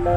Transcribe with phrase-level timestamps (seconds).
[0.00, 0.16] Vážení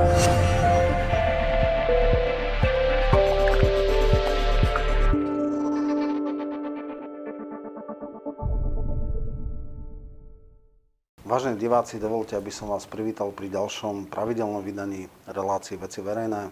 [11.59, 16.47] diváci, dovolte, aby som vás privítal pri ďalšom pravidelnom vydaní relácie Veci verejné,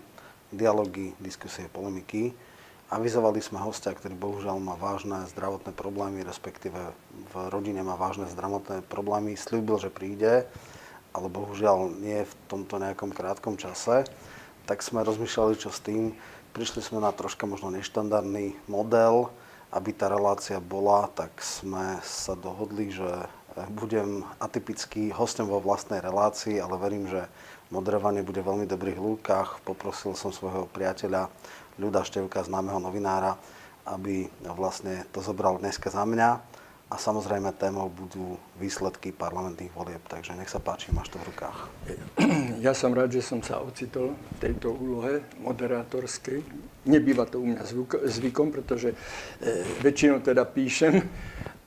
[0.52, 2.36] dialógy, diskusie, polemiky.
[2.92, 6.76] Avizovali sme hostia, ktorý bohužiaľ má vážne zdravotné problémy, respektíve
[7.32, 9.40] v rodine má vážne zdravotné problémy.
[9.40, 10.52] Sľúbil, že príde,
[11.12, 14.08] ale bohužiaľ nie v tomto nejakom krátkom čase.
[14.68, 16.16] Tak sme rozmýšľali, čo s tým.
[16.56, 19.32] Prišli sme na troška možno neštandardný model,
[19.72, 23.08] aby tá relácia bola, tak sme sa dohodli, že
[23.72, 27.28] budem atypický hostom vo vlastnej relácii, ale verím, že
[27.72, 29.60] moderovanie bude v veľmi dobrých lúkach.
[29.64, 31.32] Poprosil som svojho priateľa
[31.80, 33.40] Ľuda Števka, známeho novinára,
[33.88, 36.51] aby vlastne to zobral dneska za mňa.
[36.92, 40.04] A samozrejme témou budú výsledky parlamentných volieb.
[40.12, 41.60] Takže nech sa páči, máš to v rukách.
[42.62, 46.44] Ja som rád, že som sa ocitol v tejto úlohe moderátorskej.
[46.86, 47.64] Nebýva to u mňa
[48.06, 48.98] zvykom, pretože e,
[49.82, 51.02] väčšinou teda píšem,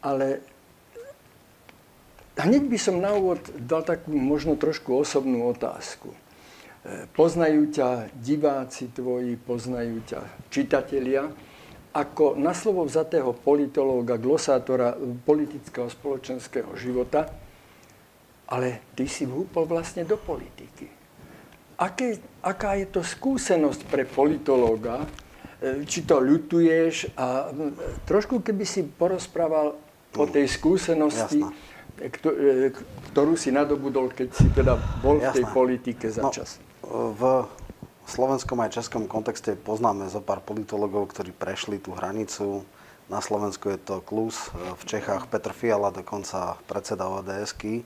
[0.05, 0.55] ale
[2.35, 6.11] Hneď by som na úvod dal takú možno trošku osobnú otázku.
[6.11, 6.19] E,
[7.15, 11.31] poznajú ťa diváci tvoji, poznajú ťa čitatelia.
[11.95, 17.31] Ako na slovo vzatého politológa, glosátora politického spoločenského života,
[18.51, 20.91] ale ty si vhúpol vlastne do politiky.
[21.79, 25.07] Aké, aká je to skúsenosť pre politológa,
[25.63, 27.51] e, či to ľutuješ a
[28.07, 29.75] trošku keby si porozprával
[30.15, 32.11] o tej skúsenosti, Jasná E,
[33.15, 35.31] ktorú si nadobudol, keď si teda bol Jasné.
[35.31, 36.59] v tej politike za no, čas?
[36.83, 37.23] V
[38.07, 42.65] slovenskom aj českom kontexte poznáme zo pár politologov, ktorí prešli tú hranicu.
[43.05, 47.85] Na Slovensku je to Klus, v Čechách Petr Fiala, dokonca predseda ODS-ky.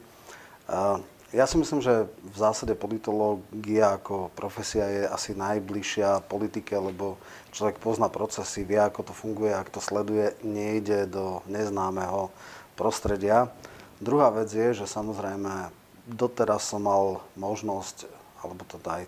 [1.29, 7.21] Ja si myslím, že v zásade politológia ako profesia je asi najbližšia politike, lebo
[7.53, 12.33] človek pozná procesy, vie, ako to funguje, ak to sleduje, nejde do neznámeho
[12.81, 13.53] prostredia.
[14.01, 15.75] Druhá vec je, že samozrejme
[16.09, 18.07] doteraz som mal možnosť,
[18.41, 19.05] alebo to aj,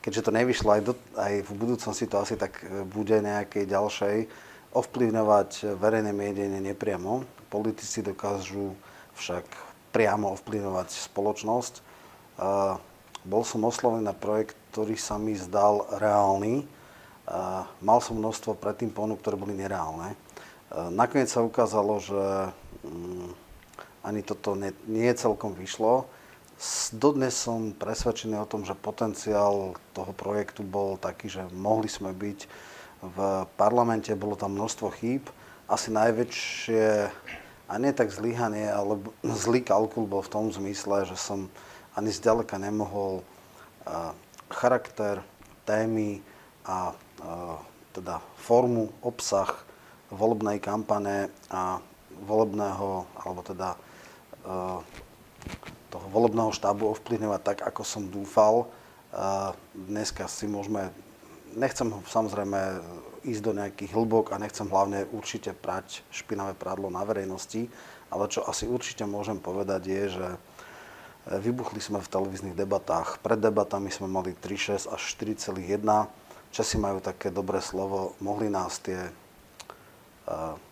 [0.00, 4.16] keďže to nevyšlo aj, do, aj v budúcnosti to asi tak bude nejakej ďalšej,
[4.72, 7.26] ovplyvňovať verejné miedenie nepriamo.
[7.50, 8.72] Politici dokážu
[9.18, 9.44] však
[9.90, 11.74] priamo ovplyvňovať spoločnosť.
[12.38, 12.78] Uh,
[13.26, 16.62] bol som oslovený na projekt, ktorý sa mi zdal reálny.
[17.26, 20.14] Uh, mal som množstvo predtým ponúk, ktoré boli nereálne.
[20.70, 22.22] Nakoniec sa ukázalo, že
[22.86, 23.34] um,
[24.06, 24.54] ani toto
[24.86, 26.06] nie celkom vyšlo.
[26.92, 32.38] Dodnes som presvedčený o tom, že potenciál toho projektu bol taký, že mohli sme byť
[33.00, 33.18] v
[33.56, 35.24] parlamente, bolo tam množstvo chýb.
[35.70, 36.86] Asi najväčšie,
[37.70, 39.00] a nie tak zlyhanie, ale
[39.44, 41.48] zlý kalkul bol v tom zmysle, že som
[41.96, 43.24] ani zďaleka nemohol
[44.52, 45.24] charakter,
[45.64, 46.22] témy
[46.62, 46.94] a
[47.96, 49.48] teda formu, obsah
[50.12, 51.82] volebnej kampane a
[52.22, 53.74] volebného, alebo teda
[54.40, 54.80] Eh,
[55.90, 58.70] toho volebného štábu ovplyvňovať tak, ako som dúfal.
[59.74, 60.94] Dneska si môžeme,
[61.58, 62.78] nechcem samozrejme
[63.26, 67.66] ísť do nejakých hlbok a nechcem hlavne určite prať špinavé prádlo na verejnosti,
[68.08, 70.26] ale čo asi určite môžem povedať je, že
[71.28, 73.20] vybuchli sme v televíznych debatách.
[73.20, 75.84] Pred debatami sme mali 3,6 až 4,1.
[76.54, 79.10] Česi majú také dobré slovo, mohli nás tie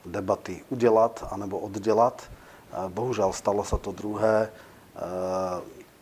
[0.06, 2.30] debaty udelať alebo oddelať
[2.68, 4.52] Bohužiaľ, stalo sa to druhé.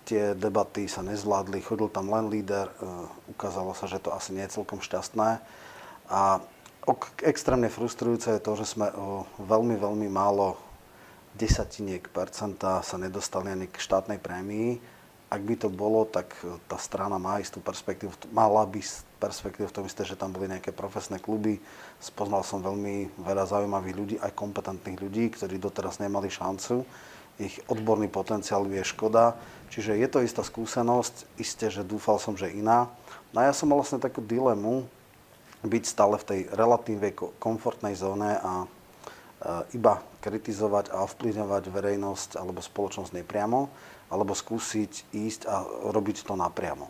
[0.06, 2.70] Tie debaty sa nezvládli, chodil tam len líder,
[3.26, 5.42] ukázalo sa, že to asi nie je celkom šťastné.
[6.06, 6.38] A
[7.26, 10.54] extrémne frustrujúce je to, že sme o veľmi, veľmi málo
[11.34, 14.78] desatiniek percenta sa nedostali ani k štátnej prémii.
[15.26, 16.30] Ak by to bolo, tak
[16.70, 18.78] tá strana má istú perspektívu, mala by
[19.18, 21.58] perspektívu v tom isté, že tam boli nejaké profesné kluby.
[21.98, 26.86] Spoznal som veľmi veľa zaujímavých ľudí, aj kompetentných ľudí, ktorí doteraz nemali šancu.
[27.36, 29.36] Ich odborný potenciál je škoda.
[29.68, 32.88] Čiže je to istá skúsenosť, isté, že dúfal som, že iná.
[33.34, 34.86] No a ja som mal vlastne takú dilemu
[35.66, 37.10] byť stále v tej relatívne
[37.42, 38.66] komfortnej zóne a e,
[39.74, 43.68] iba kritizovať a ovplyvňovať verejnosť alebo spoločnosť nepriamo,
[44.08, 46.88] alebo skúsiť ísť a robiť to napriamo.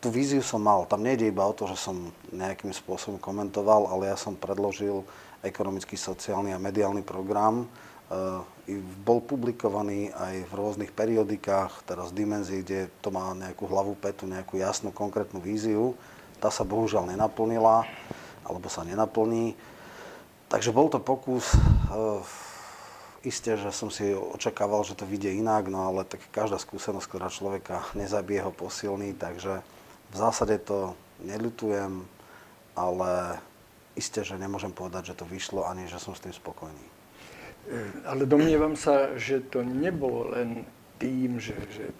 [0.00, 0.88] Tú víziu som mal.
[0.88, 5.04] Tam nejde iba o to, že som nejakým spôsobom komentoval, ale ja som predložil
[5.44, 7.68] ekonomický, sociálny a mediálny program.
[9.00, 14.60] Bol publikovaný aj v rôznych periodikách, teraz dimenzii, kde to má nejakú hlavu petu, nejakú
[14.60, 15.96] jasnú, konkrétnu víziu.
[16.36, 17.88] Tá sa bohužiaľ nenaplnila,
[18.44, 19.56] alebo sa nenaplní.
[20.52, 21.56] Takže bol to pokus
[23.24, 27.28] isté, že som si očakával, že to vyjde inak, no ale tak každá skúsenosť, ktorá
[27.28, 29.64] človeka nezabije, ho posilní, takže
[30.12, 32.04] v zásade to neľutujem,
[32.78, 33.42] ale
[33.98, 36.97] isté, že nemôžem povedať, že to vyšlo, ani že som s tým spokojný.
[38.08, 40.64] Ale domnievam sa, že to nebolo len
[40.96, 41.92] tým, že, že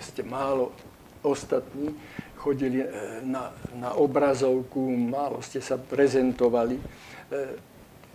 [0.00, 0.72] ste málo
[1.20, 1.92] ostatní
[2.38, 2.88] chodili e,
[3.26, 6.78] na, na obrazovku, málo ste sa prezentovali.
[6.78, 6.84] E,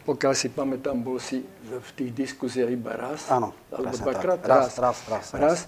[0.04, 3.28] pokiaľ si pamätám, bol si v tých diskusiách iba raz.
[3.32, 4.40] Áno, alebo dvakrát.
[4.44, 5.26] Raz, raz, raz.
[5.32, 5.60] raz, raz.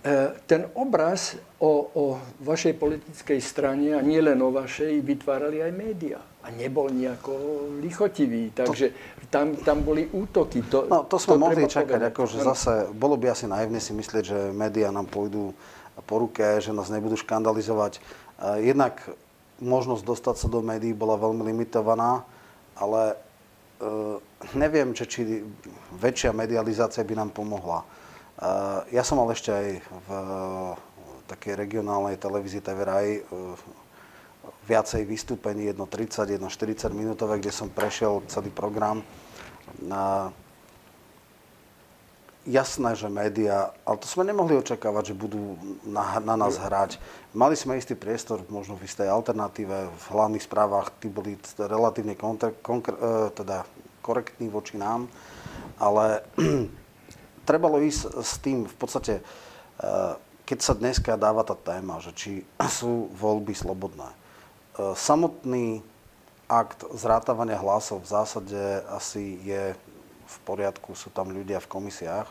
[0.00, 2.04] E, ten obraz o, o
[2.40, 6.20] vašej politickej strane, a nie len o vašej, vytvárali aj médiá.
[6.40, 7.36] A nebol nejako
[7.84, 10.64] lichotivý, takže to, tam, tam boli útoky.
[10.72, 14.24] To, no, to sme to mohli čakať, akože zase, bolo by asi naivné si myslieť,
[14.24, 15.52] že médiá nám pôjdu
[16.08, 18.00] po ruke, že nás nebudú škandalizovať.
[18.00, 19.04] E, jednak
[19.60, 22.24] možnosť dostať sa do médií bola veľmi limitovaná,
[22.72, 23.20] ale
[23.84, 24.16] e,
[24.56, 25.20] neviem, či, či
[25.92, 27.84] väčšia medializácia by nám pomohla.
[28.40, 30.08] Eh, ja som mal ešte aj v
[31.28, 33.24] takej regionálnej televízii TV Raj eh,
[34.64, 39.04] viacej vystúpení, 1.30, 1.40 minútové, kde som prešiel celý program.
[42.48, 46.96] Jasné, že médiá, ale to sme nemohli očakávať, že budú na, na nás hrať.
[47.36, 52.56] Mali sme istý priestor, možno v istej alternatíve, v hlavných správach, tí boli relatívne kontra,
[52.64, 53.68] konkr, eh, teda
[54.00, 55.12] korektní voči nám,
[55.76, 56.24] ale
[57.50, 60.12] trebalo ísť s tým v podstate, eh,
[60.46, 62.32] keď sa dneska dáva tá téma, že či
[62.78, 64.06] sú voľby slobodné.
[64.06, 65.82] Eh, samotný
[66.46, 68.62] akt zrátavania hlasov v zásade
[68.94, 69.74] asi je
[70.30, 72.30] v poriadku, sú tam ľudia v komisiách,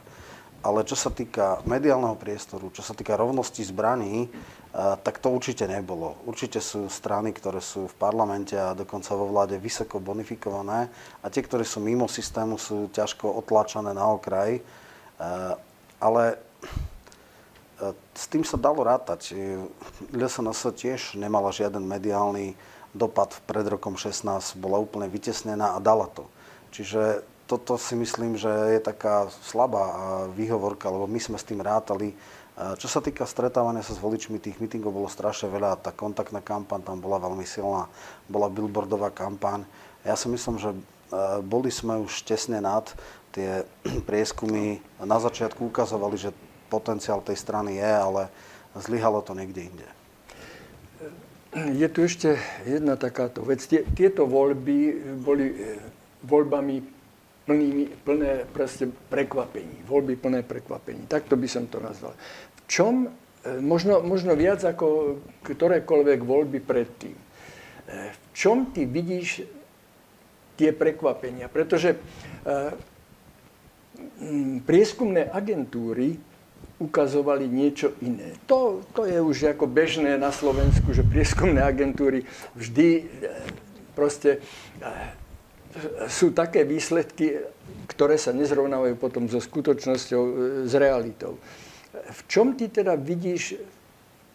[0.59, 5.67] ale čo sa týka mediálneho priestoru, čo sa týka rovnosti zbraní, eh, tak to určite
[5.67, 6.15] nebolo.
[6.23, 10.87] Určite sú strany, ktoré sú v parlamente a dokonca vo vláde vysoko bonifikované
[11.19, 14.63] a tie, ktoré sú mimo systému, sú ťažko otlačané na okraj.
[15.19, 15.53] Eh,
[15.99, 16.39] ale
[17.83, 19.35] eh, s tým sa dalo rátať.
[20.15, 22.55] LSNS tiež nemala žiaden mediálny
[22.95, 26.25] dopad pred rokom 16, bola úplne vytesnená a dala to.
[26.71, 29.85] Čiže toto si myslím, že je taká slabá
[30.33, 32.15] výhovorka, lebo my sme s tým rátali.
[32.15, 36.39] Eh, čo sa týka stretávania sa s voličmi, tých mítingov bolo strašne veľa, tá kontaktná
[36.39, 37.91] kampaň tam bola veľmi silná,
[38.31, 39.67] bola billboardová kampaň.
[40.07, 40.71] Ja si myslím, že
[41.41, 42.85] boli sme už tesne nad
[43.33, 43.63] tie
[44.09, 46.35] prieskumy na začiatku ukazovali, že
[46.69, 48.29] potenciál tej strany je, ale
[48.77, 49.87] zlyhalo to niekde inde.
[51.73, 53.65] Je tu ešte jedna takáto vec.
[53.97, 55.81] Tieto voľby boli e,
[56.21, 56.75] voľbami
[57.49, 59.81] plnými, plné proste prekvapení.
[59.89, 61.09] Voľby plné prekvapení.
[61.09, 62.13] Takto by som to nazval.
[62.13, 67.23] V čom, e, možno, možno viac ako ktorékoľvek voľby predtým, e,
[68.13, 69.41] v čom ty vidíš
[70.53, 71.49] tie prekvapenia?
[71.49, 71.97] Pretože
[74.67, 76.19] prieskumné agentúry
[76.79, 78.39] ukazovali niečo iné.
[78.47, 82.23] To, to je už ako bežné na Slovensku, že prieskumné agentúry
[82.55, 83.03] vždy e,
[83.91, 84.39] proste
[84.79, 84.87] e,
[86.07, 87.43] sú také výsledky,
[87.91, 90.31] ktoré sa nezrovnávajú potom so skutočnosťou, e,
[90.71, 91.35] s realitou.
[91.91, 93.59] V čom ty teda vidíš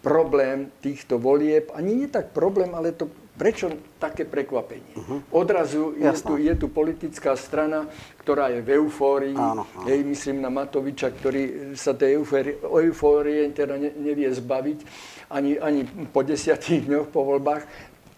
[0.04, 1.72] problém týchto volieb?
[1.72, 3.66] Ani nie tak problém, ale to Prečo
[3.98, 4.94] také prekvapenie?
[4.94, 5.18] Uh-huh.
[5.34, 7.90] Odrazu je tu, je tu politická strana,
[8.22, 9.34] ktorá je v eufórii.
[9.34, 9.90] Áno, áno.
[9.90, 14.78] Hej, myslím na Matoviča, ktorý sa tej eufórie, eufórie teda ne, nevie zbaviť
[15.34, 15.82] ani, ani
[16.14, 17.66] po desiatich dňoch po voľbách.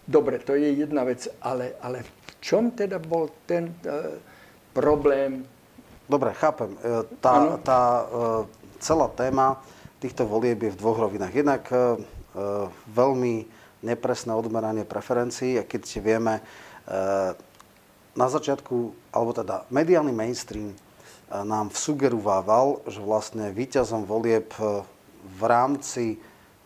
[0.05, 2.11] Dobre, to je jedna vec, ale, ale v
[2.45, 4.21] čom teda bol ten uh,
[4.77, 5.49] problém?
[6.07, 6.77] Dobre, chápem.
[6.79, 8.45] E, tá, tá uh,
[8.79, 9.59] celá téma
[9.99, 11.33] týchto volieb je v dvoch rovinách.
[11.33, 11.97] Jednak uh,
[12.93, 17.33] veľmi nepresné odmeranie preferencií a keď si vieme, eh,
[18.17, 20.77] na začiatku, alebo teda mediálny mainstream eh,
[21.45, 24.85] nám sugerovával, že vlastne víťazom volieb eh,
[25.27, 26.17] v rámci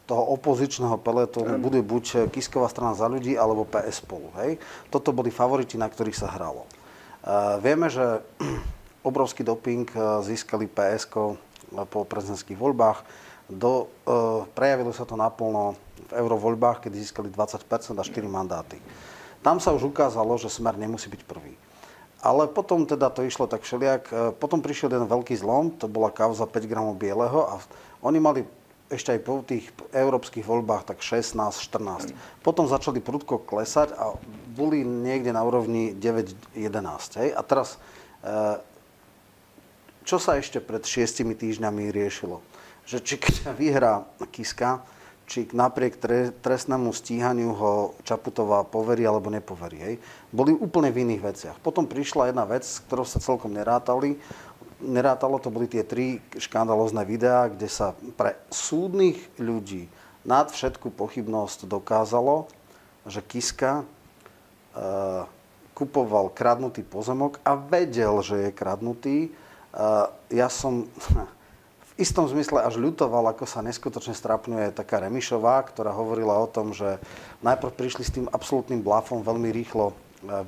[0.06, 4.34] toho opozičného peletónu bude buď Kisková strana za ľudí, alebo PS spolu.
[4.42, 4.58] Hej?
[4.90, 6.66] Toto boli favoriti, na ktorých sa hralo.
[7.62, 8.18] vieme, že
[9.06, 9.86] obrovský doping
[10.26, 11.14] získali PSK
[11.86, 13.06] po prezidentských voľbách.
[13.46, 13.86] Do,
[14.58, 15.78] prejavilo sa to naplno
[16.10, 17.62] v eurovoľbách, kedy získali 20%
[17.94, 18.82] a 4 mandáty.
[19.40, 21.56] Tam sa už ukázalo, že Smer nemusí byť prvý.
[22.20, 24.02] Ale potom teda to išlo tak všelijak.
[24.12, 27.54] E, potom prišiel jeden veľký zlom, to bola kauza 5 gramov bieleho a
[28.04, 28.40] oni mali
[28.92, 32.12] ešte aj po tých európskych voľbách tak 16-14.
[32.44, 34.12] Potom začali prudko klesať a
[34.52, 37.32] boli niekde na úrovni 9-11.
[37.32, 37.80] A teraz,
[38.20, 38.60] e,
[40.04, 42.44] čo sa ešte pred šiestimi týždňami riešilo?
[42.84, 44.84] Že či keď vyhrá Kiska,
[45.30, 46.02] či napriek
[46.42, 47.72] trestnému stíhaniu ho
[48.02, 49.78] Čaputová poverí alebo nepoverí.
[49.78, 49.94] Hej.
[50.34, 51.56] Boli úplne v iných veciach.
[51.62, 54.18] Potom prišla jedna vec, s ktorou sa celkom nerátali.
[54.82, 59.86] Nerátalo to boli tie tri škandalozné videá, kde sa pre súdnych ľudí
[60.26, 62.50] nad všetku pochybnosť dokázalo,
[63.06, 63.84] že Kiska e,
[65.78, 69.16] kupoval kradnutý pozemok a vedel, že je kradnutý.
[69.26, 69.30] E,
[70.34, 70.90] ja som
[72.00, 76.96] istom zmysle až ľutoval, ako sa neskutočne strapňuje taká Remišová, ktorá hovorila o tom, že
[77.44, 79.94] najprv prišli s tým absolútnym blafom veľmi rýchlo e,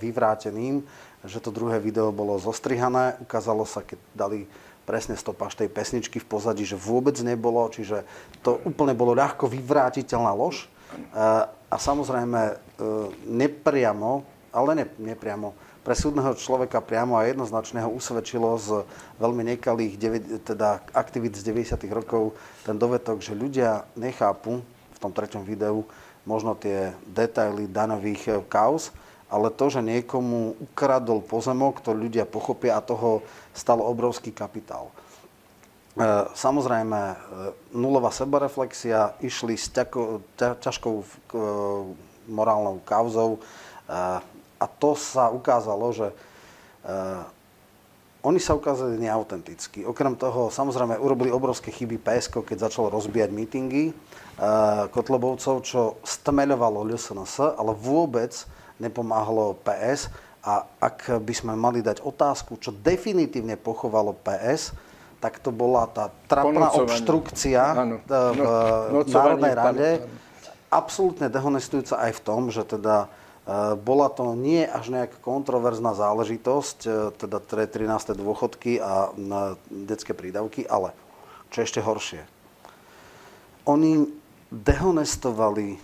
[0.01, 0.81] vyvráteným,
[1.23, 3.21] že to druhé video bolo zostrihané.
[3.21, 4.49] Ukázalo sa, keď dali
[4.83, 8.03] presne stopáž tej pesničky v pozadí, že vôbec nebolo, čiže
[8.41, 10.65] to úplne bolo ľahko vyvrátiteľná lož.
[10.65, 10.67] E,
[11.69, 12.55] a samozrejme e,
[13.29, 14.25] nepriamo,
[14.57, 15.53] ale ne, nepriamo,
[15.83, 18.87] pre súdneho človeka priamo a jednoznačne ho usvedčilo z
[19.19, 19.99] veľmi nekalých
[20.47, 21.75] teda aktivít z 90.
[21.91, 25.83] rokov ten dovetok, že ľudia nechápu v tom treťom videu
[26.23, 28.95] možno tie detaily danových eh, kauz,
[29.27, 33.25] ale to, že niekomu ukradol pozemok, to ľudia pochopia a toho
[33.57, 34.93] stal obrovský kapitál.
[35.99, 37.17] Eh, samozrejme, eh,
[37.75, 39.67] nulová sebareflexia, išli s
[40.39, 40.95] ťažkou
[42.31, 43.43] morálnou kauzou,
[44.63, 46.15] a to sa ukázalo, že
[46.87, 47.27] uh,
[48.23, 49.83] oni sa ukázali neautenticky.
[49.83, 56.87] Okrem toho, samozrejme, urobili obrovské chyby PSK, keď začalo rozbíjať mítingy uh, Kotlobovcov, čo stmeľovalo
[56.87, 58.31] LSNS, ale vôbec
[58.79, 60.07] nepomáhalo PS.
[60.43, 64.75] A ak by sme mali dať otázku, čo definitívne pochovalo PS,
[65.23, 68.03] tak to bola tá trapná obštrukcia áno.
[68.03, 68.11] v
[68.91, 69.89] no, Národnej rade.
[70.67, 73.22] Absolútne dehonestujúca aj v tom, že teda Eh,
[73.83, 78.15] bola to nie až nejaká kontroverzná záležitosť, eh, teda 13.
[78.15, 79.11] dôchodky a
[79.67, 80.95] detské prídavky, ale
[81.51, 82.23] čo ešte horšie.
[83.67, 84.07] Oni
[84.51, 85.79] dehonestovali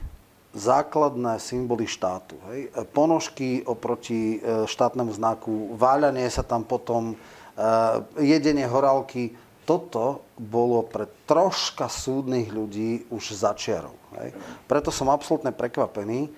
[0.55, 2.41] základné symboly štátu.
[2.51, 2.73] Hej.
[2.91, 7.15] Ponožky oproti štátnemu znaku, váľanie sa tam potom,
[8.19, 9.37] jedenie horálky.
[9.69, 13.95] Toto bolo pre troška súdnych ľudí už začiarov.
[14.19, 14.33] Hej.
[14.65, 16.33] Preto som absolútne prekvapený,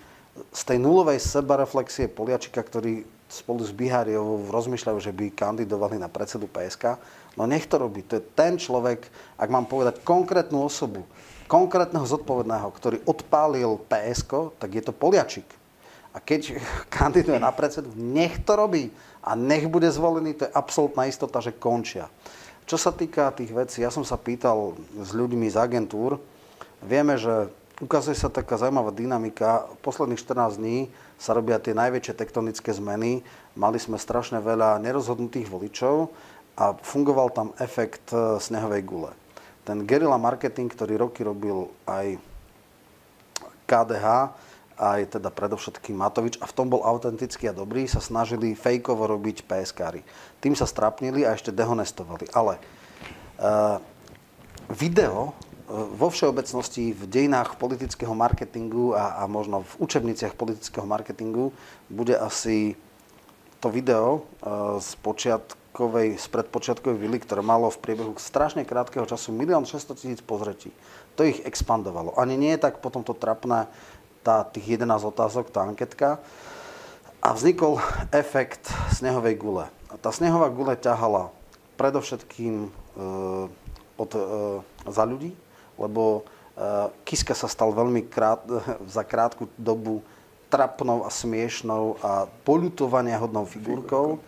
[0.49, 6.50] z tej nulovej sebareflexie Poliačika, ktorý spolu s Biháriovou rozmýšľajú, že by kandidovali na predsedu
[6.50, 6.99] PSK,
[7.38, 8.02] no nech to robí.
[8.11, 9.06] To je ten človek,
[9.38, 11.06] ak mám povedať konkrétnu osobu,
[11.47, 15.47] konkrétneho zodpovedného, ktorý odpálil PSK, tak je to Poliačik.
[16.11, 16.59] A keď
[16.99, 18.90] kandiduje na predsedu, nech to robí
[19.23, 22.11] a nech bude zvolený, to je absolútna istota, že končia.
[22.66, 26.23] Čo sa týka tých vecí, ja som sa pýtal s ľuďmi z agentúr,
[26.82, 29.66] vieme, že ukazuje sa taká zaujímavá dynamika.
[29.80, 33.25] Posledných 14 dní sa robia tie najväčšie tektonické zmeny.
[33.56, 36.12] Mali sme strašne veľa nerozhodnutých voličov
[36.60, 39.12] a fungoval tam efekt e, snehovej gule.
[39.64, 42.20] Ten guerilla marketing, ktorý roky robil aj
[43.64, 44.06] KDH,
[44.80, 49.44] aj teda predovšetkým Matovič, a v tom bol autentický a dobrý, sa snažili fejkovo robiť
[49.44, 50.00] PSK-ry.
[50.40, 52.32] Tým sa strapnili a ešte dehonestovali.
[52.32, 53.76] Ale uh,
[54.72, 55.37] video
[55.71, 61.55] vo všeobecnosti v dejinách politického marketingu a, a možno v učebniciach politického marketingu
[61.87, 62.75] bude asi
[63.62, 69.31] to video uh, z počiatkovej, z predpočiatkovej vily, ktoré malo v priebehu strašne krátkeho času
[69.31, 70.75] 1 600 tisíc pozretí.
[71.15, 72.19] To ich expandovalo.
[72.19, 73.71] Ani nie je tak potom to trapné,
[74.27, 76.19] tá, tých 11 otázok, tá anketka.
[77.21, 77.79] A vznikol
[78.17, 79.69] efekt snehovej gule.
[79.93, 81.29] A tá snehová gule ťahala
[81.77, 82.69] predovšetkým e,
[84.00, 84.21] od, e,
[84.89, 85.37] za ľudí,
[85.80, 88.44] lebo uh, Kiska sa stal veľmi krát,
[88.87, 90.04] za krátku dobu
[90.52, 94.20] trapnou a smiešnou a polutovania hodnou figurkou.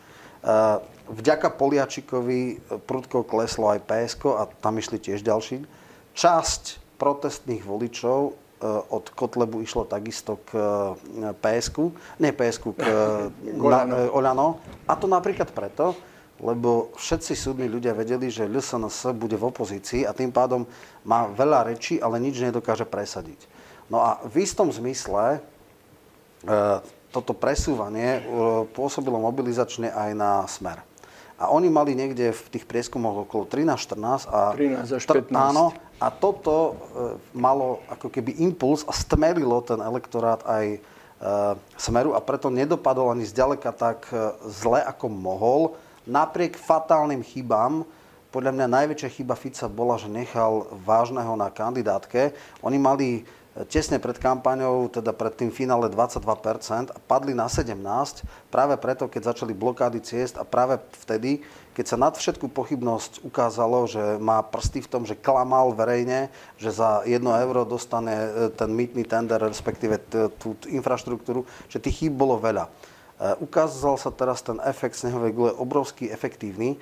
[0.42, 0.80] Uh,
[1.12, 5.68] vďaka Poliačikovi prudko kleslo aj PSK a tam išli tiež ďalší.
[6.16, 8.42] Časť protestných voličov
[8.90, 10.54] od Kotlebu išlo takisto k
[11.42, 11.76] PSK,
[12.22, 12.84] nie PSK, k
[14.18, 14.62] Oľano.
[14.86, 15.98] A to napríklad preto,
[16.42, 20.66] lebo všetci súdni ľudia vedeli, že LSNS bude v opozícii a tým pádom
[21.06, 23.46] má veľa rečí, ale nič nedokáže presadiť.
[23.86, 25.40] No a v istom zmysle e,
[27.14, 28.20] toto presúvanie e,
[28.74, 30.82] pôsobilo mobilizačne aj na smer.
[31.38, 34.54] A oni mali niekde v tých prieskumoch okolo 13-14 a...
[34.54, 35.34] 13 až 15.
[35.34, 36.72] Áno, a toto e,
[37.38, 40.78] malo ako keby impuls a stmelilo ten elektorát aj e,
[41.78, 45.62] smeru a preto nedopadol ani zďaleka tak e, zle, ako mohol
[46.06, 47.86] napriek fatálnym chybám
[48.32, 52.32] podľa mňa najväčšia chyba Fica bola, že nechal vážneho na kandidátke.
[52.64, 53.28] Oni mali
[53.68, 56.24] tesne pred kampaňou, teda pred tým finále 22%
[56.88, 57.76] a padli na 17
[58.48, 61.44] práve preto, keď začali blokády ciest a práve vtedy,
[61.76, 66.72] keď sa nad všetku pochybnosť ukázalo, že má prsty v tom, že klamal verejne, že
[66.72, 70.00] za 1 euro dostane e, ten mýtny tender, respektíve
[70.40, 72.72] tú infraštruktúru, že tých chýb bolo veľa.
[73.22, 76.74] E, ukázal sa teraz ten efekt snehovej gule obrovský efektívny.
[76.74, 76.78] E,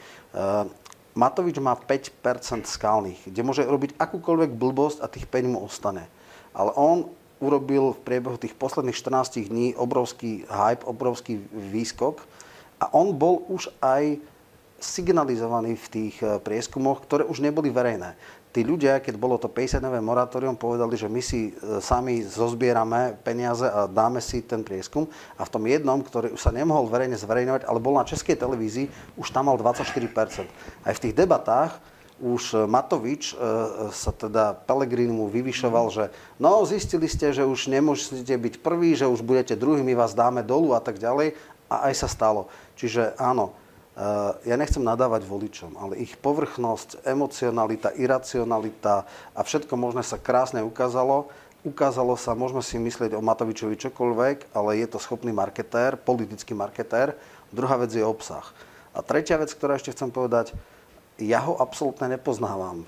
[1.13, 6.09] Matovič má 5% skalných, kde môže robiť akúkoľvek blbosť a tých 5 mu ostane
[6.55, 7.07] ale on
[7.41, 11.41] urobil v priebehu tých posledných 14 dní obrovský hype, obrovský
[11.73, 12.21] výskok
[12.83, 14.21] a on bol už aj
[14.81, 18.17] signalizovaný v tých eh, prieskumoch, ktoré už neboli verejné.
[18.51, 23.67] Tí ľudia, keď bolo to 50-nové moratórium, povedali, že my si eh, sami zozbierame peniaze
[23.67, 25.07] a dáme si ten prieskum.
[25.39, 28.91] A v tom jednom, ktorý už sa nemohol verejne zverejňovať, ale bol na českej televízii,
[29.15, 30.51] už tam mal 24%.
[30.83, 31.79] Aj v tých debatách
[32.21, 33.35] už e, Matovič e,
[33.91, 36.05] sa teda Pelegrini mu vyvyšoval, že
[36.37, 40.45] no zistili ste, že už nemôžete byť prvý, že už budete druhý, my vás dáme
[40.45, 41.35] dolu a tak ďalej.
[41.71, 42.51] A aj sa stalo.
[42.77, 43.60] Čiže áno, e,
[44.49, 49.05] ja nechcem nadávať voličom, ale ich povrchnosť, emocionalita, iracionalita
[49.37, 51.29] a všetko možné sa krásne ukázalo.
[51.61, 57.13] Ukázalo sa, môžeme si myslieť o Matovičovi čokoľvek, ale je to schopný marketér, politický marketér.
[57.53, 58.49] Druhá vec je obsah.
[58.97, 60.57] A tretia vec, ktorá ešte chcem povedať,
[61.21, 62.81] ja ho absolútne nepoznávam.
[62.81, 62.85] E,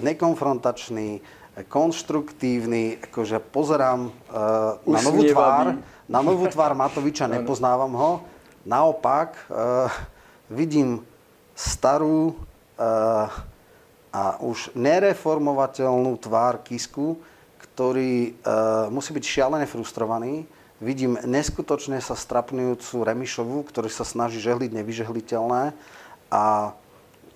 [0.00, 1.20] nekonfrontačný,
[1.68, 4.10] konštruktívny, akože pozerám e,
[4.88, 5.76] na novú tvár,
[6.08, 8.10] na novú tvár Matoviča, nepoznávam ho.
[8.64, 9.36] Naopak,
[10.52, 11.02] vidím
[11.56, 12.36] starú
[14.12, 17.16] a už nereformovateľnú tvár Kisku,
[17.56, 18.36] ktorý
[18.92, 20.44] musí byť šialene frustrovaný.
[20.76, 25.72] Vidím neskutočne sa strapňujúcu Remišovu, ktorý sa snaží žehliť nevyžehliteľné
[26.28, 26.76] a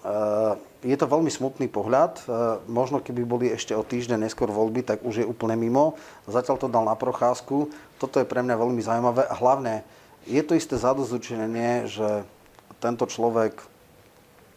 [0.00, 2.24] Eh, je to veľmi smutný pohľad.
[2.24, 6.00] Eh, možno keby boli ešte o týždeň neskôr voľby, tak už je úplne mimo.
[6.24, 7.68] Zatiaľ to dal na procházku.
[8.00, 9.84] Toto je pre mňa veľmi zaujímavé a hlavne
[10.24, 12.24] je to isté zadozučenie, že
[12.80, 13.60] tento človek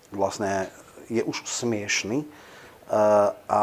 [0.10, 0.72] vlastne
[1.12, 3.62] je už smiešný eh, a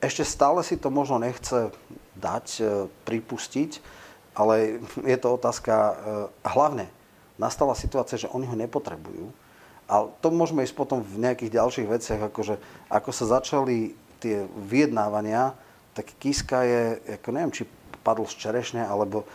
[0.00, 1.72] ešte stále si to možno nechce
[2.16, 2.64] dať,
[3.04, 3.80] pripustiť,
[4.36, 4.80] ale
[5.12, 5.74] je to otázka,
[6.40, 6.88] a hlavne
[7.36, 9.32] nastala situácia, že oni ho nepotrebujú
[9.86, 12.58] a to môžeme ísť potom v nejakých ďalších veciach, akože
[12.90, 15.54] ako sa začali tie vyjednávania,
[15.94, 16.82] tak Kiska je,
[17.22, 17.62] ako neviem, či
[18.02, 19.26] padol z čerešne, alebo e,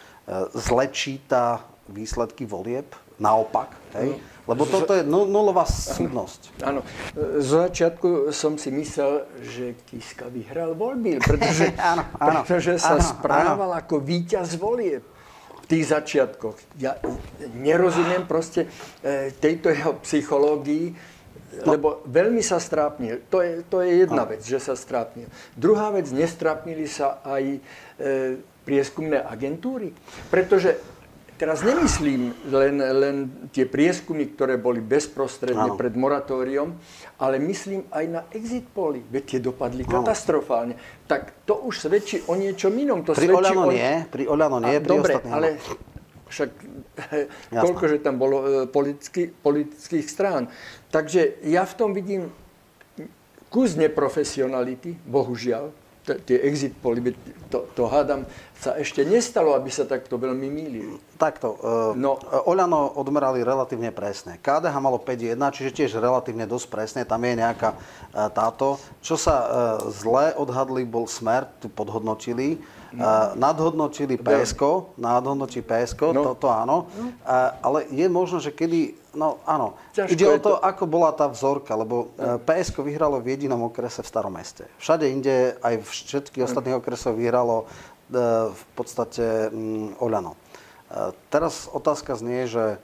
[0.52, 4.20] zle číta výsledky volieb, naopak, hej?
[4.20, 4.31] No.
[4.52, 6.60] Lebo toto je nulová súdnosť.
[6.60, 6.84] Áno.
[7.16, 13.08] Z začiatku som si myslel, že Kiska vyhral voľby, pretože, áno, áno, pretože sa áno,
[13.08, 13.80] správal áno.
[13.80, 15.08] ako víťaz volieb
[15.72, 16.60] tých začiatkoch.
[16.84, 17.00] Ja
[17.56, 18.68] nerozumiem proste
[19.00, 20.92] e, tejto jeho psychológii,
[21.64, 21.72] no.
[21.72, 23.24] lebo veľmi sa strápnil.
[23.32, 24.36] To je, to je jedna no.
[24.36, 25.32] vec, že sa strápnil.
[25.56, 27.60] Druhá vec, nestrápnili sa aj e,
[28.68, 29.96] prieskumné agentúry,
[30.28, 30.76] pretože
[31.42, 33.16] Teraz nemyslím len, len
[33.50, 35.80] tie prieskumy, ktoré boli bezprostredne ano.
[35.80, 36.78] pred moratóriom,
[37.18, 39.02] ale myslím aj na exit poli.
[39.10, 40.06] Veď tie dopadli ano.
[40.06, 40.78] katastrofálne.
[41.10, 43.02] Tak to už svedčí o niečom inom.
[43.10, 43.74] To pri Oľano o...
[43.74, 45.58] nie, pri Oľano nie, A, pri dobre, ale
[46.30, 46.50] však
[47.66, 50.46] koľko, že tam bolo e, politický, politických strán.
[50.94, 52.30] Takže ja v tom vidím
[53.50, 57.14] kus neprofesionality, bohužiaľ, tie exit poly,
[57.54, 58.26] to, to hádam,
[58.62, 60.98] sa ešte nestalo, aby sa takto veľmi mýlili.
[61.18, 61.58] Takto.
[61.58, 62.22] Uh, no.
[62.46, 64.38] Oľano odmerali relatívne presne.
[64.38, 67.02] KDH malo 5,1, čiže tiež relatívne dosť presne.
[67.06, 68.78] Tam je nejaká uh, táto.
[69.02, 69.48] Čo sa uh,
[69.90, 72.62] zle odhadli, bol smer, tu podhodnotili.
[72.92, 76.36] Uh, nadhodnotili PSK, nadhodnotili PSK, no.
[76.36, 76.92] to, to áno.
[76.92, 77.08] No.
[77.24, 81.16] Uh, ale je možno, že kedy, no áno, Ťažko ide o to, to, ako bola
[81.16, 84.68] tá vzorka, lebo uh, PSK vyhralo v jedinom okrese v Starom meste.
[84.84, 90.36] Všade inde, aj v všetkých ostatných okresoch vyhralo uh, v podstate um, Oľano.
[90.92, 92.76] Uh, teraz otázka znie, že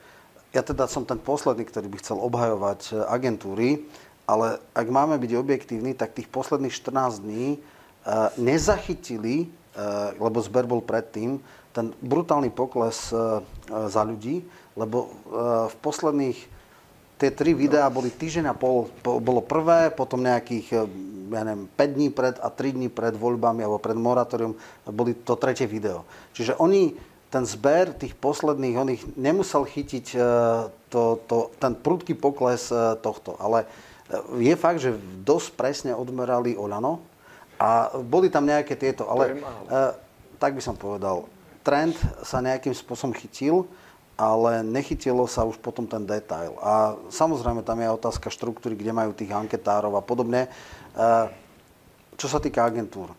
[0.55, 3.83] ja teda som ten posledný, ktorý by chcel obhajovať agentúry,
[4.23, 7.59] ale ak máme byť objektívni, tak tých posledných 14 dní
[8.39, 9.51] nezachytili
[10.17, 11.37] lebo zber bol predtým,
[11.77, 13.37] ten brutálny pokles eh,
[13.69, 14.41] za ľudí,
[14.73, 15.11] lebo eh,
[15.69, 16.37] v posledných
[17.21, 20.85] tie tri videá boli týždeň a pol, bolo prvé, potom nejakých
[21.33, 24.53] ja neviem, 5 dní pred a 3 dní pred voľbami alebo pred moratórium
[24.85, 26.05] boli to tretie video.
[26.37, 26.93] Čiže oni,
[27.33, 30.05] ten zber tých posledných, on ich nemusel chytiť
[30.87, 32.69] to, to, ten prudký pokles
[33.01, 33.35] tohto.
[33.41, 33.67] Ale
[34.37, 37.03] je fakt, že dosť presne odmerali Olano,
[37.57, 39.93] a boli tam nejaké tieto, ale uh,
[40.37, 41.25] tak by som povedal,
[41.65, 43.65] trend sa nejakým spôsobom chytil
[44.17, 46.57] ale nechytilo sa už potom ten detail.
[46.57, 50.49] A samozrejme tam je otázka štruktúry, kde majú tých anketárov a podobne.
[52.17, 53.13] Čo sa týka agentúr,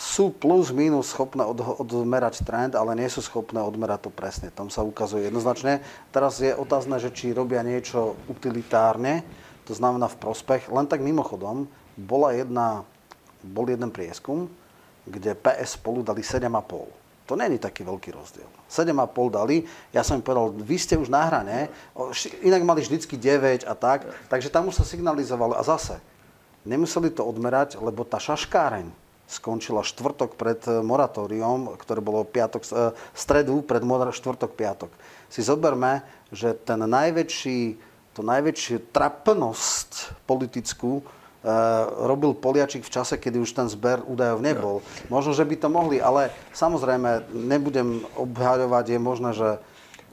[0.00, 4.48] sú plus minus schopné od, odmerať trend, ale nie sú schopné odmerať to presne.
[4.48, 5.84] Tam sa ukazuje jednoznačne.
[6.08, 9.20] Teraz je otázne, že či robia niečo utilitárne,
[9.68, 10.72] to znamená v prospech.
[10.72, 11.68] Len tak mimochodom,
[12.00, 12.88] bola jedna,
[13.44, 14.48] bol jeden prieskum,
[15.08, 17.00] kde PS spolu dali 7,5
[17.30, 18.50] to není taký veľký rozdiel.
[18.66, 18.90] 7,5
[19.30, 19.62] dali,
[19.94, 21.70] ja som im povedal, vy ste už na hrane,
[22.42, 26.02] inak mali vždycky 9 a tak, takže tam už sa signalizovali a zase,
[26.66, 28.90] nemuseli to odmerať, lebo tá šaškáreň
[29.30, 34.90] skončila štvrtok pred eh, moratóriom, ktoré bolo piatok, eh, stredu pred štvrtok, piatok.
[35.30, 36.02] Si zoberme,
[36.34, 37.78] že ten najväčší,
[38.10, 41.06] to najväčšiu trapnosť politickú
[42.04, 44.76] robil Poliačik v čase, kedy už ten zber údajov nebol.
[45.08, 49.48] Možno, že by to mohli, ale samozrejme, nebudem obhaľovať, je možné, že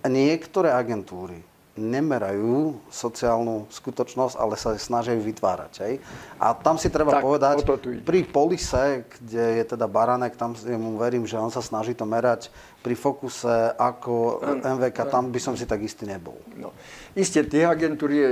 [0.08, 1.44] niektoré agentúry
[1.78, 5.74] nemerajú sociálnu skutočnosť, ale sa snažia ju vytvárať.
[5.86, 5.94] Hej?
[6.42, 7.62] A tam si treba tak, povedať,
[8.02, 12.50] pri Polise, kde je teda Baranek, tam mu verím, že on sa snaží to merať.
[12.82, 16.42] Pri Fokuse ako MVK, tam by som si tak istý nebol.
[16.58, 16.74] No.
[17.17, 18.32] Isté, tie agentúry je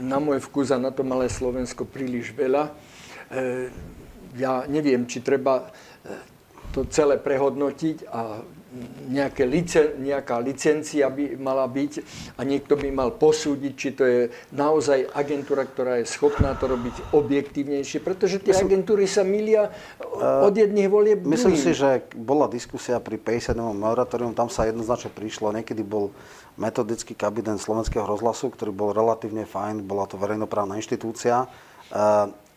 [0.00, 2.72] na môj vkus a na to malé Slovensko príliš veľa.
[3.28, 3.68] E,
[4.40, 6.16] ja neviem, či treba e,
[6.72, 8.40] to celé prehodnotiť a
[9.08, 11.92] nejaké licen, nejaká licencia by mala byť
[12.36, 14.20] a niekto by mal posúdiť, či to je
[14.52, 19.72] naozaj agentúra, ktorá je schopná to robiť objektívnejšie, pretože tie myslím, agentúry sa milia
[20.20, 23.56] od jedných volieb Myslím si, že bola diskusia pri 50.
[23.56, 26.12] moratórium, tam sa jednoznačne prišlo, niekedy bol
[26.60, 31.48] metodický kabinet slovenského rozhlasu, ktorý bol relatívne fajn, bola to verejnoprávna inštitúcia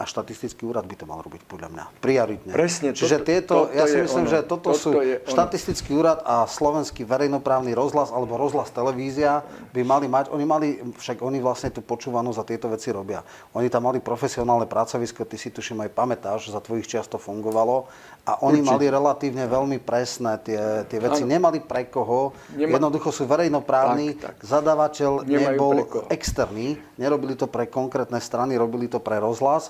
[0.01, 1.83] a štatistický úrad by to mal robiť podľa mňa.
[2.01, 2.49] Prioritne.
[2.49, 2.89] Presne.
[2.97, 4.33] Čiže tieto, ja si myslím, ono.
[4.33, 4.89] že toto, toto sú
[5.29, 11.21] štatistický úrad a slovenský verejnoprávny rozhlas alebo rozhlas televízia by mali mať, oni mali, však
[11.21, 13.21] oni vlastne tú počúvanú za tieto veci robia.
[13.53, 17.85] Oni tam mali profesionálne pracovisko, ty si tuším aj pamätáš, za tvojich čiast to fungovalo
[18.25, 18.71] a oni Určite.
[18.73, 21.21] mali relatívne veľmi presné tie, tie veci.
[21.25, 21.33] Ano.
[21.37, 22.81] Nemali pre koho, Nema...
[22.81, 24.49] jednoducho sú verejnoprávni, tak, tak.
[24.49, 25.75] zadavateľ Nemajú nebol
[26.09, 29.69] externý, nerobili to pre konkrétne strany, robili to pre rozhlas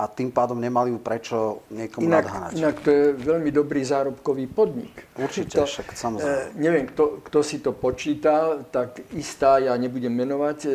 [0.00, 2.52] a tým pádom nemali ju prečo niekomu inak, nadháňať.
[2.56, 5.04] Inak to je veľmi dobrý zárobkový podnik.
[5.20, 6.32] Určite, to, však samozrejme.
[6.32, 10.70] E, neviem, kto, kto si to počítal, tak istá, ja nebudem menovať, e,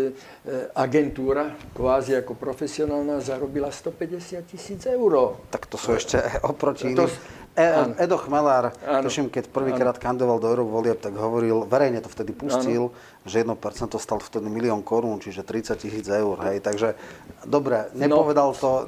[0.78, 5.42] agentúra, kvázi ako profesionálna, zarobila 150 tisíc eur.
[5.50, 7.44] Tak to sú ešte oproti to, iným.
[7.56, 12.92] E, Edo Chmelár, tuším, keď prvýkrát kandidoval do Eurovolieb, tak hovoril, verejne to vtedy pustil,
[12.92, 13.24] ano.
[13.24, 13.56] že 1%
[13.96, 16.36] stal vtedy milión korún, čiže 30 tisíc eur.
[16.52, 16.60] Hej.
[16.60, 17.00] Takže
[17.48, 18.12] dobre, no.
[18.12, 18.60] nepovedal no.
[18.60, 18.84] to e,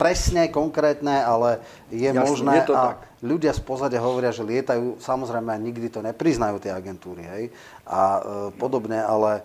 [0.00, 2.52] presne, konkrétne, ale je Jasne, možné.
[2.62, 2.98] Je to a tak.
[3.22, 7.22] ľudia z pozadia hovoria, že lietajú, samozrejme nikdy to nepriznajú tie agentúry.
[7.24, 7.44] Hej.
[7.86, 8.20] A e,
[8.56, 9.42] podobne, ale e,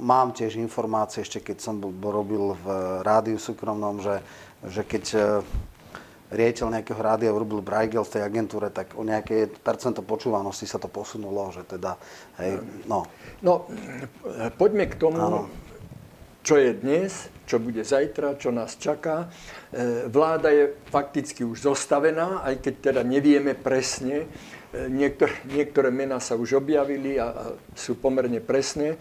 [0.00, 2.66] mám tiež informácie, ešte keď som robil v
[3.02, 4.20] rádiu súkromnom, že,
[4.66, 5.18] že keď e,
[6.26, 10.90] riaditeľ nejakého rádia urobil Braigel v tej agentúre, tak o nejaké percento počúvanosti sa to
[10.90, 11.94] posunulo, že teda,
[12.42, 12.58] hej,
[12.90, 13.06] no.
[13.46, 13.70] No,
[14.58, 15.46] poďme k tomu, ano.
[16.42, 19.30] čo je dnes, čo bude zajtra, čo nás čaká.
[19.70, 24.26] E, vláda je fakticky už zostavená, aj keď teda nevieme presne.
[24.74, 27.44] E, niektoré, niektoré mená sa už objavili a, a
[27.78, 28.98] sú pomerne presné.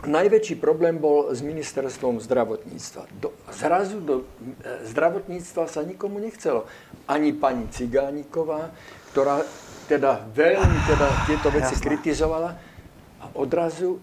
[0.00, 3.02] Najväčší problém bol s ministerstvom zdravotníctva.
[3.18, 4.24] Do, zrazu do
[4.62, 6.64] e, zdravotníctva sa nikomu nechcelo.
[7.10, 8.70] Ani pani Cigániková,
[9.10, 9.42] ktorá
[9.90, 11.86] teda veľmi teda tieto veci Jasne.
[11.90, 12.50] kritizovala
[13.20, 13.98] a odrazu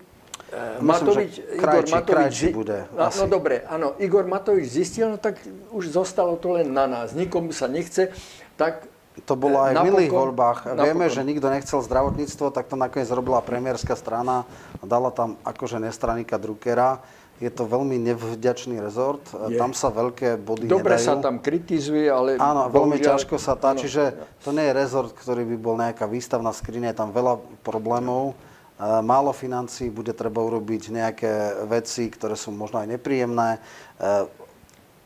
[0.52, 2.80] e, Myslím, Matovič, krajči, Igor Matovič, krajči bude.
[2.96, 5.40] No, no dobre, áno, Igor Matovič zistil, no tak
[5.72, 7.12] už zostalo to len na nás.
[7.12, 8.12] Nikomu sa nechce,
[8.60, 8.88] tak
[9.26, 10.60] to bolo aj v milých voľbách.
[10.70, 10.86] Napokon.
[10.86, 14.46] Vieme, že nikto nechcel zdravotníctvo, tak to nakoniec robila premiérska strana
[14.78, 17.02] a dala tam akože nestraníka Druckera.
[17.38, 19.62] Je to veľmi nevďačný rezort, je.
[19.62, 21.06] tam sa veľké body Dobre nedajú.
[21.06, 22.42] sa tam kritizuje, ale...
[22.42, 23.14] Áno, veľmi bohužiaľ...
[23.14, 26.98] ťažko sa tá, čiže to nie je rezort, ktorý by bol nejaká výstavná skriňa, je
[26.98, 28.34] tam veľa problémov,
[28.80, 31.32] málo financí, bude treba urobiť nejaké
[31.66, 33.58] veci, ktoré sú možno aj nepríjemné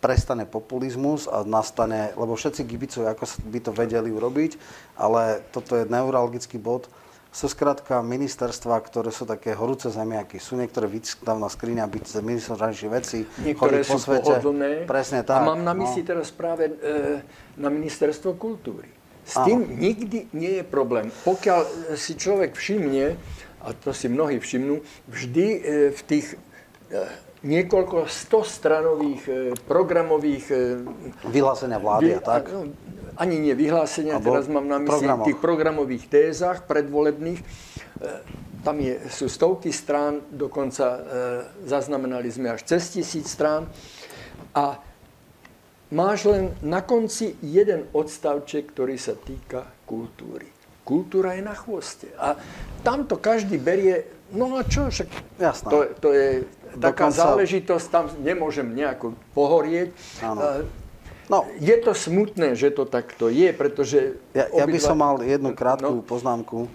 [0.02, 4.58] prestane populizmus a nastane, lebo všetci gibicujú, ako by to vedeli urobiť,
[4.98, 6.90] ale toto je neuralgický bod.
[7.32, 10.36] Sú skrátka ministerstva, ktoré sú také horúce zemiaky.
[10.36, 14.36] Sú niektoré výstavná skriňa byť ministrom zahraničných vecí, Niektoré sú po svete.
[14.36, 14.84] pohodlné.
[14.84, 15.40] Presne tak.
[15.40, 16.08] A mám na mysli no.
[16.12, 17.24] teraz práve e,
[17.56, 18.92] na ministerstvo kultúry.
[19.24, 19.80] S tým Áno.
[19.80, 21.08] nikdy nie je problém.
[21.24, 23.16] Pokiaľ si človek všimne,
[23.62, 25.60] a to si mnohí všimnú, vždy e,
[25.94, 26.38] v tých e,
[27.46, 29.34] niekoľko stostranových e,
[29.70, 30.46] programových...
[31.30, 32.50] Vyhlásenia vlády a tak?
[32.50, 32.74] No,
[33.18, 35.28] ani nie vyhlásenia, teraz mám na mysli programoch.
[35.30, 37.44] tých programových tézach predvolebných.
[38.66, 41.02] Tam je, sú stovky strán, dokonca
[41.68, 43.68] zaznamenali sme až cez tisíc strán.
[44.56, 44.80] A
[45.92, 50.61] máš len na konci jeden odstavček, ktorý sa týka kultúry.
[50.92, 52.12] Kultúra je na chvoste.
[52.18, 52.36] A
[52.84, 55.08] tamto každý berie, no a čo, však
[55.40, 55.70] Jasné.
[55.70, 56.28] to, to je
[56.76, 59.96] taká Dokonca- záležitosť, tam nemôžem nejako pohorieť.
[60.20, 60.68] Áno.
[60.68, 60.80] E,
[61.30, 64.20] No, Je to smutné, že to takto je, pretože...
[64.36, 66.04] ja, ja by obidva- som mal jednu krátku No.
[66.04, 66.68] poznámku.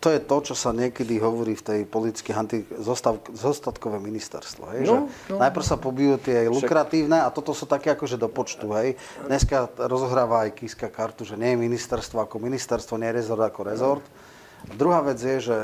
[0.00, 4.62] To je to, čo sa niekedy hovorí v tej politickej anti- zostav, zostatkové ministerstvo.
[4.76, 4.82] Hej?
[4.84, 5.40] No, že no.
[5.40, 8.70] najprv sa pobijú tie lukratívne a toto sú také akože do počtu.
[8.76, 9.00] Hej?
[9.24, 13.60] Dneska rozohráva aj Kiska kartu, že nie je ministerstvo ako ministerstvo, nie je rezort ako
[13.64, 14.04] rezort.
[14.74, 15.56] Druhá vec je, že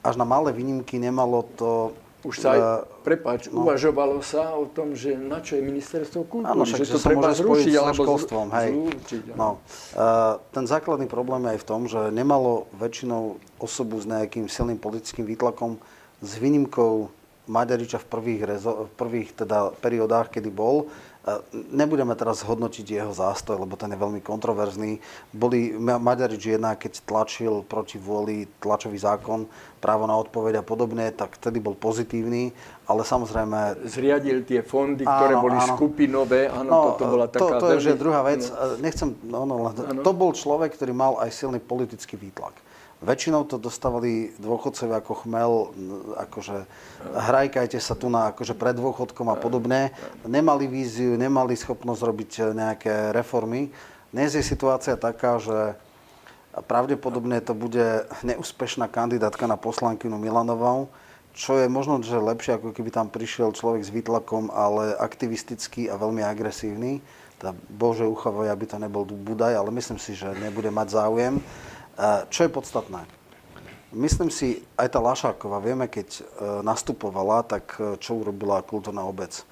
[0.00, 1.92] až na malé výnimky nemalo to...
[2.20, 2.68] Už sa aj, eh,
[3.00, 6.92] prepáč, uvažovalo sa o tom, že na čo je ministerstvo kultúry, Áno, však, že že,
[6.92, 8.46] to sa treba môže zrušiť, alebo školstvom.
[8.52, 8.68] Hej.
[8.76, 9.24] zrušiť.
[9.32, 9.36] áno.
[9.40, 14.48] No, uh, ten základný problém je aj v tom, že nemalo väčšinou osobu s nejakým
[14.48, 15.76] silným politickým výtlakom
[16.20, 17.08] s výnimkou
[17.50, 20.86] Maďariča v prvých, rezo- v prvých teda periodách, kedy bol.
[21.20, 25.02] Uh, nebudeme teraz hodnotiť jeho zástoj, lebo ten je veľmi kontroverzný.
[25.34, 29.50] Boli Ma- Maďarič jedna, keď tlačil proti vôli tlačový zákon,
[29.82, 32.54] právo na odpoveď a podobne, tak vtedy bol pozitívny,
[32.86, 35.74] ale samozrejme Zriadil tie fondy, ktoré Áno, boli áno.
[35.74, 38.46] skupinové, áno, toto bola taká to je veľmi- druhá vec.
[38.46, 38.54] no.
[38.54, 38.76] No.
[38.78, 40.00] Nechcem, no, no, Áno.
[40.06, 42.54] to bol človek, ktorý mal aj silný politický výtlak.
[43.00, 45.52] Väčšinou to dostávali dôchodcovia ako chmel,
[46.20, 46.68] akože
[47.16, 49.88] hrajkajte sa tu na akože pred dôchodkom a podobne.
[50.28, 53.72] Nemali víziu, nemali schopnosť robiť nejaké reformy.
[54.12, 55.80] Dnes je situácia taká, že
[56.68, 60.92] pravdepodobne to bude neúspešná kandidátka na poslankynu Milanovou,
[61.32, 65.96] čo je možno, že lepšie, ako keby tam prišiel človek s výtlakom, ale aktivistický a
[65.96, 67.00] veľmi agresívny.
[67.40, 71.40] Teda, Bože uchovoj, aby to nebol Budaj, ale myslím si, že nebude mať záujem.
[72.00, 73.04] E, Čo je podstatné?
[73.92, 76.22] Myslím si, aj tá Lašáková, vieme, keď e,
[76.64, 79.44] nastupovala, tak e, čo urobila kultúrna obec?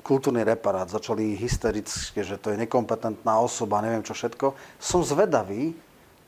[0.00, 4.56] Kultúrny reparát, začali hystericky, že to je nekompetentná osoba, neviem čo všetko.
[4.80, 5.76] Som zvedavý,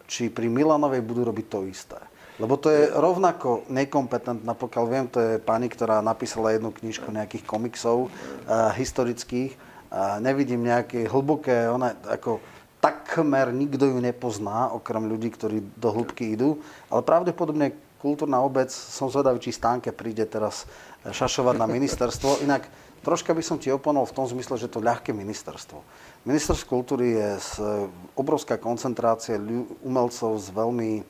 [0.05, 1.97] či pri Milanovej budú robiť to isté.
[2.37, 7.49] Lebo to je rovnako nekompetentná, pokiaľ viem, to je pani, ktorá napísala jednu knižku nejakých
[7.49, 9.57] komiksov uh, historických.
[9.89, 12.45] Uh, nevidím nejaké hlboké, ona ako
[12.83, 16.59] takmer nikto ju nepozná, okrem ľudí, ktorí do hĺbky idú.
[16.91, 20.67] Ale pravdepodobne kultúrna obec, som zvedavý, či Stánke príde teraz
[21.07, 22.39] šašovať na ministerstvo.
[22.47, 22.67] Inak
[23.07, 25.79] troška by som ti oponoval v tom zmysle, že to ľahké ministerstvo.
[26.27, 27.51] Ministerstvo kultúry je z,
[28.19, 29.39] obrovská koncentrácia
[29.87, 31.07] umelcov s veľmi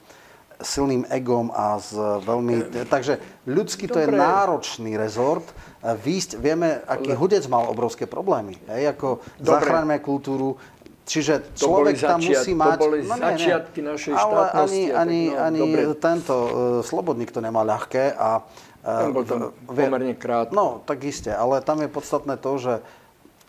[0.62, 2.86] silným egom a s veľmi...
[2.86, 5.44] Takže ľudsky to je náročný rezort.
[5.82, 8.54] A Výjsť, vieme, aký hudec mal obrovské problémy.
[8.70, 9.50] Hej, ako Dobre.
[9.50, 10.54] zachraňme kultúru.
[11.02, 12.78] Čiže To človek tam začiat- musí to mať...
[12.78, 13.18] boli nie, nie.
[13.18, 15.80] začiatky našej Ale štátnosti ani, a tak, ani, no, ani dobre.
[15.98, 16.48] tento uh,
[16.80, 18.14] Slobodník to nemá ľahké.
[18.14, 20.54] A, uh, Ten bol tam vie- pomerne krátko.
[20.54, 21.28] No, tak iste.
[21.28, 22.74] Ale tam je podstatné to, že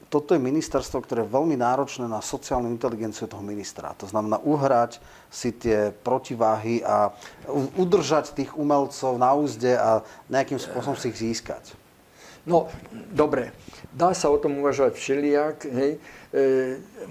[0.10, 3.98] toto je ministerstvo, ktoré je veľmi náročné na sociálnu inteligenciu toho ministra.
[3.98, 7.10] To znamená uhrať si tie protiváhy a
[7.74, 11.74] udržať tých umelcov na úzde a nejakým spôsobom si ich získať.
[12.46, 12.70] No,
[13.10, 13.54] dobre.
[13.94, 15.58] Dá sa o tom uvažovať všelijak.
[15.70, 15.92] Hej.
[16.34, 16.42] E,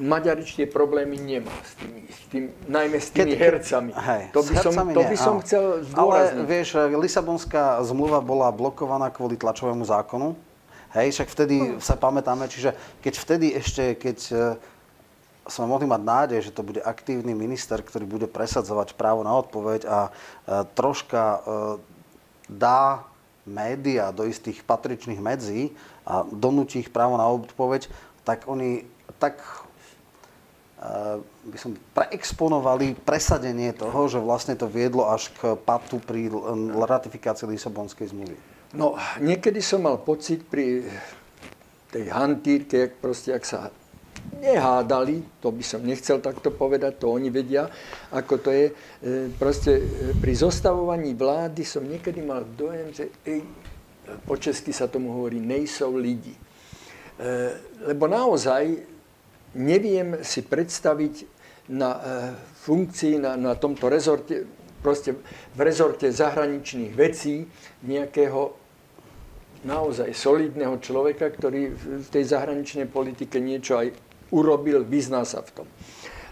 [0.03, 3.91] Maďarič tie problémy nemá s tými, s tým, najmä s tými Keď- hercami.
[3.95, 5.43] Hej, to by som, to by som áno.
[5.47, 6.43] chcel Ale zdôrazniť.
[6.43, 6.69] vieš,
[6.99, 10.35] Lisabonská zmluva bola blokovaná kvôli tlačovému zákonu.
[10.93, 14.37] Hej, však vtedy sa pamätáme, čiže keď vtedy ešte, keď e,
[15.49, 19.87] sme mohli mať nádej, že to bude aktívny minister, ktorý bude presadzovať právo na odpoveď
[19.87, 20.11] a e,
[20.75, 21.39] troška e,
[22.51, 23.07] dá
[23.43, 27.87] média do istých patričných medzí a donúti ich právo na odpoveď,
[28.27, 28.87] tak oni
[29.19, 29.39] tak
[30.83, 36.31] eh, by som preexponovali presadenie toho, že vlastne to viedlo až k patu pri
[36.75, 38.37] ratifikácii Lisabonskej zmluvy.
[38.73, 40.89] No, niekedy som mal pocit pri
[41.93, 43.69] tej hantírke, jak proste, ak sa
[44.41, 47.69] nehádali, to by som nechcel takto povedať, to oni vedia,
[48.17, 48.67] ako to je.
[48.73, 49.83] E, Proste e,
[50.17, 53.13] pri zostavovaní vlády som niekedy mal dojem, že
[54.25, 56.33] po česky sa tomu hovorí, nejsou lidi.
[56.33, 56.41] E,
[57.89, 58.83] Lebo naozaj
[59.59, 61.15] neviem si predstaviť
[61.73, 62.01] na e,
[62.63, 64.47] funkcii, na, na tomto rezorte,
[64.83, 65.15] proste
[65.55, 67.47] v rezorte zahraničných vecí
[67.87, 68.59] nejakého
[69.63, 71.71] naozaj solidného človeka, ktorý
[72.03, 73.95] v tej zahraničnej politike niečo aj
[74.35, 75.67] urobil, vyzná sa v tom.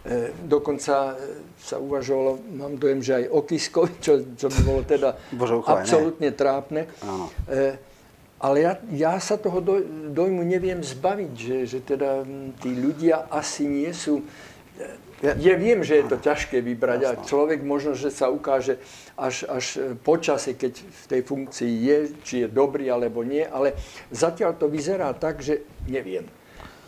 [0.00, 4.80] E, dokonca e, sa uvažovalo, mám dojem, že aj o Kiskovi, čo, čo by bolo
[4.88, 5.82] teda Bože, uchovaj, ne.
[5.84, 6.82] absolútne trápne.
[7.04, 7.28] Áno.
[7.44, 7.76] E,
[8.40, 9.60] Ale ja, ja sa toho
[10.16, 12.24] dojmu neviem zbaviť, že, že teda
[12.64, 14.24] tí ľudia asi nie sú...
[15.20, 18.80] Ja, ja viem, že je to ťažké vybrať a človek možno, že sa ukáže
[19.20, 23.76] až, až po čase, keď v tej funkcii je, či je dobrý alebo nie, ale
[24.08, 26.24] zatiaľ to vyzerá tak, že neviem.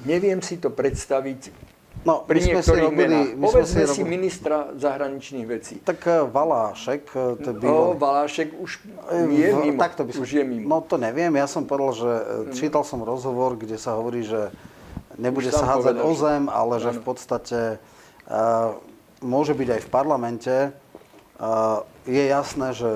[0.08, 1.52] Neviem si to predstaviť
[2.02, 3.28] No, pri my niektorých robili, menách.
[3.38, 5.74] Povedzme si, si ministra zahraničných vecí.
[5.86, 7.94] Tak uh, Valášek, uh, to býval...
[7.94, 8.70] No, Valášek už
[9.30, 9.78] je v, mimo.
[9.78, 10.66] Tak to by som, už je mimo.
[10.66, 12.52] No to neviem, ja som povedal, že mm.
[12.58, 14.50] čítal som rozhovor, kde sa hovorí, že
[15.14, 17.60] nebude sa hádzať o zem, ale že v podstate
[18.26, 18.74] uh,
[19.22, 20.54] môže byť aj v parlamente.
[21.38, 22.90] Uh, je jasné, že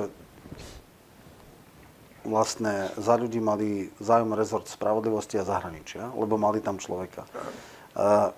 [2.27, 7.23] vlastne za ľudí mali záujem rezort spravodlivosti a zahraničia, lebo mali tam človeka.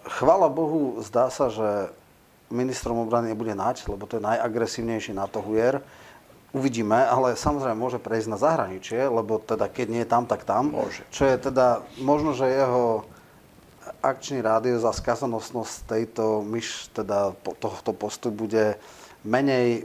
[0.06, 1.90] Chvala Bohu, zdá sa, že
[2.46, 5.82] ministrom obrany nebude nať, lebo to je najagresívnejší NATO hujer.
[6.54, 10.72] Uvidíme, ale samozrejme môže prejsť na zahraničie, lebo teda keď nie je tam, tak tam.
[10.72, 11.04] Môže.
[11.12, 13.04] Čo je teda, možno, že jeho
[14.00, 18.80] akčný rádius a skazanosnosť tejto myš, teda tohto postu bude
[19.26, 19.84] menej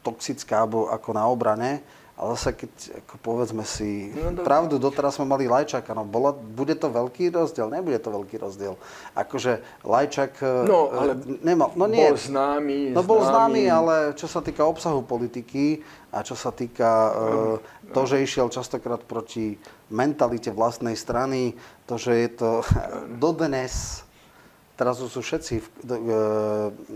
[0.00, 1.84] toxická ako na obrane.
[2.20, 4.44] Ale zase, keď ako povedzme si no, do...
[4.44, 7.72] pravdu, doteraz sme mali Lajčaka, no bola, bude to veľký rozdiel?
[7.72, 8.76] Nebude to veľký rozdiel.
[9.16, 12.92] Akože Lajčak e, no, ale nemal, no nie, bol známy.
[12.92, 15.80] No bol známy, ale čo sa týka obsahu politiky
[16.12, 17.56] a čo sa týka uh,
[17.96, 19.56] to, že išiel častokrát proti
[19.88, 21.56] mentalite vlastnej strany,
[21.88, 22.50] to, že je to
[23.16, 24.04] dodnes
[24.80, 26.20] Teraz sú všetci v, e,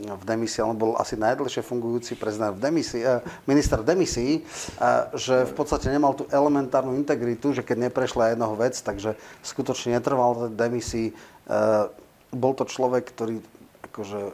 [0.09, 4.33] v demisii, on bol asi najdlhšie fungujúci prezident v demisii, eh, minister v demisii,
[4.81, 10.01] a že v podstate nemal tú elementárnu integritu, že keď neprešla jednoho vec, takže skutočne
[10.01, 11.13] netrval v demisii.
[12.33, 13.45] Bol to človek, ktorý
[13.93, 14.33] akože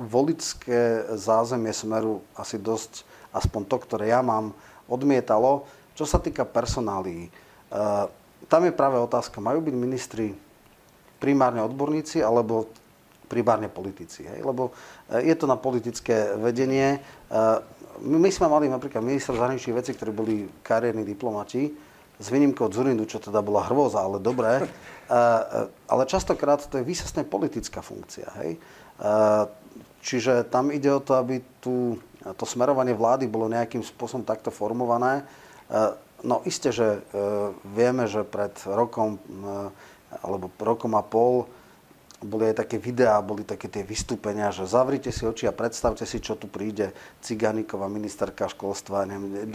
[0.00, 3.04] volické zázemie Smeru asi dosť,
[3.36, 4.56] aspoň to, ktoré ja mám,
[4.88, 5.68] odmietalo.
[5.92, 7.28] Čo sa týka personálií,
[8.48, 10.32] tam je práve otázka, majú byť ministri
[11.20, 12.72] primárne odborníci alebo
[13.30, 14.26] primárne politici.
[14.26, 14.42] Hej?
[14.42, 14.74] Lebo
[15.06, 16.98] e, je to na politické vedenie.
[16.98, 17.00] E,
[18.02, 21.70] my sme mali napríklad minister zahraničných vecí, ktorí boli kariérni diplomati,
[22.20, 24.60] s výnimkou Zurindu, čo teda bola hrôza, ale dobré.
[24.60, 24.66] E,
[25.86, 28.28] ale častokrát to je výsostne politická funkcia.
[28.42, 28.58] Hej?
[30.04, 31.96] Čiže tam ide o to, aby tu,
[32.36, 35.24] to smerovanie vlády bolo nejakým spôsobom takto formované.
[36.20, 37.00] No isté, že
[37.64, 39.16] vieme, že pred rokom
[40.22, 41.46] alebo rokom a pol
[42.20, 46.20] boli aj také videá, boli také tie vystúpenia, že zavrite si oči a predstavte si,
[46.20, 46.92] čo tu príde
[47.24, 49.48] Ciganíková, ministerka školstva, neviem,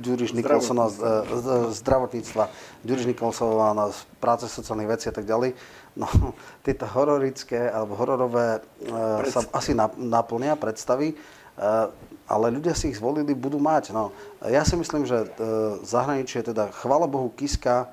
[0.00, 1.46] Ďuriš Nikolsonová z, z,
[1.84, 2.48] zdravotníctva,
[2.88, 5.52] Ďuriš Nikolsonová na práce sociálnych vecí a tak ďalej.
[6.00, 6.08] No,
[6.64, 11.16] tieto hororické alebo hororové e, sa asi naplnia predstavy, e,
[12.26, 13.92] ale ľudia si ich zvolili, budú mať.
[13.92, 15.28] No, ja si myslím, že e,
[15.84, 17.92] zahraničie, teda chvála Bohu, Kiska,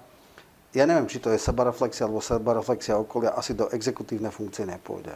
[0.73, 5.13] ja neviem, či to je sebareflexia alebo sebareflexia okolia, asi do exekutívnej funkcie nepôjde.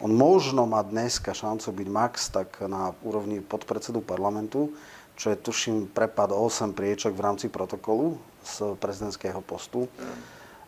[0.00, 4.72] On možno má dneska šancu byť max tak na úrovni podpredsedu parlamentu,
[5.20, 9.84] čo je tuším prepad 8 priečok v rámci protokolu z prezidentského postu.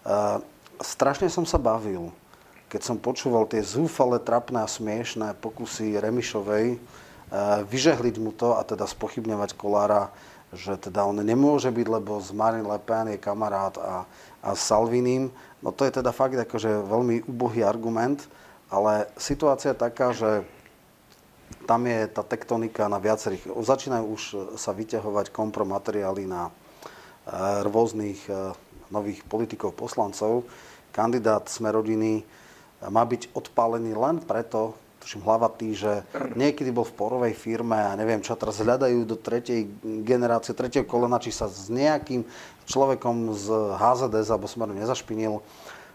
[0.05, 0.43] Uh,
[0.85, 2.13] strašne som sa bavil,
[2.69, 6.79] keď som počúval tie zúfale, trapné a smiešné pokusy Remišovej uh,
[7.65, 10.13] vyžehliť mu to a teda spochybňovať Kolára,
[10.53, 14.05] že teda on nemôže byť, lebo z Marine Le Pen je kamarát a
[14.43, 15.31] a s Salvinim.
[15.63, 18.27] No to je teda fakt akože veľmi ubohý argument,
[18.67, 20.43] ale situácia je taká, že
[21.71, 23.47] tam je tá tektonika na viacerých.
[23.55, 24.23] Začínajú už
[24.59, 26.53] sa vyťahovať kompromateriály na e,
[27.63, 28.51] rôznych e,
[28.91, 30.43] nových politikov, poslancov.
[30.91, 32.27] Kandidát Smerodiny
[32.91, 36.07] má byť odpálený len preto, tuším hlavatý, že
[36.39, 39.67] niekedy bol v porovej firme a neviem čo, teraz hľadajú do tretej
[40.07, 42.23] generácie, tretieho kolena, či sa s nejakým
[42.71, 43.47] človekom z
[43.83, 45.43] HZDS alebo Smeru nezašpinil.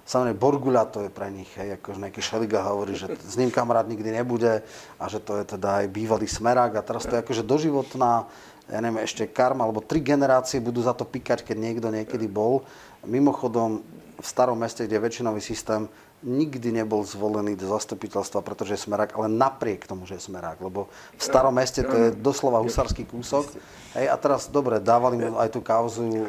[0.08, 3.88] Samozrejme, Borguľa to je pre nich, hej, akože nejaký Šeliga hovorí, že s ním kamarát
[3.88, 4.64] nikdy nebude
[5.00, 8.24] a že to je teda aj bývalý smerák a teraz to je akože doživotná,
[8.72, 12.64] ja neviem, ešte karma, alebo tri generácie budú za to pikať, keď niekto niekedy bol.
[13.04, 13.84] Mimochodom,
[14.18, 15.92] v starom meste, kde je väčšinový systém,
[16.26, 20.90] nikdy nebol zvolený do zastupiteľstva, pretože je smerák, ale napriek tomu, že je smerák, lebo
[21.14, 23.46] v starom meste to je doslova husarský kúsok.
[23.94, 26.26] Hej, a teraz, dobre, dávali mu aj tú kauzu e,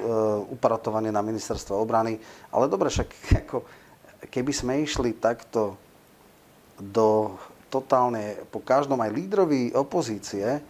[0.52, 2.20] upratovanie na ministerstvo obrany,
[2.52, 3.08] ale dobre, však
[3.48, 3.64] ako,
[4.28, 5.80] keby sme išli takto
[6.76, 7.40] do
[7.72, 10.60] totálne, po každom aj lídrovi opozície, e,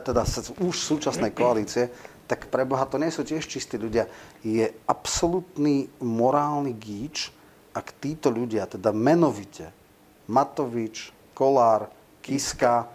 [0.00, 0.24] teda
[0.64, 1.92] už súčasnej koalície,
[2.24, 4.08] tak pre Boha to nie sú tiež čistí ľudia.
[4.40, 7.28] Je absolútny morálny gíč,
[7.72, 9.72] ak títo ľudia, teda menovite,
[10.28, 11.88] Matovič, Kolár,
[12.22, 12.86] Kiska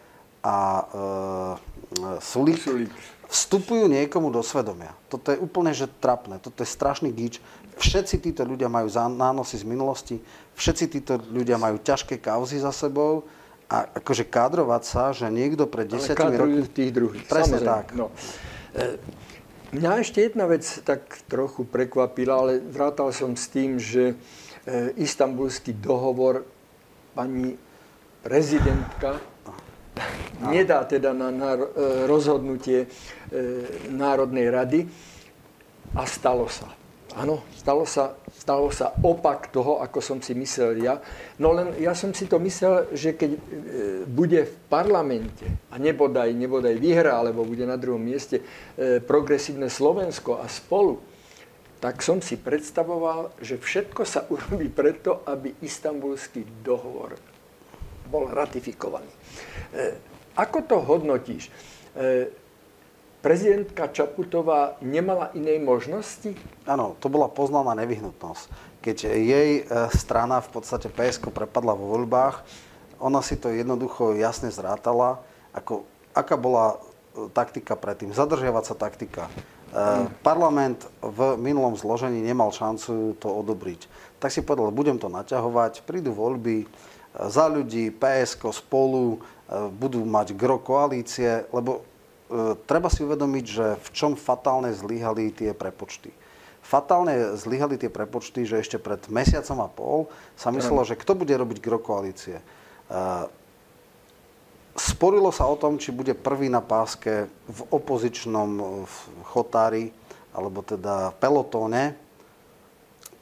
[0.42, 2.94] a e, Sulík, Sulík
[3.28, 4.96] vstupujú niekomu do svedomia.
[5.12, 7.44] Toto je úplne že trapné, toto je strašný gíč.
[7.78, 10.16] Všetci títo ľudia majú nánosy z minulosti,
[10.58, 13.28] všetci títo ľudia majú ťažké kauzy za sebou
[13.68, 16.66] a akože kádrovať sa, že niekto pred desiatimi rokmi...
[16.72, 17.28] tých druhých.
[17.28, 17.70] Presne Samozrejme.
[17.70, 17.86] tak.
[17.94, 18.10] No.
[18.74, 18.98] E,
[19.76, 24.47] mňa ešte jedna vec tak trochu prekvapila, ale vrátal som s tým, že e,
[25.00, 26.44] istambulský dohovor
[27.16, 27.56] pani
[28.20, 29.16] prezidentka
[30.52, 31.60] nedá teda na, na e,
[32.06, 32.88] rozhodnutie e,
[33.90, 34.80] Národnej rady
[35.98, 36.70] a stalo sa.
[37.18, 41.02] Áno, stalo sa, stalo sa opak toho, ako som si myslel ja.
[41.42, 43.40] No len ja som si to myslel, že keď e,
[44.06, 48.44] bude v parlamente a nebodaj, nebodaj vyhra, alebo bude na druhom mieste
[49.10, 51.02] progresívne Slovensko a spolu,
[51.78, 57.18] tak som si predstavoval, že všetko sa urobí preto, aby istambulský dohovor
[58.10, 59.10] bol ratifikovaný.
[59.76, 59.94] E,
[60.34, 61.54] ako to hodnotíš?
[61.94, 62.32] E,
[63.22, 66.34] prezidentka Čaputová nemala inej možnosti?
[66.66, 68.48] Áno, to bola poznaná nevyhnutnosť.
[68.82, 69.64] Keď jej e,
[69.94, 72.42] strana v podstate PSK prepadla vo voľbách,
[72.98, 75.22] ona si to jednoducho jasne zrátala,
[75.54, 75.86] ako,
[76.18, 76.82] aká bola
[77.34, 78.14] taktika predtým.
[78.14, 79.30] Zadržiavať sa taktika.
[79.68, 80.08] Mm.
[80.24, 83.88] Parlament v minulom zložení nemal šancu to odobriť.
[84.18, 86.66] Tak si povedal, budem to naťahovať, prídu voľby,
[87.18, 89.18] za ľudí, PSK spolu e,
[89.74, 91.84] budú mať gro koalície, lebo
[92.68, 96.12] treba si uvedomiť, že v čom fatálne zlyhali tie prepočty.
[96.60, 100.00] Fatálne zlyhali tie prepočty, že ešte pred mesiacom a pol
[100.36, 102.44] sa myslelo, že kto bude robiť gro koalície.
[104.78, 108.86] Sporilo sa o tom, či bude prvý na páske v opozičnom
[109.26, 109.90] chotári,
[110.38, 111.98] alebo teda pelotóne,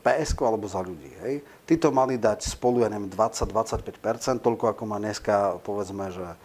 [0.06, 1.10] PSK alebo za ľudí.
[1.26, 1.42] Hej.
[1.66, 6.38] Títo mali dať spolu, ja neviem, 20-25%, toľko ako má dneska, povedzme, že e,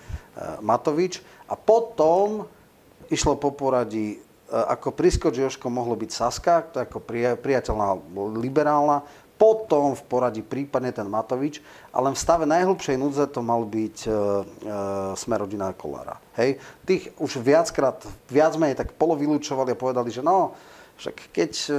[0.65, 1.21] Matovič.
[1.45, 2.49] A potom
[3.13, 7.05] išlo po poradí, e, ako priskoč Joško mohlo byť Saska, to je ako
[7.37, 8.01] priateľná
[8.41, 9.05] liberálna,
[9.41, 11.65] potom v poradí prípadne ten Matovič,
[11.97, 14.15] ale v stave najhlbšej núdze to mal byť e, e,
[15.17, 16.21] Smerodina Kolára.
[16.37, 16.61] Hej?
[16.85, 20.53] Tých už viackrát, viac menej tak polovylúčovali a povedali, že no,
[21.01, 21.73] však keď e,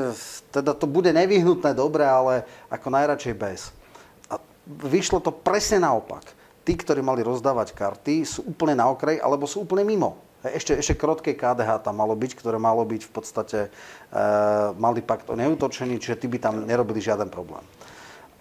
[0.49, 3.70] teda to bude nevyhnutné, dobre, ale ako najradšej bez.
[4.34, 6.26] A vyšlo to presne naopak.
[6.66, 10.18] Tí, ktorí mali rozdávať karty, sú úplne na okraj, alebo sú úplne mimo.
[10.42, 13.70] Ešte, ešte krotké KDH tam malo byť, ktoré malo byť v podstate, e,
[14.74, 17.62] mali pakt o neutočení, čiže tí by tam nerobili žiaden problém.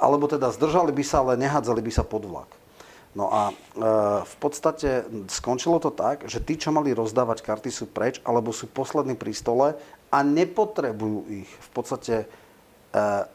[0.00, 2.48] Alebo teda zdržali by sa, ale nehádzali by sa pod vlak.
[3.12, 3.54] No a e,
[4.24, 8.64] v podstate skončilo to tak, že tí, čo mali rozdávať karty, sú preč, alebo sú
[8.64, 9.76] poslední pri stole
[10.08, 11.50] a nepotrebujú ich.
[11.50, 12.26] V podstate e,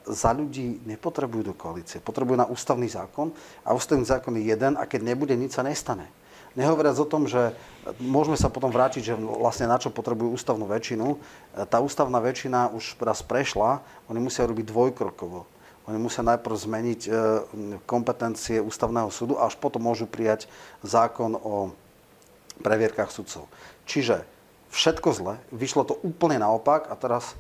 [0.10, 2.02] za ľudí nepotrebujú do koalície.
[2.02, 3.30] Potrebujú na ústavný zákon
[3.62, 6.10] a ústavný zákon je jeden a keď nebude, nič sa nestane.
[6.56, 7.52] Nehovoriac o tom, že
[8.00, 11.16] môžeme sa potom vrátiť, že vlastne na čo potrebujú ústavnú väčšinu.
[11.16, 11.18] E,
[11.68, 15.44] tá ústavná väčšina už raz prešla, oni musia robiť dvojkrokovo.
[15.86, 17.10] Oni musia najprv zmeniť e,
[17.84, 20.48] kompetencie ústavného súdu a až potom môžu prijať
[20.82, 21.76] zákon o
[22.64, 23.52] previerkách sudcov.
[23.84, 24.24] Čiže
[24.72, 27.36] všetko zle, vyšlo to úplne naopak a teraz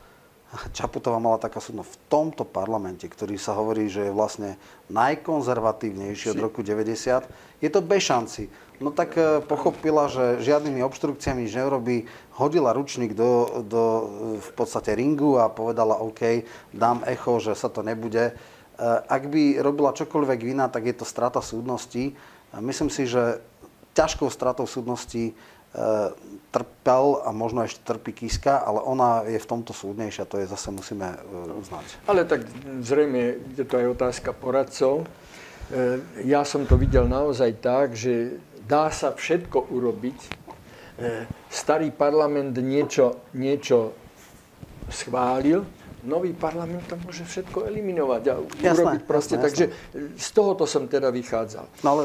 [0.72, 4.56] Čaputová mala taká súdno v tomto parlamente, ktorý sa hovorí, že je vlastne
[4.92, 7.28] najkonzervatívnejší od roku 90,
[7.60, 8.48] je to bez šanci.
[8.84, 13.84] No tak e, pochopila, že žiadnymi obštrukciami nič neurobí, hodila ručník do, do
[14.44, 16.44] v podstate ringu a povedala OK,
[16.76, 18.32] dám echo, že sa to nebude.
[18.32, 18.34] E,
[19.08, 22.12] ak by robila čokoľvek iná, tak je to strata súdnosti.
[22.60, 23.40] Myslím si, že
[23.96, 25.55] ťažkou stratou súdnosti E,
[26.56, 30.72] trpel a možno ešte trpí Kiska, ale ona je v tomto súdnejšia, to je zase
[30.72, 31.18] musíme e,
[31.52, 32.00] uznať.
[32.08, 32.48] Ale tak
[32.80, 35.04] zrejme je to aj otázka poradcov.
[35.04, 40.48] E, ja som to videl naozaj tak, že dá sa všetko urobiť.
[41.52, 43.92] Starý parlament niečo, niečo
[44.88, 45.68] schválil,
[46.06, 49.36] nový parlament to môže všetko eliminovať a jasné, urobiť proste.
[49.36, 50.18] Jasné, Takže jasné.
[50.22, 51.66] z tohoto som teda vychádzal.
[51.82, 52.04] No ale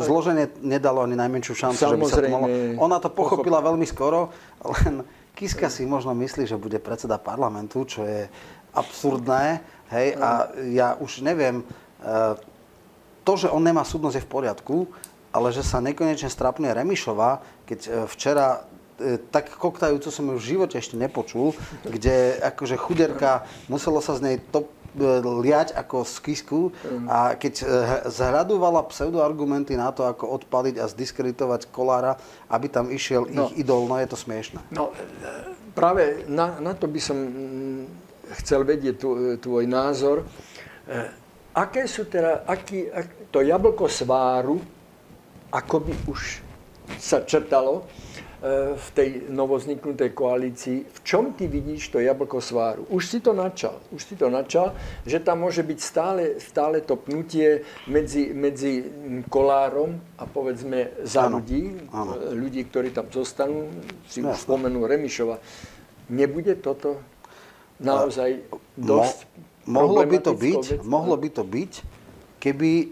[0.00, 2.46] zloženie nedalo ani najmenšiu šancu, Samozrejme, že by sa to mohlo...
[2.78, 3.68] Ona to pochopila pochop...
[3.74, 4.20] veľmi skoro,
[4.62, 4.94] len
[5.34, 8.30] Kiska si možno myslí, že bude predseda parlamentu, čo je
[8.72, 9.64] absurdné.
[9.92, 11.64] Hej, a ja už neviem, e,
[13.28, 14.76] to, že on nemá súdnosť je v poriadku,
[15.32, 18.64] ale že sa nekonečne strapne Remišová, keď e, včera
[19.30, 24.36] tak koktajúco som ju v živote ešte nepočul, kde akože chuderka, muselo sa z nej
[24.50, 26.60] to e, liať ako z kisku
[27.08, 27.64] a keď e,
[28.12, 32.18] zhradovala pseudoargumenty na to, ako odpaliť a zdiskreditovať Kolára,
[32.52, 34.60] aby tam išiel no, ich idol, no je to smiešne.
[34.70, 34.94] No
[35.72, 37.82] práve na, na to by som mm,
[38.42, 39.00] chcel vedieť
[39.40, 40.24] tvoj názor.
[41.52, 44.56] Aké sú teda, aký, ak, to jablko sváru,
[45.52, 46.40] ako by už
[46.96, 47.84] sa črtalo e,
[48.74, 50.82] v tej novozniknutej koalícii.
[50.82, 52.90] V čom ty vidíš to jablko sváru?
[52.90, 53.78] Už si to načal.
[53.94, 54.74] Už si to načal,
[55.06, 58.82] že tam môže byť stále, stále to pnutie medzi, medzi
[59.30, 62.18] Kolárom a povedzme za áno, ľudí, áno.
[62.34, 63.70] ľudí, ktorí tam zostanú,
[64.10, 65.38] si už spomenul Remišova.
[66.10, 66.98] Nebude toto
[67.78, 68.42] naozaj
[68.74, 69.30] dosť
[69.62, 70.82] Mo, mohlo by to byť, vec?
[70.82, 71.72] mohlo by to byť,
[72.42, 72.90] keby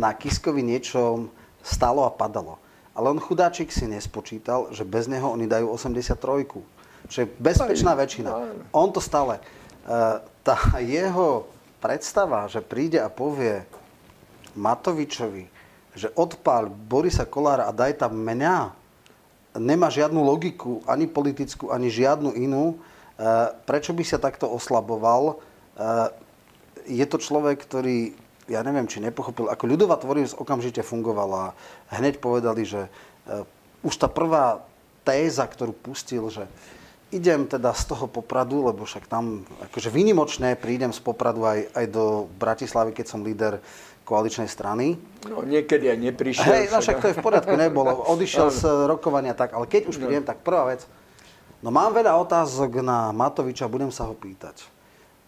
[0.00, 1.28] na Kiskovi niečo
[1.60, 2.56] stalo a padalo.
[2.96, 6.16] Ale on chudáčik si nespočítal, že bez neho oni dajú 83.
[7.06, 8.30] Čo je bezpečná väčšina.
[8.72, 9.38] On to stále...
[9.86, 11.50] Uh, tá jeho
[11.82, 13.66] predstava, že príde a povie
[14.54, 15.50] Matovičovi,
[15.98, 18.70] že odpál Borisa Kolára a daj tam mňa,
[19.58, 22.78] nemá žiadnu logiku, ani politickú, ani žiadnu inú.
[23.18, 25.42] Uh, prečo by sa takto oslaboval?
[25.74, 26.14] Uh,
[26.86, 28.14] je to človek, ktorý
[28.46, 31.54] ja neviem, či nepochopil, ako ľudová tvorivosť okamžite fungovala.
[31.90, 33.42] Hneď povedali, že uh,
[33.82, 34.62] už tá prvá
[35.06, 36.50] téza, ktorú pustil, že
[37.14, 41.86] idem teda z toho Popradu, lebo však tam akože výnimočne prídem z Popradu aj, aj
[41.90, 43.62] do Bratislavy, keď som líder
[44.06, 44.98] koaličnej strany.
[45.26, 46.46] No niekedy aj neprišiel.
[46.46, 47.90] Hej, no však to je v poriadku, nebolo.
[48.14, 50.06] Odišiel z rokovania tak, ale keď už no.
[50.06, 50.86] prídem, tak prvá vec.
[51.62, 54.75] No mám veľa otázok na Matoviča, budem sa ho pýtať.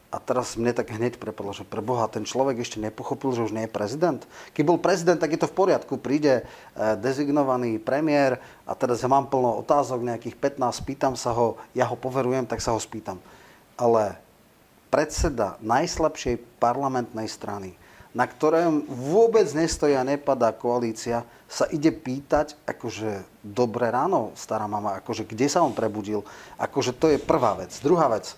[0.08, 3.52] A teraz mne tak hneď prepadlo, že pre Boha, ten človek ešte nepochopil, že už
[3.52, 4.24] nie je prezident.
[4.56, 6.00] Keď bol prezident, tak je to v poriadku.
[6.00, 11.60] Príde e, dezignovaný premiér a teraz ja mám plno otázok, nejakých 15, pýtam sa ho,
[11.76, 13.20] ja ho poverujem, tak sa ho spýtam.
[13.76, 14.16] Ale
[14.88, 17.76] predseda najslabšej parlamentnej strany,
[18.16, 24.96] na ktorom vôbec nestojí a nepadá koalícia, sa ide pýtať, akože, dobré ráno, stará mama,
[25.04, 26.24] akože, kde sa on prebudil.
[26.56, 27.76] Akože, to je prvá vec.
[27.84, 28.36] Druhá vec,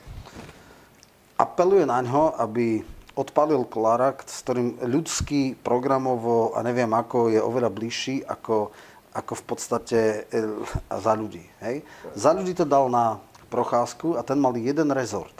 [1.40, 2.84] apeluje na ňo, aby
[3.16, 8.68] odpalil Klarak, s ktorým ľudský, programovo a neviem ako je oveľa bližší ako,
[9.16, 10.42] ako v podstate e,
[10.88, 11.42] za ľudí.
[11.64, 11.80] Hej?
[12.12, 13.18] Za ľudí to dal na
[13.48, 15.34] procházku a ten mal jeden rezort.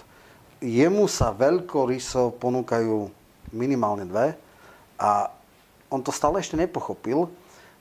[0.60, 3.08] Jemu sa veľkoryso ponúkajú
[3.52, 4.36] minimálne dve
[5.00, 5.32] a
[5.88, 7.32] on to stále ešte nepochopil,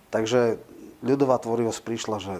[0.10, 0.58] takže
[1.04, 2.34] ľudová tvorivosť prišla, že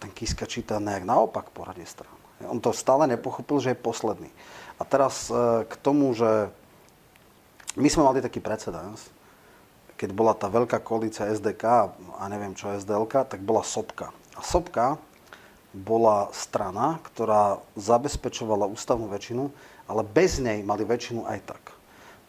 [0.00, 2.12] ten Kiska číta nejak naopak poradie strán.
[2.48, 4.30] On to stále nepochopil, že je posledný.
[4.78, 6.50] A teraz e, k tomu, že
[7.78, 9.10] my sme mali taký precedens,
[9.94, 14.10] keď bola tá veľká koalícia SDK a neviem čo SDLK, tak bola Sopka.
[14.34, 14.98] A Sopka
[15.74, 19.50] bola strana, ktorá zabezpečovala ústavnú väčšinu,
[19.86, 21.62] ale bez nej mali väčšinu aj tak.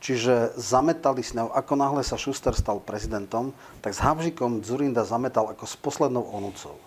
[0.05, 3.49] Čiže zametali s ňou, ako náhle sa Schuster stal prezidentom,
[3.81, 6.77] tak s Havžikom Zurinda zametal ako s poslednou onúcou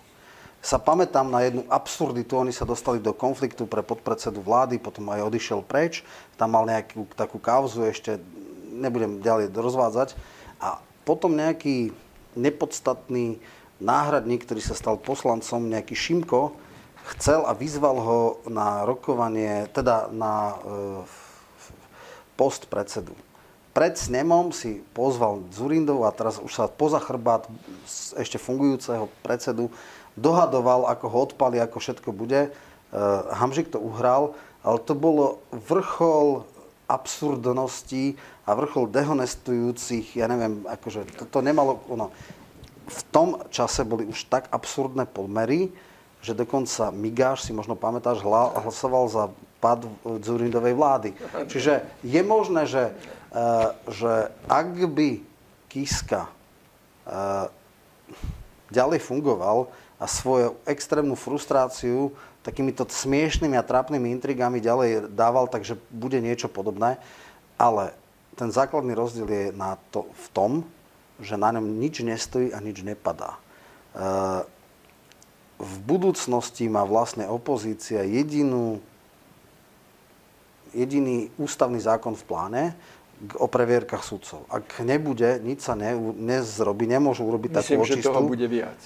[0.59, 2.35] sa pamätám na jednu absurditu.
[2.35, 6.03] Oni sa dostali do konfliktu pre podpredsedu vlády, potom aj odišiel preč.
[6.35, 8.19] Tam mal nejakú takú kauzu, ešte
[8.75, 10.19] nebudem ďalej rozvádzať.
[10.59, 11.95] A potom nejaký
[12.35, 13.39] nepodstatný
[13.79, 16.53] náhradník, ktorý sa stal poslancom, nejaký Šimko,
[17.15, 20.55] chcel a vyzval ho na rokovanie, teda na e,
[22.35, 23.15] post predsedu.
[23.71, 27.47] Pred snemom si pozval Zurindov a teraz už sa poza chrbát
[28.19, 29.71] ešte fungujúceho predsedu
[30.19, 32.51] dohadoval, ako ho odpali, ako všetko bude.
[32.91, 36.43] Uh, Hamžik to uhral, ale to bolo vrchol
[36.89, 38.17] absurdnosti
[38.49, 42.09] a vrchol dehonestujúcich, ja neviem, akože to, to nemalo, ono,
[42.89, 45.69] v tom čase boli už tak absurdné pomery,
[46.25, 49.23] že dokonca Migáš, si možno pamätáš, hlasoval za
[49.61, 51.09] pad Zurindovej vlády.
[51.47, 52.91] Čiže je možné, že,
[53.31, 55.21] uh, že ak by
[55.69, 57.47] Kiska uh,
[58.73, 66.23] ďalej fungoval, a svoju extrémnu frustráciu takýmito smiešnými a trápnymi intrigami ďalej dával, takže bude
[66.23, 66.95] niečo podobné.
[67.59, 67.91] Ale
[68.39, 70.51] ten základný rozdiel je na to, v tom,
[71.19, 73.35] že na ňom nič nestojí a nič nepadá.
[73.35, 73.39] E,
[75.59, 78.79] v budúcnosti má vlastne opozícia jedinú,
[80.71, 82.63] jediný ústavný zákon v pláne,
[83.35, 84.47] o previerkach sudcov.
[84.47, 87.99] Ak nebude, nič sa ne, nezrobí, nemôžu urobiť Myslím, takú očistú.
[87.99, 88.79] Myslím, že toho bude viac.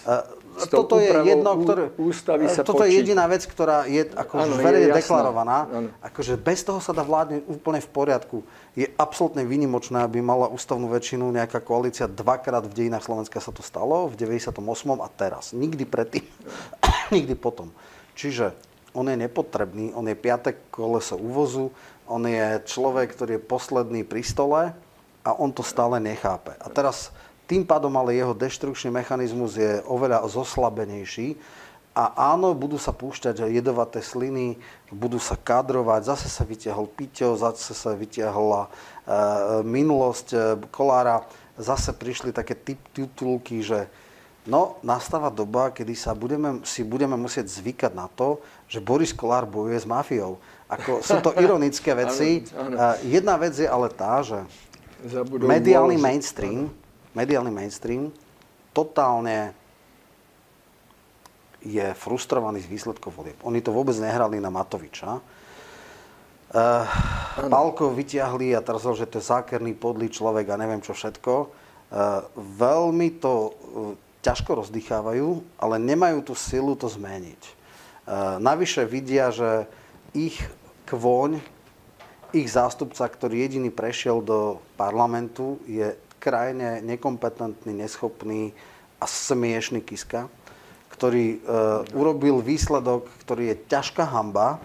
[0.69, 2.93] Toto je jedno, ktoré, ústavy sa toto počí...
[2.93, 5.57] je jediná vec, ktorá je ako ano, verejne deklarovaná.
[5.67, 5.89] Ano.
[6.05, 8.37] Akože bez toho sa dá vládne úplne v poriadku.
[8.77, 12.05] Je absolútne výnimočné, aby mala ústavnú väčšinu nejaká koalícia.
[12.05, 14.57] Dvakrát v dejinách Slovenska sa to stalo, v 98.
[15.01, 15.51] a teraz.
[15.51, 16.25] Nikdy predtým,
[17.15, 17.73] nikdy potom.
[18.13, 18.53] Čiže
[18.93, 21.73] on je nepotrebný, on je piaté koleso úvozu,
[22.05, 24.61] on je človek, ktorý je posledný pri stole
[25.23, 26.53] a on to stále nechápe.
[26.61, 27.09] A teraz
[27.53, 31.37] tým pádom ale jeho deštrukčný mechanizmus je oveľa zoslabenejší.
[31.93, 34.57] A áno, budú sa púšťať jedovaté sliny,
[34.89, 38.69] budú sa kadrovať, zase sa vytiahol Piťo, zase sa vytiahla e,
[39.61, 40.37] minulosť e,
[40.73, 41.21] Kolára,
[41.61, 43.85] zase prišli také titulky, že
[44.43, 49.47] No, nastáva doba, kedy sa budeme, si budeme musieť zvykať na to, že Boris Kolár
[49.47, 50.35] bojuje s mafiou.
[50.67, 52.43] Ako, sú to ironické veci.
[52.75, 54.43] A Jedna vec je ale tá, že
[55.39, 56.67] mediálny mainstream,
[57.13, 58.09] mediálny mainstream
[58.73, 59.53] totálne
[61.63, 63.39] je frustrovaný z výsledkov volieb.
[63.47, 65.23] Oni to vôbec nehrali na Matoviča.
[66.53, 66.85] Uh,
[67.49, 71.33] Pálko vyťahli a teraz že to je zákerný, podlý človek a neviem čo všetko.
[71.33, 73.51] Uh, veľmi to uh,
[74.21, 77.41] ťažko rozdýchávajú, ale nemajú tú silu to zmeniť.
[78.03, 79.65] Uh, navyše vidia, že
[80.13, 80.37] ich
[80.85, 81.41] kvoň,
[82.35, 88.55] ich zástupca, ktorý jediný prešiel do parlamentu, je krajne nekompetentný, neschopný
[88.97, 90.31] a smiešný Kiska,
[90.87, 94.63] ktorý uh, urobil výsledok, ktorý je ťažká hamba,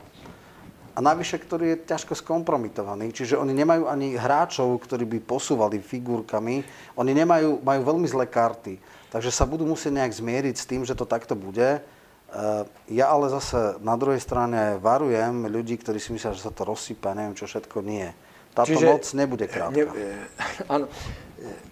[0.94, 3.14] a navyše, ktorý je ťažko skompromitovaný.
[3.14, 6.66] Čiže oni nemajú ani hráčov, ktorí by posúvali figurkami.
[6.98, 8.82] Oni nemajú, majú veľmi zlé karty.
[9.06, 11.78] Takže sa budú musieť nejak zmieriť s tým, že to takto bude.
[11.78, 16.66] Eh, Ja ale zase na druhej strane varujem ľudí, ktorí si myslia, že sa to
[16.66, 18.10] rozsype, neviem čo všetko, nie.
[18.58, 19.78] Táto Čiže- noc nebude krátka.
[19.78, 20.18] Ne, e,
[20.74, 21.27] áno, E,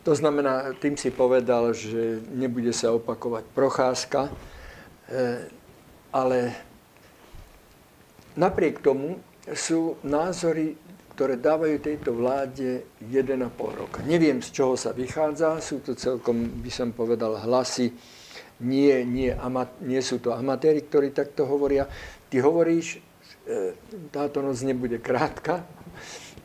[0.06, 4.32] to znamená, tým si povedal, že nebude sa opakovať procházka, e,
[6.14, 6.54] ale
[8.38, 9.18] napriek tomu
[9.50, 10.78] sú názory,
[11.16, 13.42] ktoré dávajú tejto vláde 1,5
[13.74, 13.98] roka.
[14.06, 17.90] Neviem, z čoho sa vychádza, sú to celkom, by som povedal, hlasy,
[18.62, 21.90] nie, nie, ama, nie sú to amatéri, ktorí takto hovoria.
[22.30, 23.02] Ty hovoríš,
[23.44, 23.74] e,
[24.14, 25.66] táto noc nebude krátka,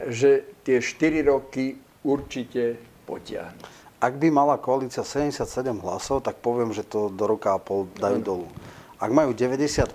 [0.10, 3.82] že tie 4 roky určite potiahnu.
[4.02, 5.46] Ak by mala koalícia 77
[5.86, 8.48] hlasov, tak poviem, že to do roka a pol dajú dolu.
[8.98, 9.94] Ak majú 95,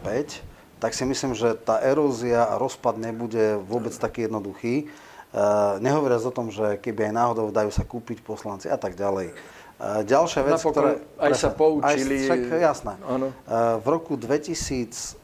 [0.79, 4.87] tak si myslím, že tá erózia a rozpad nebude vôbec taký jednoduchý.
[5.35, 9.35] Uh, nehovoriac o tom, že keby aj náhodou dajú sa kúpiť poslanci a tak ďalej.
[9.77, 10.93] Uh, ďalšia vec, Napokon ktoré...
[11.21, 12.17] aj sa poučili.
[12.25, 12.95] Aj, však, jasné.
[13.05, 13.35] Áno.
[13.45, 15.19] Uh, v roku 2010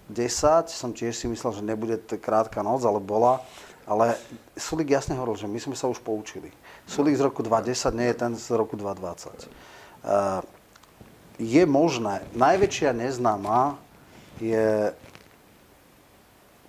[0.68, 3.40] som tiež si myslel, že nebude krátka noc, ale bola.
[3.86, 4.18] Ale
[4.58, 6.52] Sulik jasne hovoril, že my sme sa už poučili.
[6.84, 9.48] Sulik z roku 2010 nie je ten z roku 2020.
[10.02, 10.42] Uh,
[11.38, 13.78] je možné, najväčšia neznáma
[14.38, 14.92] je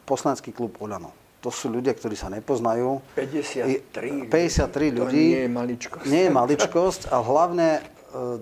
[0.03, 1.11] poslanecký klub Oľano.
[1.43, 3.03] To sú ľudia, ktorí sa nepoznajú.
[3.19, 3.81] 53 Je-
[4.31, 5.23] 53 To ľudí.
[5.35, 6.05] nie je maličkosť.
[6.07, 7.81] Nie je maličkosť a hlavne e,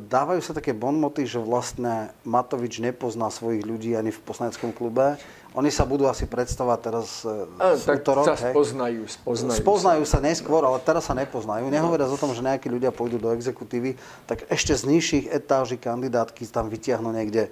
[0.06, 5.18] dávajú sa také bonmoty, že vlastne Matovič nepozná svojich ľudí ani v poslaneckom klube.
[5.52, 8.56] Oni sa budú asi predstavať teraz e, A, v tak útorok, sa hej.
[8.56, 9.60] spoznajú, spoznajú.
[9.60, 11.68] Spoznajú sa neskôr, ale teraz sa nepoznajú.
[11.68, 14.00] Nehovoria o tom, že nejakí ľudia pôjdu do exekutívy,
[14.32, 17.52] tak ešte z nižších etáží kandidátky tam vytiahnu niekde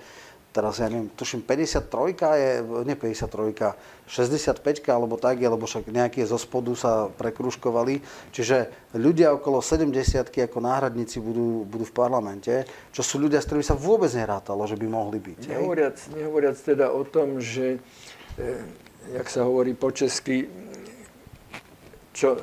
[0.49, 1.85] teraz ja neviem, tuším 53
[2.17, 2.51] je,
[2.85, 8.01] nie 53, 65 alebo tak, alebo však nejaké zo spodu sa prekruškovali.
[8.33, 9.93] Čiže ľudia okolo 70
[10.25, 14.73] ako náhradníci budú, budú v parlamente, čo sú ľudia, s ktorými sa vôbec nerátalo, že
[14.73, 15.53] by mohli byť.
[15.53, 17.77] Nehovoriac, nehovoriac teda o tom, že,
[18.41, 18.49] e,
[19.13, 20.49] jak sa hovorí po česky,
[22.17, 22.35] čo,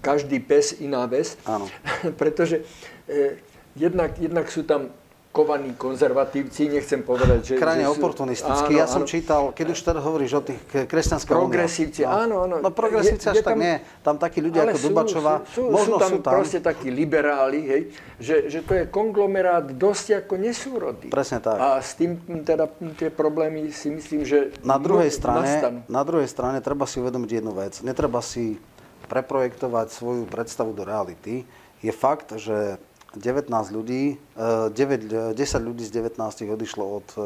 [0.00, 1.36] každý pes iná ves.
[1.44, 1.68] Áno.
[2.20, 2.64] Pretože
[3.04, 3.36] e,
[3.76, 4.88] jednak, jednak sú tam
[5.30, 7.54] kovaní konzervatívci, nechcem povedať, že...
[7.54, 8.72] Krajne že sú, oportunistický.
[8.74, 10.58] Ja som čítal, keď už teda hovoríš o tých
[10.90, 12.58] kresťanských Progresívci, áno, áno.
[12.58, 13.74] No progresívci Je- až je tak tam- nie.
[14.02, 16.32] Tam takí ľudia ako Dubačová, sú, sú, možno sú tam, sú tam.
[16.34, 17.82] proste takí liberáli, hej,
[18.18, 21.14] že, že to je konglomerát dosť ako nesúrodý.
[21.14, 21.62] Presne tak.
[21.62, 22.66] A s tým teda
[22.98, 25.78] tie problémy si myslím, že Na druhej, mo- strane, nastanú.
[25.86, 27.78] na druhej strane treba si uvedomiť jednu vec.
[27.86, 28.58] Netreba si
[29.06, 31.46] preprojektovať svoju predstavu do reality.
[31.80, 32.82] Je fakt, že
[33.18, 37.22] 19 ľudí, eh, 9, eh, 10 ľudí z 19 odišlo od eh,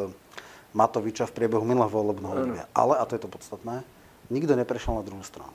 [0.74, 2.64] Matoviča v priebehu minulého volebného obdobia.
[2.74, 3.86] Ale, a to je to podstatné,
[4.32, 5.54] nikto neprešiel na druhú stranu.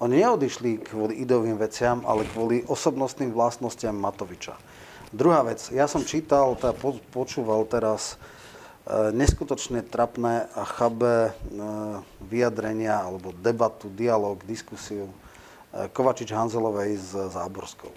[0.00, 4.56] Oni neodišli kvôli ideovým veciam, ale kvôli osobnostným vlastnostiam Matoviča.
[5.12, 8.16] Druhá vec, ja som čítal, teda po- počúval teraz
[8.88, 11.32] e, neskutočne trapné a chabé e,
[12.24, 15.14] vyjadrenia alebo debatu, dialog, diskusiu e,
[15.92, 17.92] Kovačič Hanzelovej s Záborskou.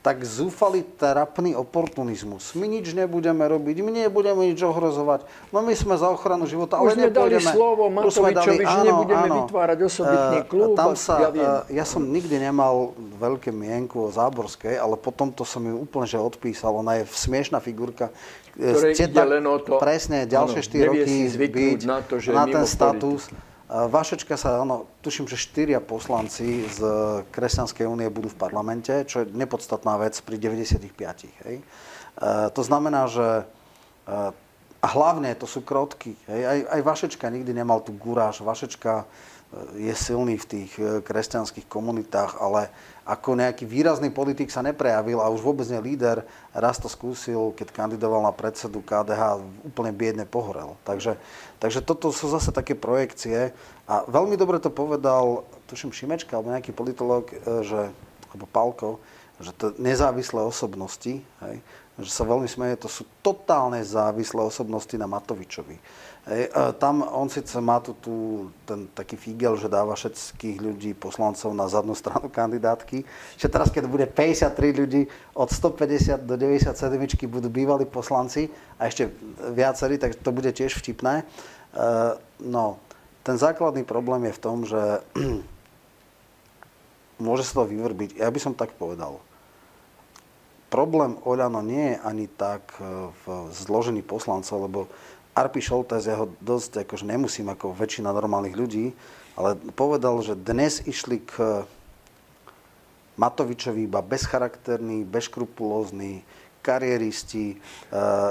[0.00, 2.56] Tak zúfali trapný oportunizmus.
[2.56, 5.28] My nič nebudeme robiť, my nebudeme nič ohrozovať.
[5.52, 9.28] No my sme za ochranu života, Už ale sme dali slovo Už Matovičovi, že nebudeme
[9.44, 11.44] vytvárať osobitný Eh, klub Tam sa, ja viem.
[11.44, 16.08] eh, ja som nikdy nemal veľké mienku o Záborskej, ale potom to som ju úplne
[16.08, 16.72] že odpísal.
[16.74, 18.08] Ona je smiešná figurka.
[18.56, 22.16] eh, Ktorej ide len o to- Presne, ďalšie áno, 4 nevie roky byť na to,
[22.16, 23.28] že na ten status.
[23.28, 26.82] Eh, Vašečka sa, áno, tuším, že štyria poslanci z
[27.30, 30.90] Kresťanskej únie budú v parlamente, čo je nepodstatná vec pri 95.
[31.46, 31.62] Hej.
[31.62, 33.46] Eh, To znamená, že
[34.10, 34.50] eh,
[34.80, 36.18] a hlavne to sú krotky.
[36.26, 36.42] Hej.
[36.42, 38.42] Aj, aj Vašečka nikdy nemal tú guráž.
[38.42, 39.06] Vašečka
[39.74, 42.70] je silný v tých e, kresťanských komunitách, ale
[43.02, 46.22] ako nejaký výrazný politik sa neprejavil a už vôbec nie líder.
[46.54, 50.78] Raz to skúsil, keď kandidoval na predsedu KDH, úplne biedne pohorel.
[50.86, 51.18] Takže,
[51.58, 53.50] takže toto sú zase také projekcie.
[53.90, 57.90] A veľmi dobre to povedal, tuším Šimečka, alebo nejaký politolog, e, že,
[58.30, 59.02] alebo Palko,
[59.42, 61.56] že to nezávislé osobnosti, hej,
[61.98, 65.76] že sa veľmi smeje, to sú totálne závislé osobnosti na Matovičovi.
[66.28, 68.14] Hej, tam on síce má tu, tu
[68.68, 73.08] ten taký figel, že dáva všetkých ľudí, poslancov na zadnú stranu kandidátky.
[73.40, 74.52] Že teraz, keď bude 53
[74.84, 76.76] ľudí, od 150 do 97
[77.24, 79.08] budú bývalí poslanci a ešte
[79.56, 81.24] viacerí, tak to bude tiež vtipné.
[82.44, 82.76] No,
[83.24, 85.00] ten základný problém je v tom, že
[87.24, 88.20] môže sa to vyvrbiť.
[88.20, 89.24] Ja by som tak povedal
[90.70, 94.80] problém Oľano nie je ani tak e, v zložení poslancov, lebo
[95.34, 98.90] Arpi Šoltes, ja ho dosť akože nemusím ako väčšina normálnych ľudí,
[99.38, 101.64] ale povedal, že dnes išli k
[103.14, 106.24] Matovičovi iba bezcharakterní, bezškrupulózni,
[106.60, 107.56] kariéristi, e,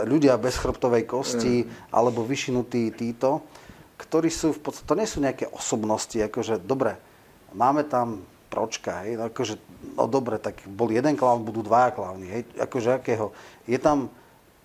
[0.05, 1.93] ľudia bez chrbtovej kosti mm.
[1.93, 3.41] alebo vyšinutí títo,
[3.97, 6.97] ktorí sú v podstate, to nie sú nejaké osobnosti, akože dobre,
[7.53, 9.55] máme tam pročka, hej, akože,
[9.97, 13.29] no dobre, tak bol jeden klaun, budú dvaja klauny, hej, akože akého.
[13.69, 14.09] Je tam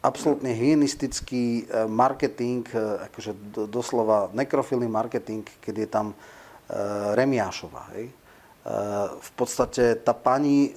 [0.05, 3.33] absolútne hygienistický e, marketing, e, akože
[3.73, 8.13] doslova nekrofilný marketing, keď je tam uh, Remiášová, hej.
[9.21, 10.73] V podstate tá pani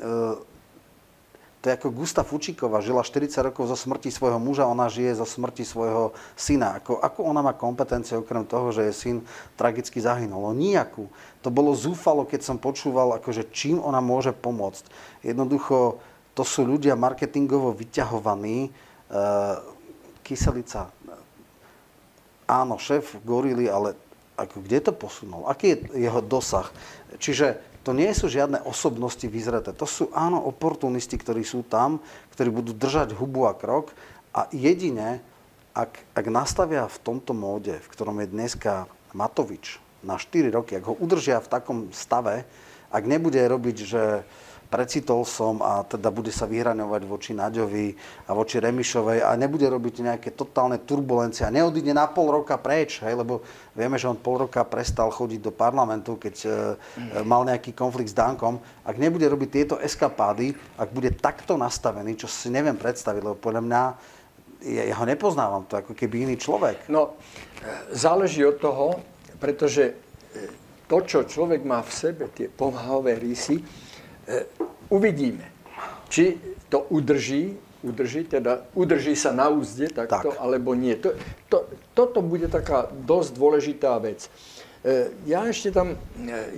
[1.68, 5.28] to je ako Gustav Fučíková, žila 40 rokov zo smrti svojho muža, ona žije zo
[5.28, 6.78] smrti svojho syna.
[6.80, 9.18] Ako, ako ona má kompetencie okrem toho, že je syn
[9.60, 10.48] tragicky zahynul?
[10.48, 11.12] No nijakú.
[11.42, 14.88] To bolo zúfalo, keď som počúval, akože čím ona môže pomôcť.
[15.28, 16.00] Jednoducho,
[16.38, 18.70] to sú ľudia marketingovo vyťahovaní.
[19.08, 19.22] E,
[20.28, 20.92] kyselica,
[22.44, 23.96] áno, šéf gorily, ale
[24.36, 25.48] ako, kde to posunul?
[25.48, 26.68] Aký je jeho dosah?
[27.16, 29.72] Čiže to nie sú žiadne osobnosti vyzreté.
[29.72, 32.04] To sú áno oportunisti, ktorí sú tam,
[32.36, 33.96] ktorí budú držať hubu a krok
[34.36, 35.24] a jedine,
[35.72, 40.86] ak, ak nastavia v tomto móde, v ktorom je dneska Matovič na 4 roky, ak
[40.92, 42.44] ho udržia v takom stave,
[42.92, 44.28] ak nebude robiť, že
[44.68, 47.96] precitol som a teda bude sa vyhraňovať voči Naďovi
[48.28, 53.00] a voči Remišovej a nebude robiť nejaké totálne turbulencie a neodíde na pol roka preč,
[53.00, 53.40] hej, lebo
[53.72, 56.48] vieme, že on pol roka prestal chodiť do parlamentu, keď e,
[57.24, 58.60] mal nejaký konflikt s Dankom.
[58.84, 63.64] Ak nebude robiť tieto eskapády, ak bude takto nastavený, čo si neviem predstaviť, lebo podľa
[63.64, 63.82] mňa
[64.68, 66.92] ja, ja ho nepoznávam, to ako keby iný človek.
[66.92, 67.16] No,
[67.64, 69.00] e, záleží od toho,
[69.40, 69.94] pretože e,
[70.92, 73.87] to, čo človek má v sebe, tie pomáhové rysy, E,
[74.90, 75.46] uvidíme,
[76.10, 80.40] či to udrží, udrží, teda udrží sa na úzde takto, tak.
[80.40, 80.96] alebo nie.
[81.00, 81.16] To,
[81.48, 81.58] to,
[81.96, 84.28] toto bude taká dosť dôležitá vec.
[84.84, 85.98] E, ja ešte tam, e,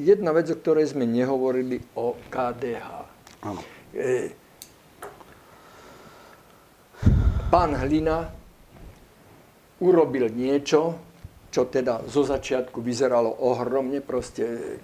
[0.02, 2.88] jedna vec, o ktorej sme nehovorili, o KDH.
[3.46, 3.62] Áno.
[7.50, 8.30] Pán Hlina
[9.82, 11.02] urobil niečo,
[11.50, 14.78] čo teda zo začiatku vyzeralo ohromne, proste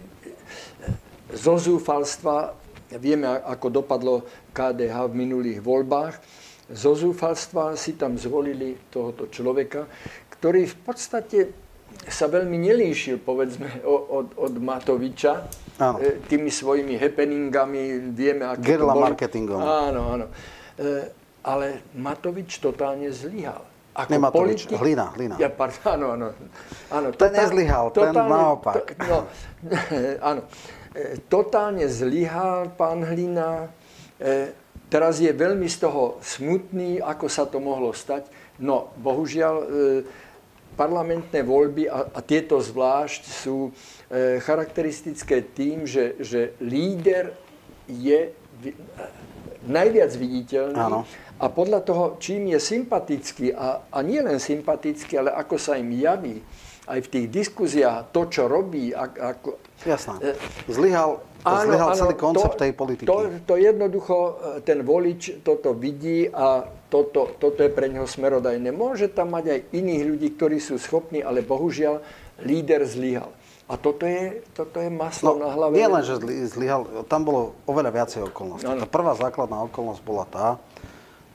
[1.29, 6.21] zo zúfalstva Vieme, ako dopadlo KDH v minulých voľbách.
[6.69, 9.85] Zo zúfalstva si tam zvolili tohoto človeka,
[10.33, 11.39] ktorý v podstate
[12.05, 15.47] sa veľmi nelíšil, povedzme, od, od Matoviča.
[15.81, 15.97] Áno.
[16.01, 19.05] E, tými svojimi happeningami, vieme, aké Gerla to boli.
[19.09, 19.59] marketingom.
[19.61, 20.25] Áno, áno.
[20.75, 21.09] E,
[21.45, 23.63] ale Matovič totálne zlyhal.
[23.95, 24.75] Ako Nematovič, politik...
[24.75, 25.35] Hlina, Hlina.
[25.39, 26.27] Ja, pardon, áno, áno.
[26.91, 28.91] áno ten totál, nezlyhal, ten naopak.
[28.91, 29.17] To, no,
[30.35, 30.41] áno.
[30.95, 33.67] E, totálne zlyhal pán Hlina.
[34.15, 34.55] E,
[34.87, 38.31] teraz je veľmi z toho smutný, ako sa to mohlo stať.
[38.63, 39.67] No, bohužiaľ, e,
[40.79, 43.71] parlamentné voľby a, a tieto zvlášť sú
[44.43, 47.31] charakteristické tým, že, že líder
[47.87, 48.35] je
[49.63, 51.07] najviac viditeľný Áno.
[51.39, 55.95] a podľa toho, čím je sympatický a, a nie len sympatický, ale ako sa im
[55.95, 56.43] javí,
[56.85, 60.17] aj v tých diskuziách, to, čo robí, ako, Jasná.
[60.23, 60.33] E,
[60.71, 63.07] zlyhal, áno, zlyhal áno, celý koncept to, tej politiky.
[63.09, 64.33] To, to jednoducho, e,
[64.65, 68.71] ten volič toto vidí a toto, toto je pre neho smerodajné.
[68.71, 71.99] Môže tam mať aj iných ľudí, ktorí sú schopní, ale bohužiaľ
[72.41, 73.29] líder zlyhal.
[73.65, 75.73] A toto je, toto je maslo no, na hlave.
[75.73, 76.21] Nie len, že
[76.53, 78.69] zlyhal, tam bolo oveľa viacej okolností.
[78.69, 80.47] Tá prvá základná okolnosť bola tá,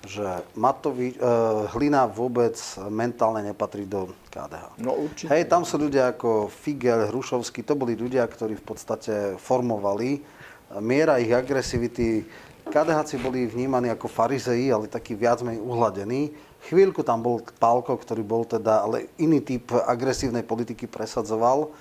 [0.06, 0.24] že
[0.56, 2.56] Matovi, uh, Hlina vôbec
[2.88, 4.80] mentálne nepatrí do KDH.
[4.80, 5.28] No určite.
[5.28, 10.40] Hej, tam sú ľudia ako Figel, Hrušovský, to boli ľudia, ktorí v podstate formovali
[10.78, 12.22] miera ich agresivity.
[12.70, 16.30] KDH boli vnímaní ako farizei, ale taký viac menej uhladení.
[16.70, 21.74] Chvíľku tam bol Pálko, ktorý bol teda, ale iný typ agresívnej politiky presadzoval.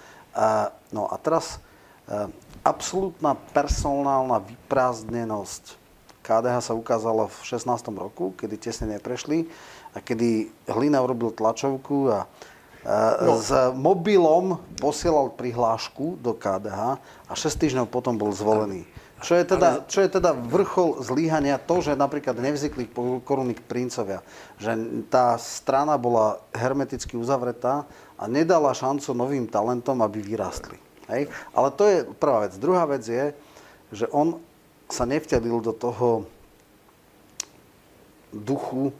[0.90, 1.62] No a teraz
[2.66, 5.78] absolútna personálna vyprázdnenosť
[6.30, 7.90] KDH sa ukázala v 16.
[7.98, 9.50] roku, kedy tesne neprešli
[9.98, 12.30] a kedy Hlina urobil tlačovku a
[13.26, 13.42] no.
[13.42, 18.86] s mobilom posielal prihlášku do KDH a 6 týždňov potom bol zvolený.
[19.20, 22.88] Čo je, teda, čo je teda vrchol zlíhania to, že napríklad nevznikli
[23.28, 24.24] korunní princovia.
[24.56, 27.84] Že tá strana bola hermeticky uzavretá
[28.16, 30.80] a nedala šancu novým talentom, aby vyrástli.
[31.12, 31.28] Hej?
[31.52, 32.56] Ale to je prvá vec.
[32.56, 33.36] Druhá vec je,
[33.92, 34.40] že on
[34.90, 36.26] sa nevtelil do toho
[38.34, 38.94] duchu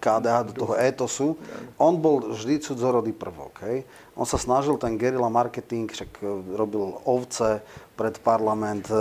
[0.00, 1.36] KDH, do toho étosu.
[1.76, 3.60] On bol vždy cudzorodý prvok.
[3.68, 3.84] Hej.
[4.16, 6.24] On sa snažil ten guerilla marketing, však e,
[6.56, 7.60] robil ovce
[7.96, 8.96] pred parlament, e,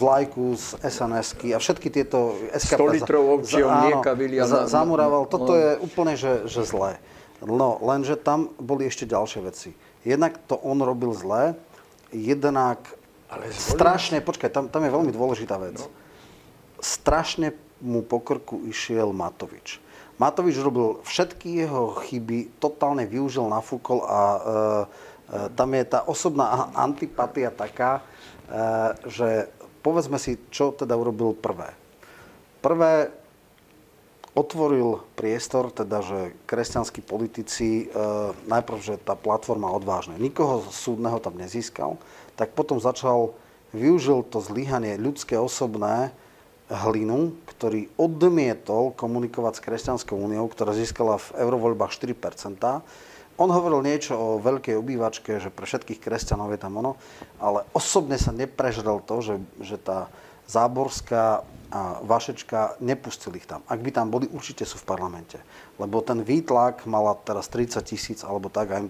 [0.00, 2.80] vlajku z sns a všetky tieto SKP...
[2.80, 4.12] 100 litrov ovčieho mlieka
[4.48, 5.28] za, zamurával.
[5.28, 6.96] Toto je úplne, že, že zlé.
[7.40, 9.70] No, lenže tam boli ešte ďalšie veci.
[10.04, 11.56] Jednak to on robil zlé,
[12.12, 12.80] jednak
[13.30, 15.78] ale strašne, počkaj, tam, tam je veľmi dôležitá vec.
[15.78, 15.86] No.
[16.82, 19.78] Strašne mu po krku išiel Matovič.
[20.20, 24.56] Matovič robil všetky jeho chyby, totálne využil, nafúkol a e, e,
[25.56, 28.02] tam je tá osobná antipatia taká, e,
[29.08, 29.48] že
[29.80, 31.72] povedzme si, čo teda urobil prvé.
[32.60, 33.08] Prvé
[34.36, 37.96] otvoril priestor, teda, že kresťanskí politici, e,
[38.44, 41.96] najprv, že tá platforma odvážne, nikoho súdneho tam nezískal,
[42.40, 43.36] tak potom začal,
[43.76, 46.16] využil to zlyhanie ľudské, osobné,
[46.70, 52.62] Hlinu, ktorý odmietol komunikovať s Kresťanskou úniou, ktorá získala v eurovoľbách 4%
[53.40, 56.94] On hovoril niečo o veľkej obývačke, že pre všetkých kresťanov je tam ono,
[57.42, 59.34] ale osobne sa neprežrel to, že,
[59.64, 60.12] že tá
[60.44, 63.62] Záborská a Vašečka nepustili ich tam.
[63.70, 65.38] Ak by tam boli, určite sú v parlamente.
[65.78, 68.82] Lebo ten výtlak mala teraz 30 tisíc, alebo tak, aj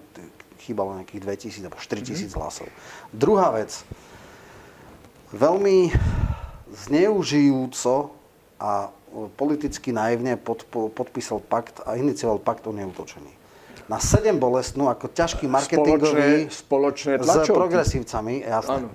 [0.61, 2.41] chýbalo nejakých 2 tisíc, alebo 4 tisíc mm-hmm.
[2.41, 2.67] hlasov.
[3.09, 3.81] Druhá vec.
[5.33, 5.89] Veľmi
[6.71, 8.13] zneužijúco
[8.61, 8.93] a
[9.35, 13.33] politicky naivne pod, podpísal pakt a inicioval pakt o neutočení.
[13.91, 18.87] Na 7 bolestnú, ako ťažký marketingový spoločné, spoločné s progresívcami, jasné.
[18.87, 18.89] Ano.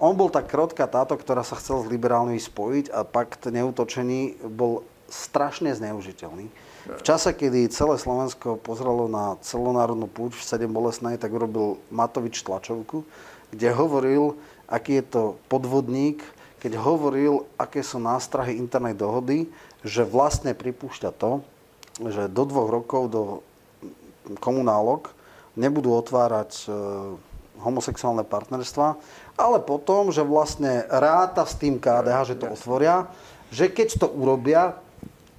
[0.00, 4.80] On bol tak krotka táto, ktorá sa chcel s liberálnymi spojiť a pakt neutočení bol
[5.12, 6.48] strašne zneužiteľný.
[6.88, 12.40] V čase, kedy celé Slovensko pozrelo na celonárodnú púč v 7 bolestnej, tak urobil Matovič
[12.40, 13.04] tlačovku,
[13.52, 15.22] kde hovoril, aký je to
[15.52, 16.24] podvodník,
[16.60, 19.48] keď hovoril, aké sú nástrahy internej dohody,
[19.84, 21.44] že vlastne pripúšťa to,
[22.00, 23.22] že do dvoch rokov do
[24.40, 25.12] komunálok
[25.56, 26.72] nebudú otvárať e,
[27.60, 28.96] homosexuálne partnerstva,
[29.36, 33.08] ale potom, že vlastne ráta s tým KDH, že to otvoria,
[33.52, 34.76] že keď to urobia,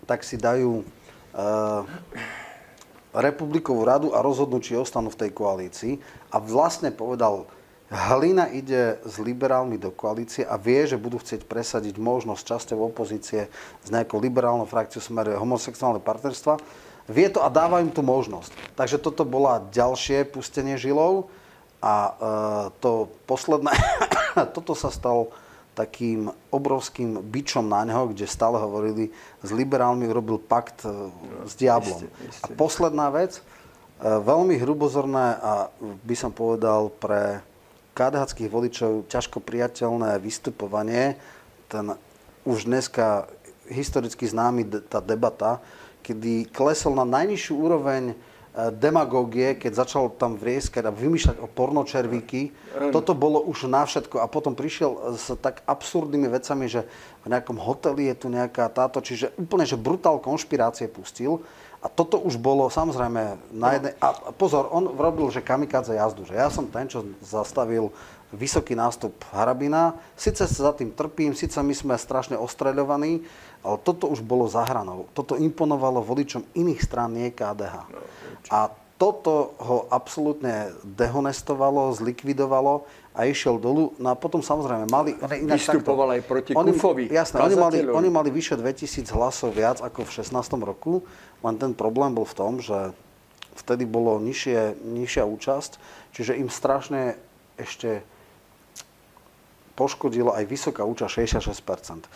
[0.06, 0.86] tak si dajú
[3.12, 5.94] republikovú radu a rozhodnú, či ostanú v tej koalícii.
[6.32, 7.48] A vlastne povedal,
[7.92, 13.52] Hlina ide s liberálmi do koalície a vie, že budú chcieť presadiť možnosť časťou opozície
[13.84, 16.56] s nejakou liberálnou frakciou smere homosexuálne partnerstva.
[17.12, 18.56] Vie to a dáva im tú možnosť.
[18.80, 21.28] Takže toto bola ďalšie pustenie žilov
[21.84, 22.12] a e,
[22.80, 23.76] to posledné,
[24.56, 25.36] toto sa stalo
[25.82, 29.10] takým obrovským bičom na neho, kde stále hovorili,
[29.42, 31.10] s liberálmi urobil pakt e,
[31.50, 32.06] s diablom.
[32.46, 33.42] A posledná vec, e,
[34.06, 37.42] veľmi hrubozorné a by som povedal pre
[37.98, 41.18] KDH voličov ťažko priateľné vystupovanie,
[41.66, 41.98] ten
[42.46, 43.26] už dneska
[43.68, 45.58] historicky známy tá debata,
[46.06, 48.14] kedy klesol na najnižšiu úroveň
[48.52, 52.52] demagógie, keď začal tam vrieskať a vymýšľať o pornočervíky.
[52.92, 56.84] Toto bolo už na všetko a potom prišiel s tak absurdnými vecami, že
[57.24, 61.40] v nejakom hoteli je tu nejaká táto, čiže úplne, že brutál konšpirácie pustil.
[61.82, 63.94] A toto už bolo samozrejme na jednej...
[63.98, 67.90] A pozor, on robil, že kamikadze jazdu, že ja som ten, čo zastavil
[68.32, 70.00] vysoký nástup Harabina.
[70.16, 73.24] Sice sa za tým trpím, síce my sme strašne ostreľovaní,
[73.62, 75.12] ale toto už bolo za hranou.
[75.12, 77.76] Toto imponovalo voličom iných strán, nie KDH.
[77.92, 78.00] No,
[78.50, 78.72] a
[79.02, 82.86] toto ho absolútne dehonestovalo, zlikvidovalo
[83.18, 83.98] a išiel dolu.
[83.98, 85.18] No a potom samozrejme mali...
[85.50, 87.06] Vystupoval aj proti oni, Kufovi.
[87.10, 90.38] Jasné, oni mali, oni mali vyše 2000 hlasov viac ako v 16.
[90.62, 91.02] roku,
[91.42, 92.94] len ten problém bol v tom, že
[93.58, 95.72] vtedy bolo nižšie, nižšia účasť,
[96.14, 97.18] čiže im strašne
[97.58, 98.06] ešte
[99.74, 102.08] poškodilo aj vysoká účasť 66%.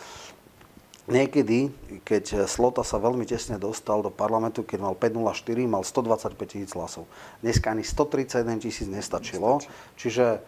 [1.06, 1.70] Niekedy,
[2.01, 7.06] keď Slota sa veľmi tesne dostal do parlamentu, keď mal 504, mal 125 tisíc hlasov.
[7.45, 9.62] Dneska ani 131 tisíc nestačilo.
[10.01, 10.41] Čiže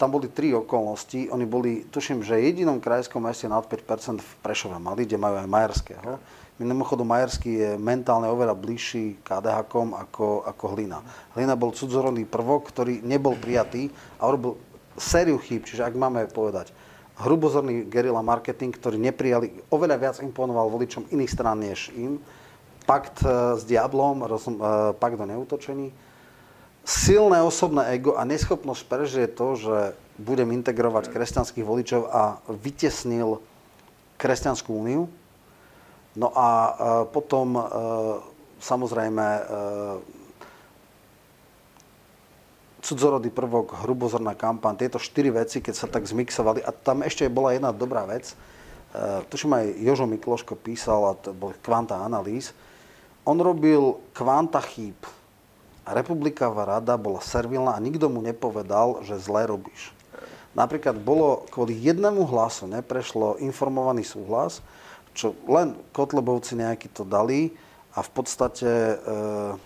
[0.00, 1.28] tam boli tri okolnosti.
[1.28, 5.52] Oni boli, tuším, že jedinom krajskom meste nad 5% v Prešove mali, kde majú aj
[5.52, 6.16] Majerského.
[6.56, 11.04] Mimochodom, Majerský je mentálne oveľa bližší KDH ako, ako Hlina.
[11.36, 14.56] Hlina bol cudzorodný prvok, ktorý nebol prijatý a urobil
[14.98, 15.66] sériu chýb.
[15.66, 16.70] Čiže ak máme povedať,
[17.22, 22.18] hrubozorný gerila marketing, ktorý neprijali, oveľa viac imponoval voličom iných strán než im.
[22.84, 25.94] Pakt e, s diablom, rozum, e, pakt o neutočení.
[26.84, 29.76] Silné osobné ego a neschopnosť prežije to, že
[30.20, 33.40] budem integrovať kresťanských voličov a vytesnil
[34.20, 35.08] kresťanskú úniu.
[36.14, 36.70] No a e,
[37.08, 37.56] potom
[38.60, 39.26] samozrejme
[42.84, 46.60] cudzorodý prvok, hrubozorná kampaň, tieto štyri veci, keď sa tak zmixovali.
[46.60, 48.36] A tam ešte bola jedna dobrá vec.
[48.92, 52.52] Uh, tuším aj Jožo Mikloško písal, a to bol kvanta analýz.
[53.24, 55.00] On robil kvanta chýb.
[55.88, 59.92] A republiková rada bola servilná a nikto mu nepovedal, že zle robíš.
[60.54, 64.62] Napríklad bolo kvôli jednému hlasu neprešlo informovaný súhlas,
[65.16, 67.50] čo len Kotlebovci nejaký to dali
[67.96, 68.70] a v podstate
[69.02, 69.58] uh,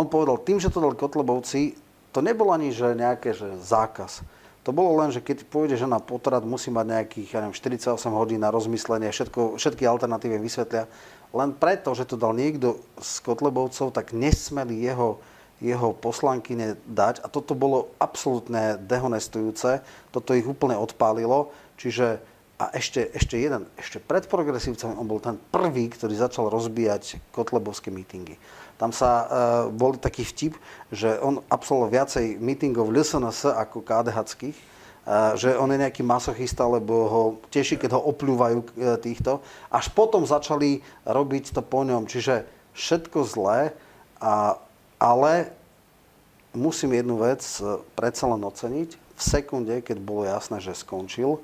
[0.00, 1.76] on povedal, tým, že to dali Kotlebovci,
[2.10, 4.24] to nebolo ani že nejaké že zákaz.
[4.64, 8.44] To bolo len, že keď pôjde žena potrat, musí mať nejakých ja neviem, 48 hodín
[8.44, 10.84] na rozmyslenie, všetko, všetky alternatívy vysvetlia.
[11.32, 15.22] Len preto, že to dal niekto z Kotlebovcov, tak nesmeli jeho,
[15.64, 17.24] jeho poslankyne dať.
[17.24, 19.80] A toto bolo absolútne dehonestujúce.
[20.12, 21.54] Toto ich úplne odpálilo.
[21.80, 22.20] Čiže
[22.60, 27.88] a ešte, ešte jeden, ešte pred progresívcami on bol ten prvý, ktorý začal rozbíjať kotlebovské
[27.88, 28.36] mítingy.
[28.76, 29.26] Tam sa uh,
[29.72, 30.60] bol taký vtip,
[30.92, 36.94] že on absolvoval viacej mítingov LSNS ako KDH-ských, uh, že on je nejaký masochista, lebo
[37.08, 39.40] ho teší, keď ho opľúvajú uh, týchto.
[39.72, 42.04] Až potom začali robiť to po ňom.
[42.04, 42.44] Čiže
[42.76, 43.72] všetko zlé,
[44.20, 44.60] a,
[45.00, 45.48] ale
[46.52, 47.40] musím jednu vec
[47.96, 48.90] predsa len oceniť.
[49.16, 51.40] V sekunde, keď bolo jasné, že skončil,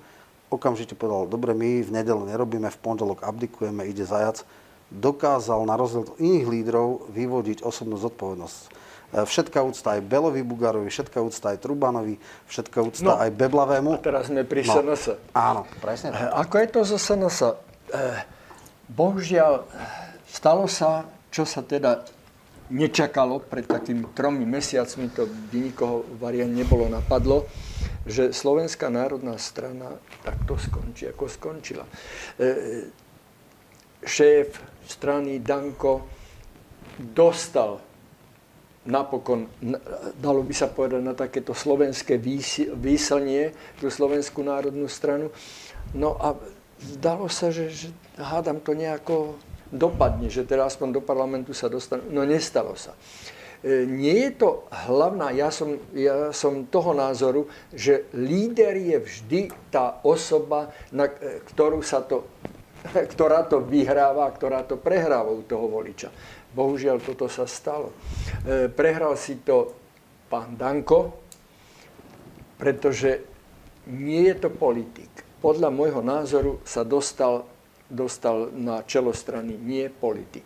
[0.51, 4.47] okamžite povedal, dobre, my v nedelu nerobíme, v pondelok abdikujeme, ide zajac.
[4.87, 8.59] Dokázal na rozdiel od iných lídrov vyvodiť osobnú zodpovednosť.
[8.63, 12.15] E, všetká úcta aj Belovi Bugarovi, všetká úcta aj Trubanovi,
[12.47, 13.99] všetká úcta no, aj Beblavému.
[13.99, 15.35] A teraz sme pri no, SNS.
[15.35, 16.23] Áno, presne tak.
[16.23, 17.39] E, ako je to zo SNS?
[17.43, 18.01] E,
[18.87, 19.67] bohužiaľ,
[20.31, 22.07] stalo sa, čo sa teda
[22.71, 27.47] nečakalo, pred takými tromi mesiacmi to by nikoho variant nebolo napadlo,
[28.07, 31.85] že Slovenská národná strana takto skončí, ako skončila.
[32.39, 32.91] E,
[34.03, 36.07] šéf strany Danko
[36.99, 37.83] dostal
[38.87, 39.51] napokon,
[40.23, 42.23] dalo by sa povedať, na takéto slovenské
[42.79, 43.51] výslnie,
[43.83, 45.35] tú Slovenskú národnú stranu.
[45.91, 46.39] No a
[46.79, 49.35] zdalo sa, že, že hádam to nejako
[49.73, 52.07] dopadne, že teraz aspoň do parlamentu sa dostane.
[52.11, 52.95] No nestalo sa.
[53.65, 59.41] E, nie je to hlavná, ja som, ja som toho názoru, že líder je vždy
[59.73, 62.29] tá osoba, na e, ktorú sa to,
[63.13, 66.13] ktorá to vyhráva, ktorá to prehráva u toho voliča.
[66.55, 67.91] Bohužiaľ, toto sa stalo.
[68.45, 69.75] E, prehral si to
[70.31, 71.17] pán Danko,
[72.57, 73.23] pretože
[73.87, 75.11] nie je to politik.
[75.43, 77.47] Podľa môjho názoru sa dostal,
[77.91, 80.45] dostal na čelo strany, nie politik.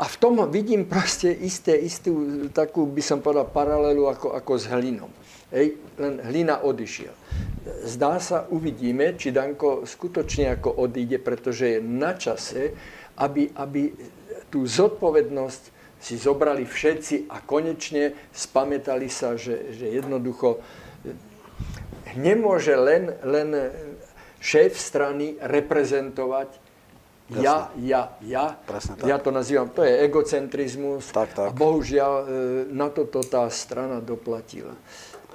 [0.00, 4.64] A v tom vidím proste isté, istú takú, by som povedal, paralelu ako, ako s
[4.72, 5.12] hlinom.
[5.52, 7.12] Hej, len hlina odišiel.
[7.84, 12.72] Zdá sa, uvidíme, či Danko skutočne ako odíde, pretože je na čase,
[13.20, 13.92] aby, aby
[14.48, 15.62] tú zodpovednosť
[16.00, 20.64] si zobrali všetci a konečne spamätali sa, že, že jednoducho
[22.16, 23.48] nemôže len, len
[24.40, 26.70] šéf strany reprezentovať
[27.30, 28.58] ja, ja, ja.
[28.66, 29.06] Presne tak.
[29.06, 31.14] Ja to nazývam, to je egocentrizmus.
[31.14, 31.46] Tak, tak.
[31.46, 32.24] A bohužiaľ e,
[32.74, 34.74] na toto tá strana doplatila.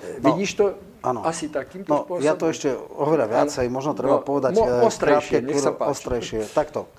[0.03, 0.65] E, no, Vidíš to
[0.99, 1.23] ano.
[1.23, 2.27] asi takýmto no, spôsobom?
[2.27, 5.71] Ja to ešte oveľa viacej, možno treba no, povedať mo, e, ostrejšie, krátke, nech sa
[5.71, 5.91] páči.
[5.95, 6.41] ostrejšie.
[6.51, 6.91] Takto.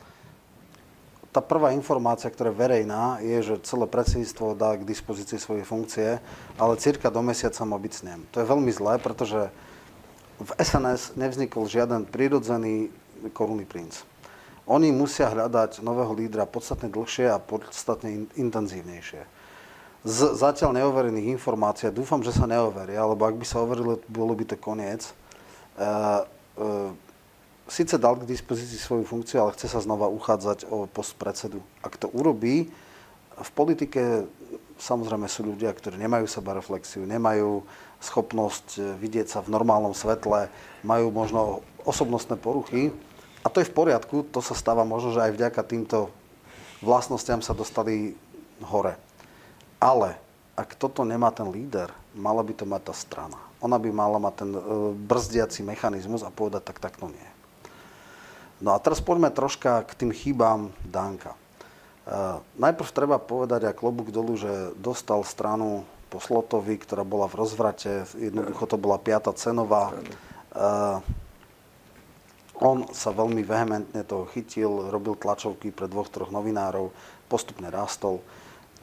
[1.29, 6.25] Tá prvá informácia, ktorá je verejná, je, že celé predsedníctvo dá k dispozícii svoje funkcie,
[6.57, 8.25] ale cirka do mesiaca má byť s ním.
[8.33, 9.53] To je veľmi zlé, pretože
[10.37, 12.93] v SNS nevznikol žiaden prirodzený
[13.33, 14.05] korunný princ.
[14.67, 19.23] Oni musia hľadať nového lídra podstatne dlhšie a podstatne intenzívnejšie.
[20.07, 24.45] Z zatiaľ neoverených informácií, dúfam, že sa neoveria, lebo ak by sa overili, bolo by
[24.47, 25.03] to koniec.
[25.07, 25.13] E,
[26.63, 27.07] e,
[27.67, 31.59] Sice dal k dispozícii svoju funkciu, ale chce sa znova uchádzať o post predsedu.
[31.83, 32.71] Ak to urobí,
[33.35, 34.31] v politike
[34.79, 37.67] samozrejme sú ľudia, ktorí nemajú seba reflexiu, nemajú
[38.01, 40.53] schopnosť vidieť sa v normálnom svetle,
[40.85, 41.41] majú možno
[41.87, 42.93] osobnostné poruchy
[43.43, 46.11] a to je v poriadku, to sa stáva možno, že aj vďaka týmto
[46.83, 48.19] vlastnostiam sa dostali
[48.67, 48.99] hore.
[49.79, 50.19] Ale
[50.59, 53.39] ak toto nemá ten líder, mala by to mať tá strana.
[53.61, 54.61] Ona by mala mať ten e,
[54.97, 57.29] brzdiaci mechanizmus a povedať, tak takto nie.
[58.59, 61.37] No a teraz poďme troška k tým chybám Danka.
[62.07, 67.43] Uh, najprv treba povedať a klobúk dolu, že dostal stranu po Slotovi, ktorá bola v
[67.43, 69.91] rozvrate, jednoducho to bola piata cenová.
[70.55, 71.03] Uh,
[72.57, 76.89] on sa veľmi vehementne toho chytil, robil tlačovky pre dvoch, troch novinárov,
[77.29, 78.25] postupne rástol.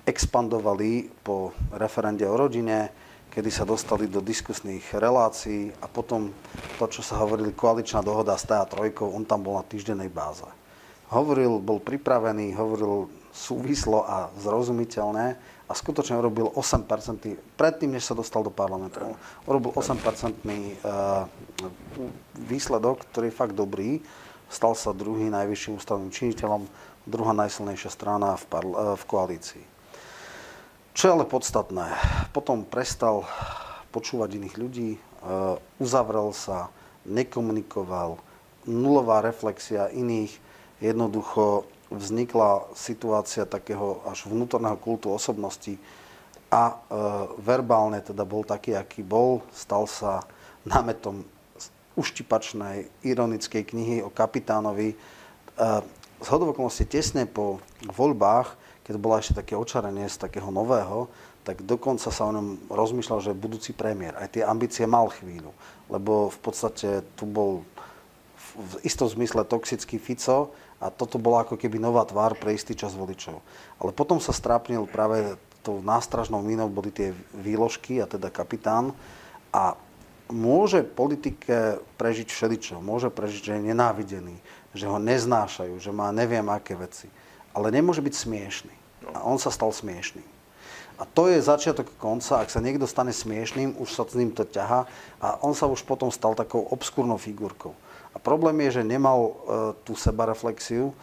[0.05, 2.93] Expandovali po referende o rodine,
[3.34, 6.30] kedy sa dostali do diskusných relácií a potom
[6.78, 10.45] to, čo sa hovorili koaličná dohoda s TA trojkou, on tam bol na týždennej báze.
[11.09, 16.86] Hovoril, bol pripravený, hovoril súvislo a zrozumiteľné a skutočne urobil 8%,
[17.55, 19.16] predtým, než sa dostal do parlamentu,
[19.47, 19.95] urobil 8%
[20.43, 20.76] eh,
[22.36, 24.03] výsledok, ktorý je fakt dobrý.
[24.51, 26.68] Stal sa druhý najvyšším ústavným činiteľom,
[27.07, 29.66] druhá najsilnejšia strana v, parl- eh, v koalícii.
[30.93, 31.89] Čo je ale podstatné,
[32.36, 33.26] potom prestal
[33.95, 35.01] počúvať iných ľudí, eh,
[35.80, 36.70] uzavrel sa,
[37.07, 38.20] nekomunikoval,
[38.68, 40.32] nulová reflexia iných,
[40.80, 45.78] jednoducho vznikla situácia takého až vnútorného kultu osobnosti
[46.50, 46.76] a e,
[47.41, 49.41] verbálne teda bol taký, aký bol.
[49.54, 50.22] Stal sa
[50.66, 51.26] námetom
[51.94, 54.94] uštipačnej, ironickej knihy o kapitánovi.
[54.94, 54.96] E,
[56.24, 61.10] z hodovokonosti tesne po voľbách, keď bola ešte také očarenie z takého nového,
[61.44, 64.16] tak dokonca sa o ňom rozmýšľal, že budúci premiér.
[64.16, 65.52] Aj tie ambície mal chvíľu,
[65.91, 67.68] lebo v podstate tu bol
[68.54, 72.91] v istom zmysle toxický Fico a toto bola ako keby nová tvár pre istý čas
[72.91, 73.39] voličov.
[73.79, 78.91] Ale potom sa strápnil práve tou nástražnou mínou, boli tie výložky a teda kapitán
[79.55, 79.79] a
[80.27, 82.84] môže politike prežiť všeličo.
[82.84, 84.36] Môže prežiť, že je nenávidený,
[84.75, 87.07] že ho neznášajú, že má neviem aké veci.
[87.55, 88.75] Ale nemôže byť smiešný.
[89.15, 90.25] A on sa stal smiešným.
[90.99, 92.43] A to je začiatok konca.
[92.43, 94.86] Ak sa niekto stane smiešným, už sa s ním to ťaha
[95.23, 97.73] a on sa už potom stal takou obskúrnou figurkou.
[98.14, 99.32] A problém je, že nemal e,
[99.82, 100.93] tú sebareflexiu.
[100.93, 100.95] E,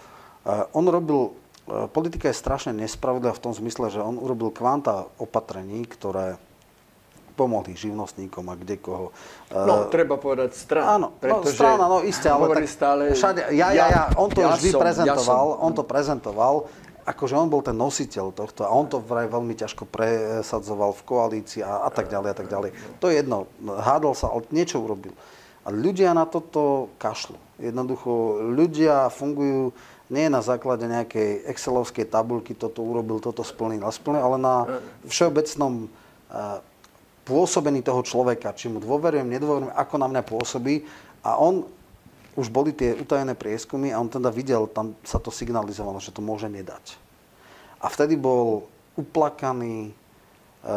[0.70, 1.34] on robil,
[1.66, 6.38] e, politika je strašne nespravodlivá v tom zmysle, že on urobil kvanta opatrení, ktoré
[7.40, 9.16] pomohli živnostníkom a kde koho.
[9.48, 11.00] No, treba povedať strana.
[11.00, 14.52] Áno, no, strana, no isté, ale tak stále, všade, ja, ja, ja, on to ja
[14.52, 16.54] vždy som, prezentoval, ja on to prezentoval,
[17.08, 21.64] akože on bol ten nositeľ tohto a on to vraj veľmi ťažko presadzoval v koalícii
[21.64, 22.70] a, a tak ďalej a tak ďalej.
[23.00, 25.16] To je jedno, hádal sa, ale niečo urobil.
[25.70, 27.38] Ľudia na toto kašľú.
[27.62, 29.72] Jednoducho, ľudia fungujú
[30.10, 34.54] nie na základe nejakej excelovskej tabulky, toto urobil, toto splnil a splnil, ale na
[35.06, 35.86] všeobecnom
[37.22, 40.82] pôsobení toho človeka, či mu dôverujem, nedôverujem, ako na mňa pôsobí.
[41.22, 41.62] A on,
[42.34, 46.24] už boli tie utajené prieskumy a on teda videl, tam sa to signalizovalo, že to
[46.24, 46.98] môže nedať.
[47.78, 48.66] A vtedy bol
[48.98, 49.92] uplakaný,
[50.60, 50.72] e,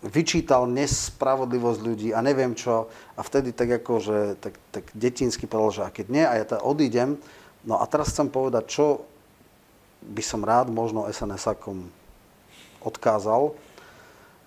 [0.00, 2.88] vyčítal nespravodlivosť ľudí a neviem čo.
[3.16, 6.44] A vtedy tak ako, že tak, tak detinsky povedal, že a keď nie, a ja
[6.48, 7.20] teda odídem.
[7.68, 9.04] No a teraz chcem povedať, čo
[10.00, 11.92] by som rád možno SNS-akom
[12.80, 13.52] odkázal.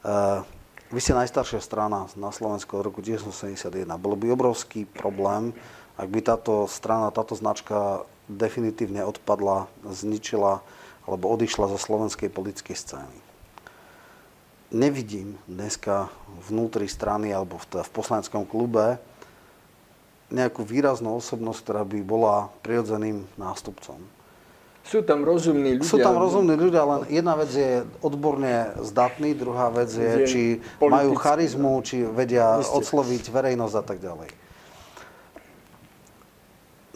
[0.01, 0.41] Uh,
[0.89, 3.85] vy ste najstaršia strana na Slovensku od roku 1971.
[4.01, 5.53] Bolo by obrovský problém,
[5.93, 10.65] ak by táto strana, táto značka definitívne odpadla, zničila
[11.05, 13.22] alebo odišla zo slovenskej politickej scény
[14.73, 16.09] nevidím dneska
[16.49, 18.97] vnútri strany alebo v, v poslaneckom klube
[20.33, 24.01] nejakú výraznú osobnosť, ktorá by bola prirodzeným nástupcom.
[24.83, 25.87] Sú tam rozumní ľudia.
[25.87, 30.41] Sú tam rozumní ľudia, len jedna vec je odborne zdatný, druhá vec je, či
[30.83, 32.83] majú charizmu, či vedia Isté.
[32.83, 34.29] odsloviť verejnosť a tak ďalej.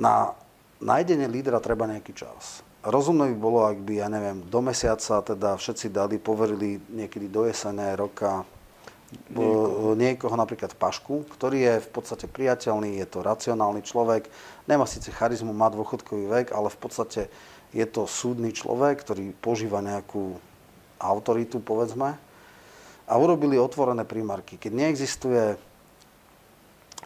[0.01, 0.35] Na
[0.83, 5.57] nájdenie lídra treba nejaký čas rozumné by bolo, ak by, ja neviem, do mesiaca teda
[5.57, 8.45] všetci dali, poverili niekedy do jesene roka
[9.31, 9.95] niekoho.
[9.95, 14.27] niekoho napríklad Pašku, ktorý je v podstate priateľný, je to racionálny človek,
[14.67, 17.21] nemá síce charizmu, má dôchodkový vek, ale v podstate
[17.71, 20.39] je to súdny človek, ktorý požíva nejakú
[20.99, 22.19] autoritu, povedzme.
[23.07, 24.59] A urobili otvorené prímarky.
[24.59, 25.55] Keď neexistuje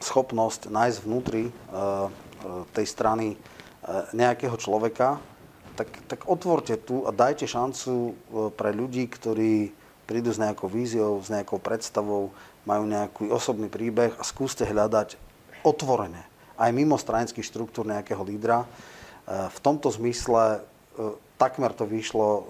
[0.01, 2.09] schopnosť nájsť vnútri e, e,
[2.73, 3.37] tej strany e,
[4.17, 5.21] nejakého človeka,
[5.81, 8.13] tak, tak otvorte tu a dajte šancu e,
[8.53, 9.73] pre ľudí, ktorí
[10.05, 12.29] prídu s nejakou víziou, s nejakou predstavou,
[12.69, 15.17] majú nejaký osobný príbeh a skúste hľadať
[15.65, 16.21] otvorene,
[16.61, 18.61] aj mimo stranických štruktúr nejakého lídra.
[18.61, 18.67] E,
[19.49, 22.45] v tomto zmysle e, takmer to vyšlo,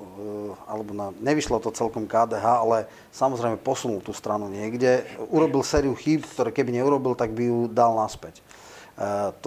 [0.68, 5.08] alebo na, nevyšlo to celkom KDH, ale samozrejme posunul tú stranu niekde.
[5.32, 8.44] Urobil sériu chýb, ktoré keby neurobil, tak by ju dal naspäť.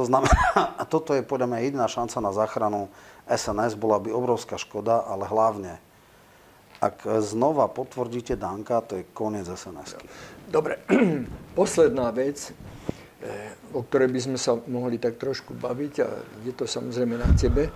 [0.01, 0.33] To znamená,
[0.81, 2.89] a toto je podľa mňa jediná šanca na záchranu
[3.29, 5.81] SNS bola by obrovská škoda, ale hlavne,
[6.85, 10.05] Ak znova potvrdíte Danka, to je koniec sns -ky.
[10.53, 10.85] Dobre,
[11.57, 12.53] posledná vec,
[13.25, 16.09] eh, o ktorej by sme sa mohli tak trošku baviť a
[16.45, 17.73] je to samozrejme na tebe.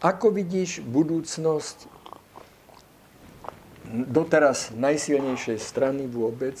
[0.00, 1.84] Ako vidíš budúcnosť
[4.08, 6.56] doteraz najsilnejšej strany vôbec,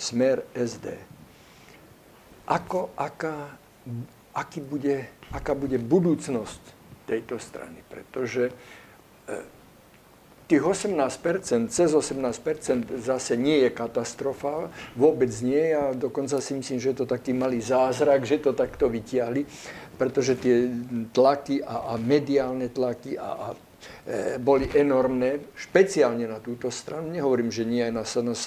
[0.00, 0.96] smer SD?
[2.48, 3.52] Ako, aká,
[4.32, 7.82] aký bude, aká bude budúcnosť tejto strany?
[7.88, 8.50] Pretože
[9.28, 9.62] eh,
[10.52, 16.92] tých 18%, cez 18% zase nie je katastrofa, vôbec nie a dokonca si myslím, že
[16.92, 19.48] je to taký malý zázrak, že to takto vytiahli,
[19.96, 20.68] pretože tie
[21.16, 23.48] tlaky a, a mediálne tlaky a, a
[24.04, 28.44] e, boli enormné, špeciálne na túto stranu, nehovorím, že nie aj na SNS,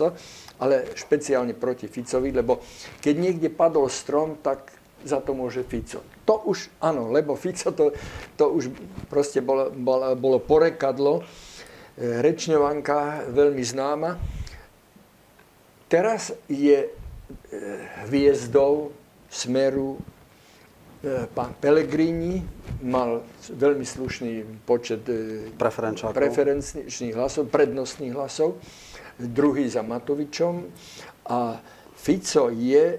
[0.62, 2.62] ale špeciálne proti Ficovi, lebo
[3.02, 6.15] keď niekde padol strom, tak za to môže Fico.
[6.26, 7.94] To už, áno, lebo Fico to,
[8.34, 8.74] to už
[9.14, 11.22] proste bolo, bolo, bolo porekadlo,
[11.98, 14.18] rečňovanka veľmi známa.
[15.86, 16.90] Teraz je e,
[18.10, 18.90] hviezdou
[19.30, 22.42] smeru e, pán Pellegrini,
[22.82, 23.22] mal
[23.54, 28.58] veľmi slušný počet e, preferenčných hlasov, prednostných hlasov,
[29.22, 30.68] druhý za Matovičom.
[31.30, 31.62] A
[31.96, 32.98] Fico je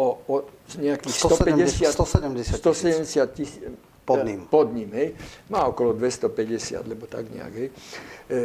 [0.00, 0.36] o, o
[0.78, 3.62] nejakých 150, 170 tisíc
[4.02, 4.40] pod ním.
[4.50, 5.14] Pod ním, hej.
[5.46, 7.68] Má okolo 250, lebo tak nejak, hej.
[7.70, 8.38] E,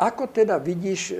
[0.00, 1.14] ako teda vidíš e,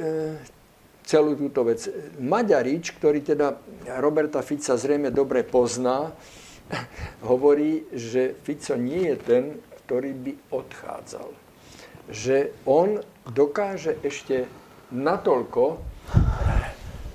[1.04, 1.84] celú túto vec?
[2.16, 3.60] Maďarič, ktorý teda
[4.00, 6.16] Roberta Fica zrejme dobre pozná,
[7.30, 9.44] hovorí, že Fico nie je ten,
[9.84, 11.28] ktorý by odchádzal.
[12.08, 14.48] Že on dokáže ešte
[14.92, 15.80] natoľko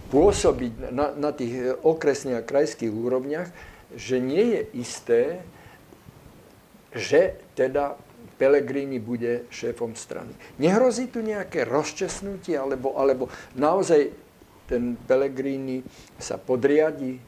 [0.10, 3.49] pôsobiť na, na tých okresných a krajských úrovniach,
[3.94, 5.22] že nie je isté,
[6.94, 7.98] že teda
[8.40, 10.31] Pelegrini bude šéfom strany.
[10.57, 14.10] Nehrozí tu nejaké rozčesnutie, alebo, alebo naozaj
[14.65, 15.84] ten Pelegrini
[16.15, 17.19] sa podriadi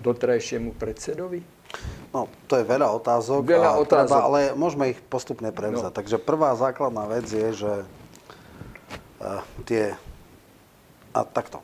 [0.00, 1.44] dotrajšiemu predsedovi?
[2.14, 4.14] No, to je veľa otázok, veľa otázok.
[4.14, 5.90] Treba, ale môžeme ich postupne prevzať.
[5.90, 5.98] No.
[5.98, 7.72] Takže prvá základná vec je, že
[9.18, 9.98] uh, tie...
[11.10, 11.60] A takto.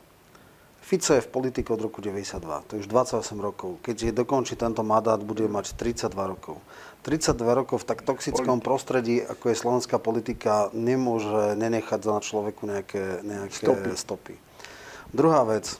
[0.90, 3.78] Fico je v politike od roku 92, to je už 28 rokov.
[3.86, 6.58] Keď je dokončí tento mandát, bude mať 32 rokov.
[7.06, 13.22] 32 rokov v tak toxickom prostredí, ako je slovenská politika, nemôže nenechať za človeku nejaké,
[13.22, 13.90] nejaké stopy.
[13.94, 14.34] stopy.
[15.14, 15.78] Druhá vec.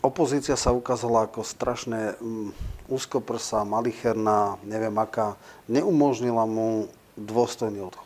[0.00, 2.56] Opozícia sa ukázala ako strašne um,
[2.88, 5.36] úzkoprsa, malicherná, neviem aká.
[5.68, 6.88] Neumožnila mu
[7.20, 8.05] dôstojný odchod.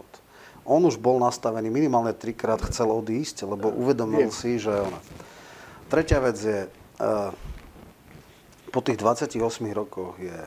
[0.70, 5.02] On už bol nastavený, minimálne trikrát chcel odísť, lebo uvedomil si, že ona.
[5.90, 7.34] Tretia vec je, uh,
[8.70, 9.34] po tých 28
[9.74, 10.38] rokoch je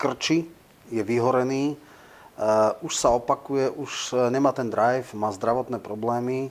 [0.00, 0.48] krči,
[0.88, 6.48] je vyhorený, uh, už sa opakuje, už uh, nemá ten drive, má zdravotné problémy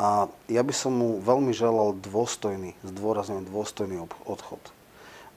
[0.00, 4.79] a ja by som mu veľmi želal dôstojný, zdôrazňujem dôstojný odchod.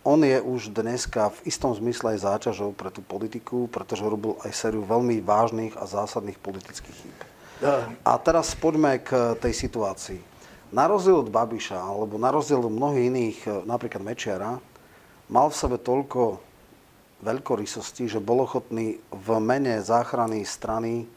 [0.04, 4.52] On je už dneska v istom zmysle aj záťažou pre tú politiku, pretože robil aj
[4.52, 7.18] sériu veľmi vážnych a zásadných politických chýb.
[8.04, 10.20] A teraz poďme k tej situácii.
[10.76, 14.60] Na rozdiel od Babiša, alebo na rozdiel od mnohých iných, napríklad Mečiara,
[15.32, 16.44] mal v sebe toľko
[17.24, 21.08] veľkorysosti, že bol ochotný v mene záchrany strany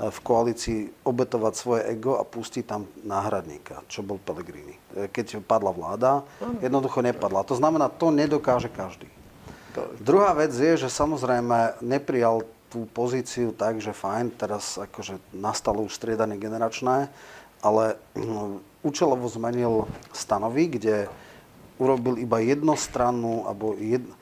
[0.00, 4.72] v koalícii obetovať svoje ego a pustiť tam náhradníka, čo bol Pellegrini.
[4.96, 6.24] E, keď padla vláda,
[6.64, 7.44] jednoducho nepadla.
[7.44, 9.12] To znamená, to nedokáže každý.
[10.00, 15.94] Druhá vec je, že samozrejme neprijal tú pozíciu tak, že fajn, teraz akože nastalo už
[15.94, 17.10] striedanie generačné,
[17.60, 19.84] ale mm, účelovo zmenil
[20.16, 20.96] stanovy, kde
[21.76, 24.16] urobil iba jednostrannú, alebo jedno,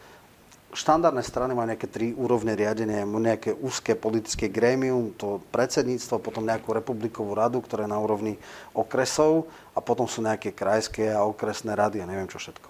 [0.72, 6.76] štandardné strany majú nejaké tri úrovne riadenia, nejaké úzke politické grémium, to predsedníctvo, potom nejakú
[6.76, 8.36] republikovú radu, ktorá je na úrovni
[8.76, 12.68] okresov a potom sú nejaké krajské a okresné rady a neviem čo všetko.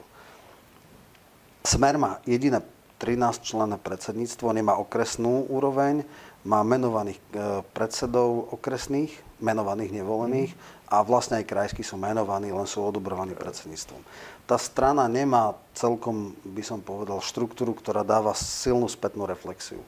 [1.67, 2.63] Smer má jediné
[3.03, 6.03] 13 členné predsedníctvo, nemá okresnú úroveň,
[6.47, 9.11] má menovaných e, predsedov okresných,
[9.43, 10.51] menovaných nevolených
[10.91, 14.03] a vlastne aj krajskí sú menovaní, len sú odobrovaní predsedníctvom
[14.49, 19.85] tá strana nemá celkom, by som povedal, štruktúru, ktorá dáva silnú spätnú reflexiu.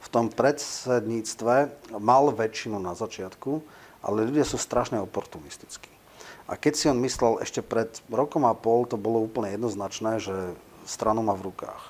[0.00, 1.68] V tom predsedníctve
[2.00, 3.60] mal väčšinu na začiatku,
[4.00, 5.92] ale ľudia sú strašne oportunistickí.
[6.48, 10.56] A keď si on myslel ešte pred rokom a pol, to bolo úplne jednoznačné, že
[10.88, 11.89] stranu má v rukách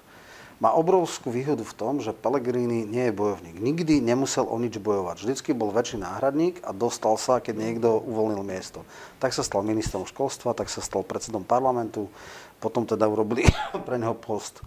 [0.60, 3.56] má obrovskú výhodu v tom, že Pellegrini nie je bojovník.
[3.56, 5.24] Nikdy nemusel o nič bojovať.
[5.24, 8.84] Vždycky bol väčší náhradník a dostal sa, keď niekto uvoľnil miesto.
[9.24, 12.12] Tak sa stal ministrom školstva, tak sa stal predsedom parlamentu,
[12.60, 13.48] potom teda urobili
[13.88, 14.60] pre neho post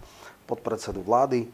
[0.50, 1.46] podpredsedu vlády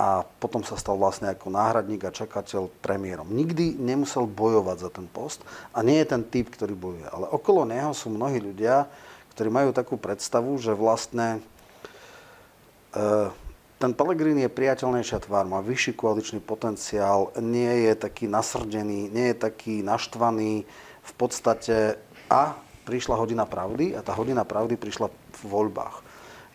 [0.00, 3.28] a potom sa stal vlastne ako náhradník a čakateľ premiérom.
[3.28, 5.42] Nikdy nemusel bojovať za ten post
[5.74, 7.04] a nie je ten typ, ktorý bojuje.
[7.10, 8.88] Ale okolo neho sú mnohí ľudia,
[9.34, 11.44] ktorí majú takú predstavu, že vlastne
[12.96, 13.28] e,
[13.80, 19.36] ten Pellegrini je priateľnejšia tvár, má vyšší koaličný potenciál, nie je taký nasrdený, nie je
[19.40, 20.68] taký naštvaný.
[21.00, 21.96] V podstate
[22.28, 26.04] a prišla hodina pravdy a tá hodina pravdy prišla v voľbách.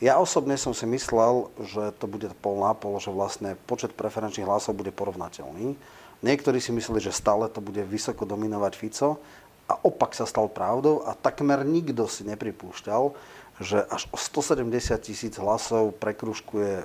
[0.06, 4.45] Ja osobne som si myslel, že to bude pol na pol, že vlastne počet preferenčných
[4.45, 5.73] hlasov bude porovnateľný.
[6.22, 9.18] Niektorí si mysleli, že stále to bude vysoko dominovať Fico
[9.65, 13.18] a opak sa stal pravdou a takmer nikto si nepripúšťal,
[13.60, 14.68] že až o 170
[14.99, 16.84] tisíc hlasov prekružkuje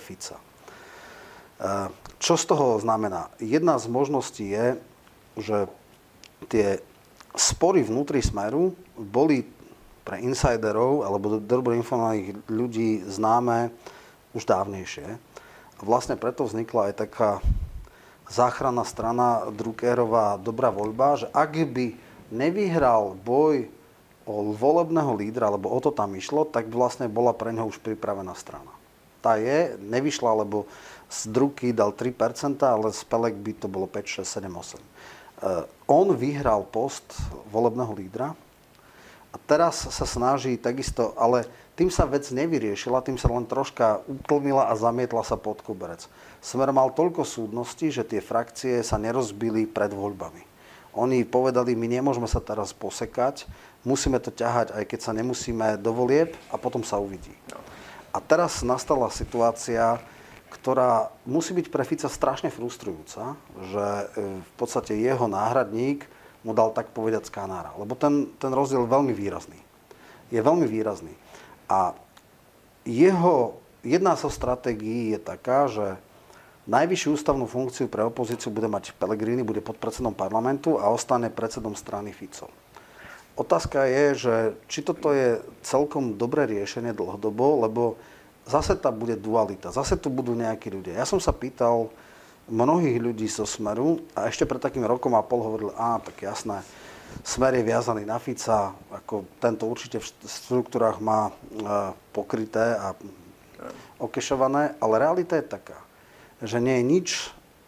[0.00, 0.40] Fica.
[0.40, 0.42] E,
[2.16, 3.28] čo z toho znamená?
[3.36, 4.66] Jedna z možností je,
[5.36, 5.56] že
[6.48, 6.80] tie
[7.36, 9.44] spory vnútri Smeru boli
[10.04, 13.72] pre insiderov alebo dobre informovaných ľudí známe
[14.36, 15.16] už dávnejšie.
[15.80, 17.30] Vlastne preto vznikla aj taká
[18.28, 21.86] záchranná strana Druckerová dobrá voľba, že ak by
[22.32, 23.68] nevyhral boj
[24.24, 28.32] o volebného lídra, alebo o to tam išlo, tak vlastne bola pre neho už pripravená
[28.36, 28.72] strana.
[29.20, 30.68] Tá je, nevyšla, lebo
[31.08, 35.88] z Druky dal 3%, ale z Pelek by to bolo 5, 6, 7, 8.
[35.88, 37.04] On vyhral post
[37.52, 38.36] volebného lídra,
[39.34, 44.70] a teraz sa snaží takisto, ale tým sa vec nevyriešila, tým sa len troška utlmila
[44.70, 46.06] a zamietla sa pod koberec.
[46.38, 50.46] Smer mal toľko súdností, že tie frakcie sa nerozbili pred voľbami.
[50.94, 53.50] Oni povedali, my nemôžeme sa teraz posekať,
[53.84, 57.32] musíme to ťahať, aj keď sa nemusíme do volieb a potom sa uvidí.
[58.10, 60.00] A teraz nastala situácia,
[60.48, 63.36] ktorá musí byť pre Fica strašne frustrujúca,
[63.74, 64.06] že e,
[64.40, 66.06] v podstate jeho náhradník
[66.46, 67.74] mu dal tak povedať z.
[67.74, 69.60] Lebo ten, ten rozdiel je veľmi výrazný.
[70.30, 71.12] Je veľmi výrazný.
[71.66, 71.96] A
[72.86, 75.98] jeho, jedna zo stratégií je taká, že
[76.70, 82.14] najvyššiu ústavnú funkciu pre opozíciu bude mať Pellegrini, bude podpredsedom parlamentu a ostane predsedom strany
[82.14, 82.63] Fico.
[83.34, 84.34] Otázka je, že
[84.70, 87.82] či toto je celkom dobré riešenie dlhodobo, lebo
[88.46, 91.02] zase tá bude dualita, zase tu budú nejakí ľudia.
[91.02, 91.90] Ja som sa pýtal
[92.46, 96.62] mnohých ľudí zo Smeru a ešte pred takým rokom a pol hovorili, á, tak jasné,
[97.22, 101.32] Smer je viazaný na Fica, ako tento určite v štruktúrach má e,
[102.10, 102.90] pokryté a
[104.02, 105.78] okešované, ale realita je taká,
[106.42, 107.08] že nie je nič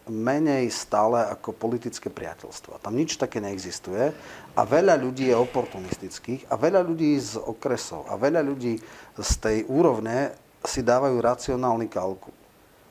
[0.06, 2.78] menej stále ako politické priateľstvo.
[2.78, 4.14] Tam nič také neexistuje
[4.54, 8.78] a veľa ľudí je oportunistických a veľa ľudí z okresov a veľa ľudí
[9.18, 10.30] z tej úrovne
[10.62, 12.34] si dávajú racionálny kalkul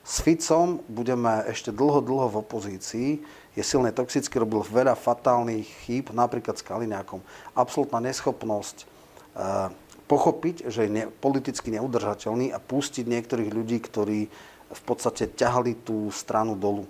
[0.06, 3.10] s Ficom budeme ešte dlho, dlho v opozícii.
[3.58, 7.26] Je silne toxický, robil veľa fatálnych chýb, napríklad s Kaliňákom.
[7.58, 9.74] Absolutná neschopnosť uh,
[10.06, 14.30] pochopiť, že je ne, politicky neudržateľný a pustiť niektorých ľudí, ktorí
[14.70, 16.86] v podstate ťahali tú stranu dolu.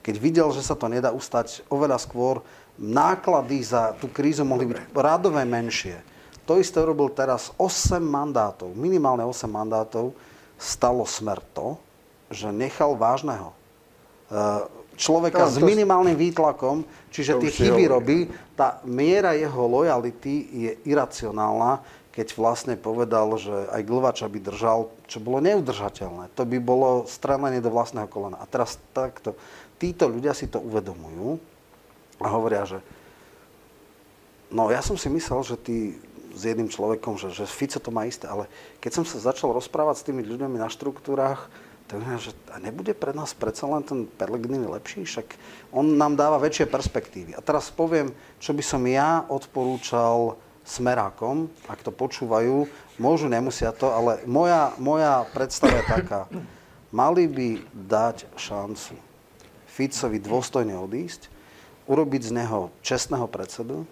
[0.00, 2.40] Keď videl, že sa to nedá ustať oveľa skôr,
[2.80, 6.00] náklady za tú krízu mohli byť rádové menšie.
[6.48, 10.16] To isté robil teraz 8 mandátov, minimálne 8 mandátov,
[10.56, 11.76] stalo smer to,
[12.32, 13.56] že nechal vážneho e,
[15.00, 18.18] človeka no, s minimálnym výtlakom, čiže tie chyby robí,
[18.52, 25.22] tá miera jeho lojality je iracionálna, keď vlastne povedal, že aj Glvača by držal, čo
[25.22, 26.34] bolo neudržateľné.
[26.36, 28.36] To by bolo strelenie do vlastného kolena.
[28.42, 29.38] A teraz takto,
[29.80, 31.40] títo ľudia si to uvedomujú
[32.20, 32.84] a hovoria, že
[34.52, 35.76] no ja som si myslel, že ty
[36.30, 38.46] s jedným človekom, že, že Fico to má isté, ale
[38.78, 41.50] keď som sa začal rozprávať s tými ľuďmi na štruktúrach,
[41.90, 45.02] tak že a nebude pre nás predsa len ten Pellegrini lepší?
[45.02, 45.26] Však
[45.74, 47.34] on nám dáva väčšie perspektívy.
[47.34, 53.90] A teraz poviem, čo by som ja odporúčal smerákom, ak to počúvajú, môžu, nemusia to,
[53.90, 56.30] ale moja, moja predstava je taká.
[56.94, 59.09] Mali by dať šancu
[59.80, 61.32] Ficovi dôstojne odísť,
[61.88, 63.88] urobiť z neho čestného predsedu,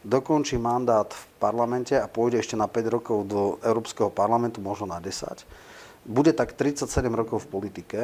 [0.00, 4.96] dokončí mandát v parlamente a pôjde ešte na 5 rokov do Európskeho parlamentu, možno na
[4.96, 5.44] 10
[6.06, 8.00] bude tak 37 rokov v politike,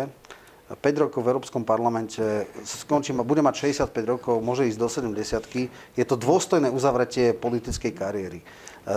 [0.72, 5.68] 5 rokov v Európskom parlamente, skončí, bude mať 65 rokov, môže ísť do 70
[6.00, 8.40] Je to dôstojné uzavretie politickej kariéry.
[8.40, 8.44] E,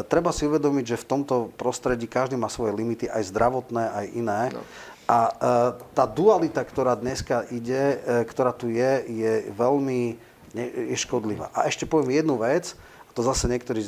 [0.08, 4.42] treba si uvedomiť, že v tomto prostredí každý má svoje limity, aj zdravotné, aj iné.
[4.56, 4.64] No.
[5.06, 5.34] A e,
[5.94, 10.18] tá dualita, ktorá dneska ide, e, ktorá tu je, je veľmi
[10.56, 11.52] je škodlivá.
[11.52, 13.84] A ešte poviem jednu vec, a to zase niektorí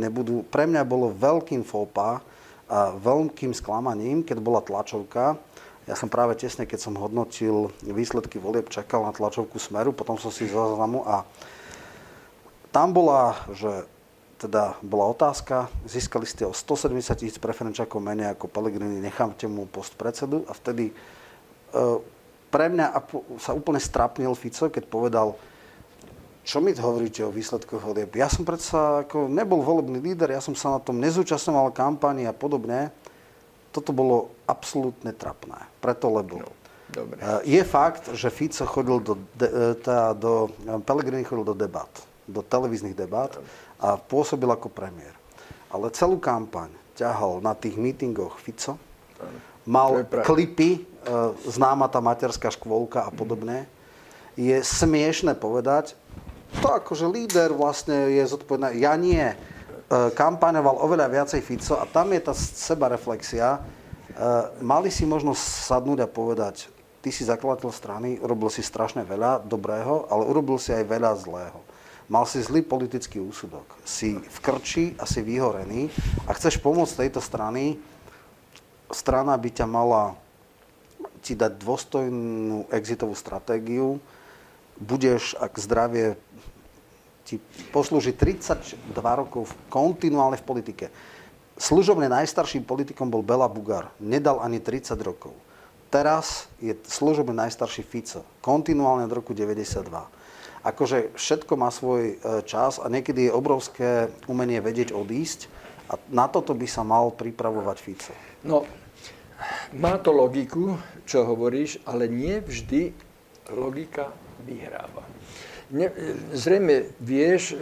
[0.00, 0.40] nebudú.
[0.48, 2.24] Pre mňa bolo veľkým fópa,
[2.68, 5.40] a veľkým sklamaním, keď bola tlačovka.
[5.88, 10.28] Ja som práve tesne, keď som hodnotil výsledky volieb, čakal na tlačovku Smeru, potom som
[10.28, 11.24] si zaznamu a
[12.68, 13.88] tam bola, že
[14.38, 19.98] teda bola otázka, získali ste o 170 tisíc preferenčákov menej ako Pellegrini, necháte mu post
[19.98, 20.94] predsedu a vtedy
[22.48, 22.86] pre mňa
[23.42, 25.36] sa úplne strapnil Fico, keď povedal,
[26.48, 28.08] čo mi hovoríte o výsledkoch volieb?
[28.16, 32.32] Ja som predsa ako nebol volebný líder, ja som sa na tom nezúčastňoval kampani a
[32.32, 32.88] podobne.
[33.68, 35.60] Toto bolo absolútne trapné.
[35.76, 36.48] Preto, lebo no,
[36.88, 37.20] dobre.
[37.44, 40.48] je fakt, že Fico chodil do, de, tá, do
[40.88, 41.90] Pellegrini chodil do debat,
[42.24, 43.36] do televíznych debat
[43.78, 45.14] a pôsobil ako premiér.
[45.70, 48.74] Ale celú kampaň ťahal na tých mítingoch Fico,
[49.68, 50.80] mal klipy, e,
[51.46, 53.68] známa tá materská škôlka a podobne.
[54.34, 55.94] Je smiešne povedať,
[56.58, 58.80] to akože líder vlastne je zodpovedný.
[58.80, 59.20] Ja nie.
[59.20, 59.36] E,
[59.88, 63.56] kampaňoval oveľa viacej Fico a tam je tá seba reflexia.
[63.56, 63.60] E,
[64.64, 66.72] mali si možnosť sadnúť a povedať,
[67.04, 71.67] ty si zakladateľ strany, urobil si strašne veľa dobrého, ale urobil si aj veľa zlého.
[72.08, 73.68] Mal si zlý politický úsudok.
[73.84, 75.92] Si v krči a si vyhorený
[76.24, 77.76] a chceš pomôcť tejto strany,
[78.88, 80.16] strana by ťa mala
[81.20, 84.00] ti dať dôstojnú exitovú stratégiu,
[84.80, 86.16] budeš, ak zdravie
[87.28, 87.36] ti
[87.68, 90.86] poslúži 32 rokov kontinuálne v politike.
[91.60, 93.92] Služobne najstarším politikom bol Bela Bugar.
[94.00, 95.36] Nedal ani 30 rokov.
[95.92, 98.24] Teraz je služobne najstarší Fico.
[98.40, 99.84] Kontinuálne od roku 92.
[100.66, 105.46] Akože všetko má svoj e, čas a niekedy je obrovské umenie vedieť odísť
[105.88, 108.12] a na toto by sa mal pripravovať Fico.
[108.44, 108.66] No,
[109.78, 110.76] má to logiku,
[111.06, 112.92] čo hovoríš, ale nie vždy
[113.54, 114.10] logika
[114.42, 115.06] vyhráva.
[115.70, 115.92] Ne,
[116.34, 117.54] zrejme vieš,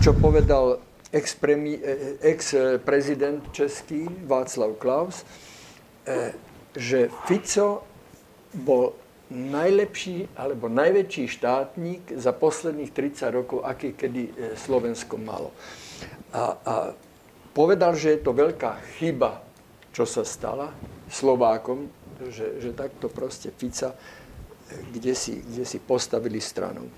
[0.00, 0.78] čo povedal
[2.22, 5.24] ex-prezident český Václav Klaus,
[6.04, 6.32] e,
[6.72, 7.84] že Fico
[8.52, 8.96] bol
[9.32, 15.50] najlepší alebo najväčší štátnik za posledných 30 rokov, aký kedy e, Slovensko malo.
[16.32, 16.74] A, a
[17.56, 19.40] povedal, že je to veľká chyba,
[19.92, 20.72] čo sa stala
[21.08, 21.88] Slovákom,
[22.28, 23.96] že, že takto proste Fica
[24.92, 26.88] kde si, kde si postavili stranu.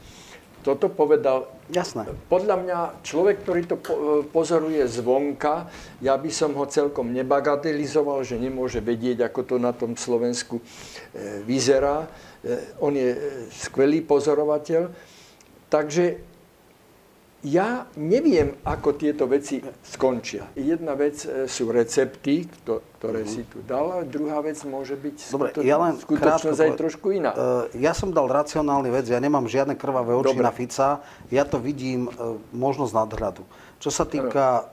[0.64, 1.44] Toto povedal...
[1.68, 2.08] Jasné.
[2.32, 3.76] Podľa mňa človek, ktorý to
[4.32, 5.68] pozoruje zvonka,
[6.00, 10.62] ja by som ho celkom nebagatelizoval, že nemôže vedieť, ako to na tom Slovensku e,
[11.46, 12.08] vyzerá.
[12.44, 13.18] E, on je e,
[13.48, 14.92] skvelý pozorovateľ.
[15.72, 16.04] Takže
[17.44, 20.48] ja neviem, ako tieto veci skončia.
[20.56, 23.32] Jedna vec e, sú recepty, ktoré mm-hmm.
[23.32, 27.06] si tu dal, a druhá vec môže byť Dobre, skutoč- ja len skutočnosť aj trošku
[27.12, 27.32] iná.
[27.76, 30.44] Ja som dal racionálny vec, ja nemám žiadne krvavé oči Dobre.
[30.44, 32.08] na Fica, ja to vidím
[32.56, 33.44] možnosť nadhľadu.
[33.76, 34.72] Čo sa týka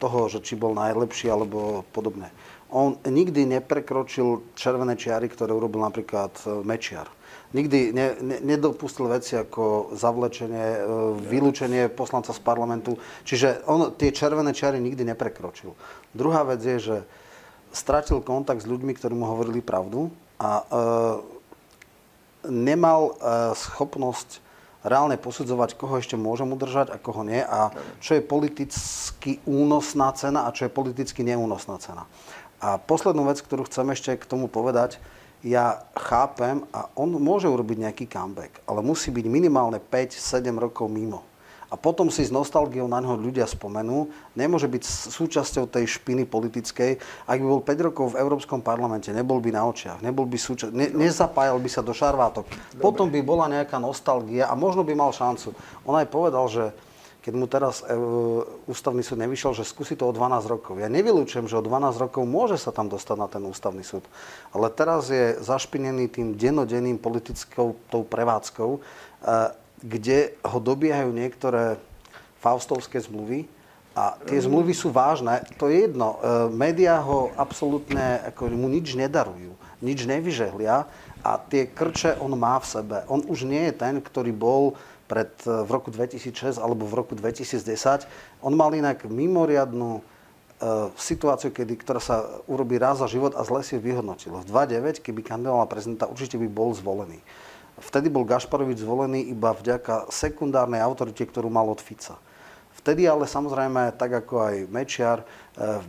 [0.00, 2.32] toho, že či bol najlepší alebo podobne.
[2.76, 7.08] On nikdy neprekročil červené čiary, ktoré urobil napríklad Mečiar
[7.56, 10.80] nikdy ne, ne, nedopustil veci ako zavlečenie, e,
[11.24, 13.00] vylúčenie poslanca z parlamentu.
[13.24, 15.72] Čiže on tie červené čiary nikdy neprekročil.
[16.12, 16.96] Druhá vec je, že
[17.70, 20.64] stratil kontakt s ľuďmi, ktorí mu hovorili pravdu a e,
[22.50, 24.44] nemal e, schopnosť
[24.86, 30.46] reálne posudzovať, koho ešte môžem udržať a koho nie a čo je politicky únosná cena
[30.46, 32.06] a čo je politicky neúnosná cena.
[32.60, 34.96] A poslednú vec, ktorú chcem ešte k tomu povedať,
[35.44, 41.22] ja chápem a on môže urobiť nejaký comeback, ale musí byť minimálne 5-7 rokov mimo.
[41.66, 44.06] A potom si s nostalgiou na ňo ľudia spomenú,
[44.38, 47.02] nemôže byť súčasťou tej špiny politickej.
[47.26, 50.70] Ak by bol 5 rokov v Európskom parlamente, nebol by na očiach, nebol by súča-
[50.70, 52.46] ne, nezapájal by sa do šarvátok.
[52.46, 52.82] Dobre.
[52.86, 55.58] Potom by bola nejaká nostalgia a možno by mal šancu.
[55.82, 56.70] On aj povedal, že
[57.26, 57.90] keď mu teraz e,
[58.70, 60.78] ústavný súd nevyšiel, že skúsi to o 12 rokov.
[60.78, 64.06] Ja nevylúčujem, že o 12 rokov môže sa tam dostať na ten ústavný súd.
[64.54, 68.80] Ale teraz je zašpinený tým denodenným politickou tou prevádzkou, e,
[69.82, 71.82] kde ho dobiehajú niektoré
[72.38, 73.50] faustovské zmluvy,
[73.96, 75.40] a tie zmluvy sú vážne.
[75.56, 76.20] To je jedno.
[76.20, 80.84] E, média ho absolútne, ako mu nič nedarujú, nič nevyžehlia
[81.24, 82.96] a tie krče on má v sebe.
[83.10, 84.76] On už nie je ten, ktorý bol
[85.06, 88.04] pred, e, v roku 2006 alebo v roku 2010.
[88.42, 90.02] On mal inak mimoriadnú e,
[90.98, 94.34] situáciu, kedy, ktorá sa urobí raz za život a zle si vyhodnotil.
[94.42, 97.22] V 2009, keby kandidoval prezidenta, určite by bol zvolený.
[97.76, 102.16] Vtedy bol Gašparovič zvolený iba vďaka sekundárnej autorite, ktorú mal od Fica.
[102.76, 105.26] Vtedy ale samozrejme, tak ako aj Mečiar, e,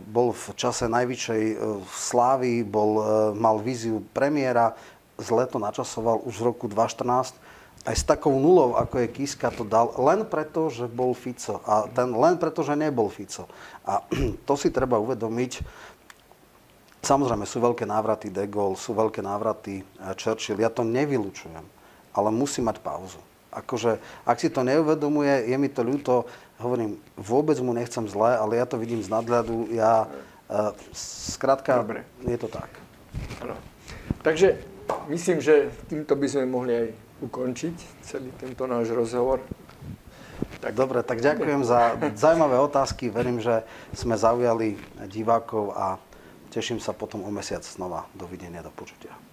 [0.08, 1.44] bol v čase najvyššej
[1.88, 3.00] slávy, bol,
[3.36, 4.76] mal víziu premiéra,
[5.18, 7.47] zle to načasoval už v roku 2014
[7.88, 11.64] aj s takou nulou, ako je Kiska, to dal len preto, že bol Fico.
[11.64, 13.48] A ten len preto, že nebol Fico.
[13.88, 14.04] A
[14.48, 15.64] to si treba uvedomiť.
[17.00, 20.60] Samozrejme, sú veľké návraty De Gaulle, sú veľké návraty eh, Churchill.
[20.60, 21.64] Ja to nevylučujem,
[22.12, 23.22] ale musí mať pauzu.
[23.48, 23.96] Akože,
[24.28, 26.28] ak si to neuvedomuje, je mi to ľúto,
[26.60, 29.72] hovorím, vôbec mu nechcem zle, ale ja to vidím z nadhľadu.
[29.72, 32.04] Ja, uh, skrátka, Dobre.
[32.28, 32.68] je to tak.
[33.40, 33.56] Ano.
[34.20, 34.60] Takže
[35.08, 39.42] myslím, že týmto by sme mohli aj ukončiť celý tento náš rozhovor.
[40.58, 40.74] Tak.
[40.74, 43.10] Dobre, tak ďakujem za zaujímavé otázky.
[43.10, 43.62] Verím, že
[43.94, 46.02] sme zaujali divákov a
[46.50, 48.10] teším sa potom o mesiac znova.
[48.14, 49.27] Dovidenia, do počutia.